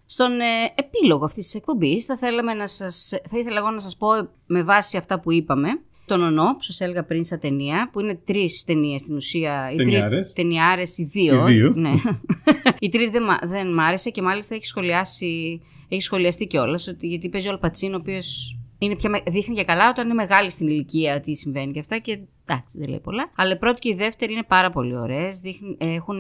Στον 0.05 0.39
ε, 0.39 0.73
επίλογο 0.75 1.25
αυτής 1.25 1.43
της 1.43 1.55
εκπομπής 1.55 2.05
θα, 2.05 2.17
θέλαμε 2.17 2.53
να 2.53 2.67
σας, 2.67 3.09
θα 3.29 3.37
ήθελα 3.39 3.57
εγώ 3.57 3.69
να 3.69 3.79
σας 3.79 3.97
πω 3.97 4.07
με 4.45 4.63
βάση 4.63 4.97
αυτά 4.97 5.19
που 5.19 5.31
είπαμε 5.31 5.69
τον 6.09 6.21
ονό 6.23 6.43
που 6.55 6.63
σας 6.63 6.79
έλεγα 6.81 7.03
πριν 7.03 7.23
στα 7.23 7.37
ταινία 7.39 7.89
που 7.91 7.99
είναι 7.99 8.19
τρεις 8.25 8.63
ταινίες 8.63 9.01
στην 9.01 9.15
ουσία. 9.15 9.69
Οι 9.71 9.75
τρι- 9.75 9.89
Ταινιάρες. 9.89 10.33
Ταινιάρες, 10.35 10.97
οι 10.97 11.03
δύο. 11.03 11.47
Οι 11.47 11.53
δύο. 11.53 11.73
Ναι. 11.75 11.89
η 12.79 12.89
τρίτη 12.89 13.09
δεν, 13.09 13.23
μα- 13.27 13.47
δεν 13.49 13.73
μ' 13.73 13.79
άρεσε 13.79 14.09
και 14.09 14.21
μάλιστα 14.21 14.55
έχει 14.55 14.65
σχολιάσει 14.65 15.61
έχει 15.91 16.01
σχολιαστεί 16.01 16.47
κιόλας 16.47 16.93
γιατί 16.99 17.29
παίζει 17.29 17.47
ο 17.47 17.51
Αλπατσίνο 17.51 17.95
ο 17.95 17.99
οποίος 17.99 18.57
δείχνει 19.27 19.53
για 19.53 19.63
καλά 19.63 19.89
όταν 19.89 20.05
είναι 20.05 20.13
μεγάλη 20.13 20.49
στην 20.51 20.67
ηλικία 20.67 21.19
τι 21.19 21.35
συμβαίνει 21.35 21.71
και 21.73 21.79
αυτά 21.79 21.97
και 21.99 22.11
εντάξει 22.45 22.77
δεν 22.77 22.89
λέει 22.89 22.99
πολλά. 22.99 23.31
Αλλά 23.35 23.53
η 23.53 23.57
πρώτη 23.57 23.79
και 23.79 23.89
η 23.89 23.93
δεύτερη 23.95 24.33
είναι 24.33 24.43
πάρα 24.47 24.69
πολύ 24.69 24.95
ωραίες. 24.97 25.41
Έχουν. 25.77 26.19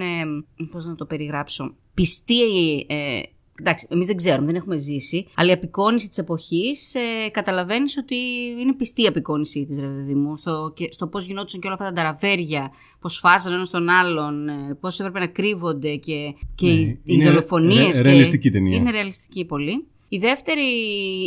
Πώς 0.71 0.85
να 0.85 0.95
το 0.95 1.05
περιγράψω. 1.05 1.73
Πιστή. 1.93 2.75
Ε, 2.87 3.21
εντάξει, 3.59 3.87
εμείς 3.89 4.07
δεν 4.07 4.15
ξέρουμε, 4.15 4.45
δεν 4.45 4.55
έχουμε 4.55 4.77
ζήσει. 4.77 5.27
Αλλά 5.35 5.49
η 5.49 5.53
απεικόνηση 5.53 6.07
της 6.09 6.17
εποχής 6.17 6.95
ε, 6.95 7.29
καταλαβαίνεις 7.31 7.97
ότι 7.97 8.15
είναι 8.59 8.73
πιστή 8.73 9.01
η 9.01 9.07
απεικόνησή 9.07 9.65
της, 9.65 9.79
ρε 9.79 9.87
παιδί 9.87 10.13
μου. 10.13 10.37
Στο, 10.37 10.71
και- 10.75 10.89
στο 10.91 11.07
πώς 11.07 11.25
γινόντουσαν 11.25 11.59
και 11.59 11.67
όλα 11.67 11.75
αυτά 11.79 11.87
τα 11.87 11.93
ταραβέρια, 12.01 12.71
πώς 12.99 13.17
φάζανε 13.17 13.55
ένα 13.55 13.65
τον 13.71 13.89
άλλον, 13.89 14.47
ε, 14.49 14.77
πώς 14.79 14.99
έπρεπε 14.99 15.19
να 15.19 15.27
κρύβονται 15.27 15.95
και, 15.95 16.33
και 16.55 16.65
Ναι, 16.65 16.71
οι, 16.71 16.79
οι 16.87 16.99
είναι 17.03 17.25
δολοφονίες. 17.25 17.97
ρε- 17.97 18.03
ρεαλιστική 18.03 18.51
ταινία. 18.51 18.77
Είναι 18.77 18.91
ρεαλιστική 18.91 19.45
πολύ. 19.45 19.85
Η 20.11 20.17
δεύτερη 20.17 20.65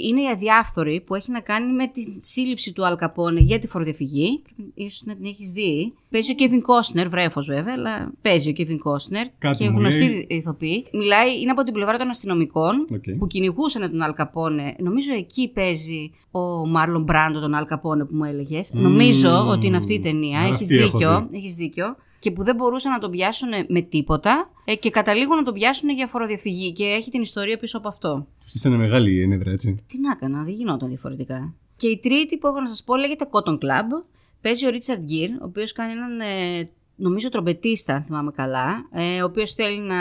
είναι 0.08 0.20
οι 0.20 0.28
Αδιάφθοροι 0.32 1.00
που 1.06 1.14
έχει 1.14 1.30
να 1.30 1.40
κάνει 1.40 1.72
με 1.72 1.86
τη 1.88 2.02
σύλληψη 2.18 2.72
του 2.72 2.86
Αλκαπόνε 2.86 3.40
για 3.40 3.58
τη 3.58 3.66
φοροδιαφυγή. 3.68 4.42
Ίσως 4.74 5.02
να 5.04 5.14
την 5.16 5.24
έχεις 5.24 5.52
δει. 5.52 5.92
Παίζει 6.10 6.32
ο 6.32 6.34
Κέβιν 6.34 6.62
Κόσνερ, 6.62 7.08
βρέφος 7.08 7.46
βέβαια, 7.46 7.74
αλλά 7.76 8.12
παίζει 8.22 8.50
ο 8.50 8.52
Κέβιν 8.52 8.78
Κόσνερ. 8.78 9.26
Κάτι 9.38 9.62
και 9.64 9.70
μου 9.70 9.78
γνωστοί 9.78 9.98
λέει. 10.00 10.26
ηθοποιοί. 10.28 10.86
Μιλάει, 10.92 11.40
είναι 11.40 11.50
από 11.50 11.62
την 11.62 11.72
πλευρά 11.72 11.96
των 11.96 12.08
αστυνομικών 12.08 12.86
Οκ. 12.94 13.16
που 13.18 13.26
κυνηγούσαν 13.26 13.90
τον 13.90 14.02
Αλκαπόνε. 14.02 14.74
Νομίζω 14.78 15.14
εκεί 15.14 15.48
παίζει 15.54 16.10
ο 16.30 16.40
Μάρλον 16.66 17.02
Μπράντο 17.02 17.40
τον 17.40 17.54
Αλκαπόνε 17.54 18.04
που 18.04 18.14
μου 18.16 18.24
έλεγες. 18.24 18.72
Νομίζω 18.74 19.46
ότι 19.48 19.66
είναι 19.66 19.76
αυτή 19.76 19.94
η 19.94 20.00
ταινία. 20.00 20.38
Άρα 20.38 20.46
Έχεις 20.48 20.60
αυτή 20.62 20.76
έχω 20.76 20.98
δίκιο. 20.98 21.28
δει. 21.30 21.36
Έχεις 21.36 21.54
δίκιο. 21.54 21.96
Και 22.22 22.30
που 22.30 22.44
δεν 22.44 22.54
μπορούσαν 22.56 22.92
να 22.92 22.98
τον 22.98 23.10
πιάσουν 23.10 23.48
με 23.68 23.80
τίποτα 23.80 24.50
ε, 24.64 24.76
και 24.76 24.90
καταλήγουν 24.90 25.36
να 25.36 25.42
τον 25.42 25.54
πιάσουν 25.54 25.90
για 25.90 26.06
φοροδιαφυγή. 26.06 26.72
Και 26.72 26.84
έχει 26.84 27.10
την 27.10 27.20
ιστορία 27.20 27.56
πίσω 27.58 27.78
από 27.78 27.88
αυτό. 27.88 28.26
Τους 28.40 28.50
στήσανε 28.50 28.76
μεγάλη 28.76 29.22
ενέδρα, 29.22 29.50
έτσι. 29.50 29.84
Τι 29.86 30.00
να 30.00 30.10
έκανα, 30.10 30.42
δεν 30.42 30.54
γινόταν 30.54 30.88
διαφορετικά. 30.88 31.54
Και 31.76 31.88
η 31.88 31.98
τρίτη 31.98 32.38
που 32.38 32.46
έχω 32.46 32.60
να 32.60 32.68
σας 32.68 32.84
πω 32.84 32.96
λέγεται 32.96 33.28
Cotton 33.30 33.52
Club. 33.52 34.04
Παίζει 34.40 34.66
ο 34.66 34.70
Ρίτσαρντ 34.70 35.04
Γκίρ, 35.04 35.30
ο 35.30 35.44
οποίος 35.44 35.72
κάνει 35.72 35.92
έναν, 35.92 36.20
ε, 36.20 36.68
νομίζω, 36.96 37.28
τρομπετίστα, 37.28 37.94
αν 37.94 38.02
θυμάμαι 38.02 38.30
καλά, 38.30 38.88
ε, 38.92 39.22
ο 39.22 39.24
οποίος 39.24 39.52
θέλει 39.52 39.78
να 39.78 39.98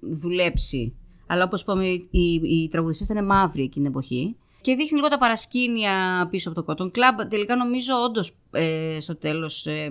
δουλέψει. 0.00 0.94
Αλλά 1.26 1.44
όπως 1.44 1.60
είπαμε, 1.60 1.86
οι, 1.86 2.32
οι 2.42 2.68
τραγουδιστέ 2.70 3.12
ήταν 3.12 3.24
μαύροι 3.24 3.62
εκείνη 3.62 3.84
την 3.84 3.94
εποχή. 3.94 4.36
Και 4.66 4.74
δείχνει 4.74 4.96
λίγο 4.96 5.08
τα 5.08 5.18
παρασκήνια 5.18 6.26
πίσω 6.30 6.50
από 6.50 6.62
το 6.62 6.72
Cotton 6.72 6.86
Club. 6.86 7.26
Τελικά 7.28 7.56
νομίζω 7.56 7.94
όντως 8.06 8.36
ε, 8.50 8.96
στο 9.00 9.16
τέλος. 9.16 9.66
Ε, 9.66 9.88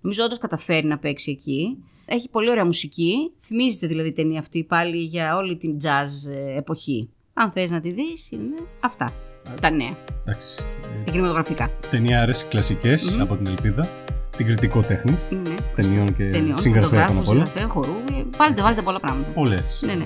νομίζω 0.00 0.24
όντως 0.24 0.38
καταφέρει 0.38 0.86
να 0.86 0.98
παίξει 0.98 1.30
εκεί. 1.30 1.76
Έχει 2.04 2.28
πολύ 2.28 2.50
ωραία 2.50 2.64
μουσική. 2.64 3.32
Θυμίζεται 3.40 3.86
δηλαδή 3.86 4.08
η 4.08 4.12
ταινία 4.12 4.40
αυτή 4.40 4.64
πάλι 4.64 4.96
για 4.96 5.36
όλη 5.36 5.56
την 5.56 5.76
jazz 5.82 6.30
ε, 6.32 6.56
εποχή. 6.56 7.08
Αν 7.32 7.50
θες 7.50 7.70
να 7.70 7.80
τη 7.80 7.90
δεις, 7.90 8.30
είναι 8.30 8.54
αυτά. 8.80 9.12
Τα 9.60 9.70
νέα. 9.70 9.96
Εντάξει. 10.22 10.62
Τα 11.04 11.10
κινηματογραφικά. 11.10 11.70
Ταινιάρε 11.90 12.32
κλασικές 12.48 13.18
από 13.20 13.36
την 13.36 13.46
Ελπίδα. 13.46 13.88
Την 14.36 14.46
κριτικό 14.46 14.80
τέχνη. 14.80 15.18
Ναι, 15.30 15.38
ναι. 15.38 15.54
Ταινιών 15.74 16.14
και 16.14 16.28
Ταινιών, 16.30 16.58
συγγραφέα 16.58 17.06
πάνω 17.06 17.20
απ' 17.20 17.28
όλα. 17.28 17.44
συγγραφέα, 17.44 17.68
χορού. 17.68 17.92
ε, 17.92 18.24
Βάλτε, 18.36 18.62
βάλτε 18.62 18.82
πολλά 18.82 19.00
πράγματα. 19.00 19.30
Πολλές. 19.30 19.82
Ναι, 19.86 19.94
ναι. 19.94 20.04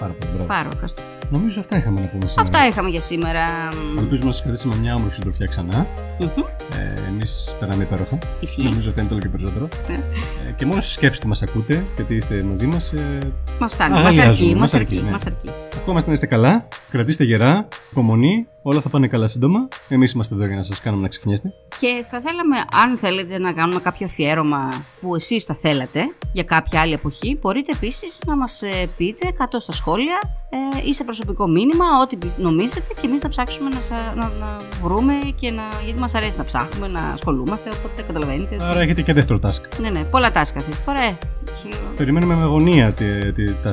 Πάρα 0.00 0.12
πολύ. 0.12 0.32
Μπράβο. 0.32 0.46
Πάρω, 0.46 0.68
ευχαριστώ. 0.72 1.02
Νομίζω 1.30 1.60
αυτά 1.60 1.76
είχαμε 1.76 2.00
να 2.00 2.06
πούμε 2.06 2.28
σήμερα. 2.28 2.48
Αυτά 2.48 2.66
είχαμε 2.66 2.88
για 2.88 3.00
σήμερα. 3.00 3.68
Ελπίζουμε 3.98 4.26
να 4.26 4.32
σας 4.32 4.42
κρατήσουμε 4.42 4.76
μια 4.76 4.94
όμορφη 4.94 5.14
συντροφιά 5.14 5.46
ξανά. 5.46 5.86
Μμμ. 6.18 6.57
Ε, 6.76 7.08
Εμείς 7.08 7.54
περνάμε 7.58 7.82
υπέροχα. 7.82 8.18
Ισχύει. 8.40 8.62
Νομίζω 8.62 8.90
ότι 8.90 9.00
είναι 9.00 9.08
όλο 9.12 9.20
και 9.20 9.28
περισσότερο. 9.28 9.68
Ναι. 9.88 9.94
Ε, 9.94 10.52
και 10.56 10.66
μόνο 10.66 10.80
στη 10.80 10.92
σκέψη 10.92 11.18
ότι 11.18 11.28
μας 11.28 11.42
ακούτε 11.42 11.84
και 11.96 12.02
ότι 12.02 12.14
είστε 12.14 12.42
μαζί 12.42 12.66
μας. 12.66 12.92
Ε, 12.92 13.18
Μας 13.58 13.72
φτάνει. 13.72 13.92
Μας 13.94 14.00
Αγαλιάζουμε, 14.02 14.30
αρκεί. 14.50 14.52
Μας 14.52 14.60
μας 14.60 14.74
αρκεί. 14.74 14.94
αρκεί, 14.94 15.04
ναι. 15.04 15.10
μας 15.10 15.26
αρκεί. 15.26 15.50
ευχόμαστε 15.76 16.08
να 16.08 16.14
είστε 16.14 16.26
καλά. 16.26 16.68
Κρατήστε 16.90 17.24
γερά. 17.24 17.68
Υπομονή. 17.90 18.46
Όλα 18.62 18.80
θα 18.80 18.88
πάνε 18.88 19.06
καλά 19.08 19.28
σύντομα. 19.28 19.68
Εμείς 19.88 20.12
είμαστε 20.12 20.34
εδώ 20.34 20.46
για 20.46 20.56
να 20.56 20.62
σας 20.62 20.80
κάνουμε 20.80 21.02
να 21.02 21.08
ξεχνιέστε. 21.08 21.52
Και 21.80 22.04
θα 22.10 22.20
θέλαμε, 22.20 22.56
αν 22.82 22.96
θέλετε 22.98 23.38
να 23.38 23.52
κάνουμε 23.52 23.80
κάποιο 23.80 24.06
αφιέρωμα 24.06 24.84
που 25.00 25.14
εσείς 25.14 25.44
θα 25.44 25.54
θέλατε 25.54 26.00
για 26.32 26.42
κάποια 26.42 26.80
άλλη 26.80 26.92
εποχή, 26.92 27.38
μπορείτε 27.40 27.72
επίσης 27.74 28.22
να 28.26 28.36
μας 28.36 28.62
ε, 28.62 28.88
πείτε 28.96 29.30
κάτω 29.38 29.58
στα 29.58 29.72
σχόλια 29.72 30.18
ε, 30.50 30.88
ή 30.88 30.94
σε 30.94 31.04
προσωπικό 31.04 31.46
μήνυμα, 31.48 31.84
ό,τι 32.02 32.16
πι- 32.16 32.38
νομίζετε 32.38 32.92
και 33.00 33.06
εμείς 33.06 33.20
θα 33.20 33.28
ψάξουμε 33.28 33.68
να, 33.68 33.80
σα- 33.80 34.14
να, 34.14 34.28
να 34.28 34.56
βρούμε 34.82 35.14
και 35.34 35.50
να, 35.50 35.62
γιατί 35.84 35.98
μας 36.00 36.14
αρέσει 36.14 36.38
να 36.38 36.44
ψάχνουμε, 36.66 36.88
να 37.00 37.00
ασχολούμαστε, 37.08 37.70
οπότε 37.78 38.02
καταλαβαίνετε. 38.02 38.56
Άρα 38.60 38.80
έχετε 38.80 39.02
και 39.02 39.12
δεύτερο 39.12 39.38
task. 39.42 39.60
Ναι, 39.80 39.90
ναι, 39.90 40.04
πολλά 40.04 40.30
τάσκα 40.30 40.58
αυτή 40.58 40.70
τη 40.70 40.76
φορά. 40.76 41.02
Ε, 41.02 41.16
σου 41.60 41.68
λέω. 41.68 41.78
Περιμένουμε 41.96 42.34
με 42.34 42.42
αγωνία 42.42 42.92
τη- 42.92 43.32
τη- 43.32 43.52
τα, 43.62 43.70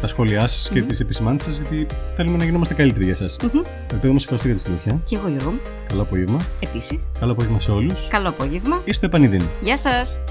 τα 0.00 0.06
σχόλιά 0.06 0.46
σας 0.46 0.68
και 0.68 0.82
τις 0.82 1.00
επισημάνσεις 1.00 1.52
σας, 1.54 1.60
γιατί 1.60 1.86
θέλουμε 2.16 2.36
να 2.36 2.44
γινόμαστε 2.44 2.74
καλύτεροι 2.74 3.04
για 3.04 3.16
εσά. 3.20 3.36
Μμμ. 3.52 3.60
Ελπίζω 3.92 4.12
μας 4.12 4.22
ευχαριστώ 4.22 4.48
για 4.48 4.56
τη 4.56 4.62
συντροφιά. 4.62 5.00
Και 5.04 5.16
εγώ 5.16 5.28
Γιώργο 5.28 5.50
μου, 5.50 5.58
Καλό 5.88 6.02
απόγευμα. 6.02 6.38
επίσης. 6.60 7.08
Καλό 7.20 7.32
απόγευμα 7.32 7.60
σε 7.60 7.70
όλους. 7.70 8.08
Καλό 8.08 8.28
απόγευμα. 8.28 8.80
Είστε 8.84 9.06
επανειδήν. 9.06 9.42
Γεια 9.60 9.76
σας! 9.76 10.22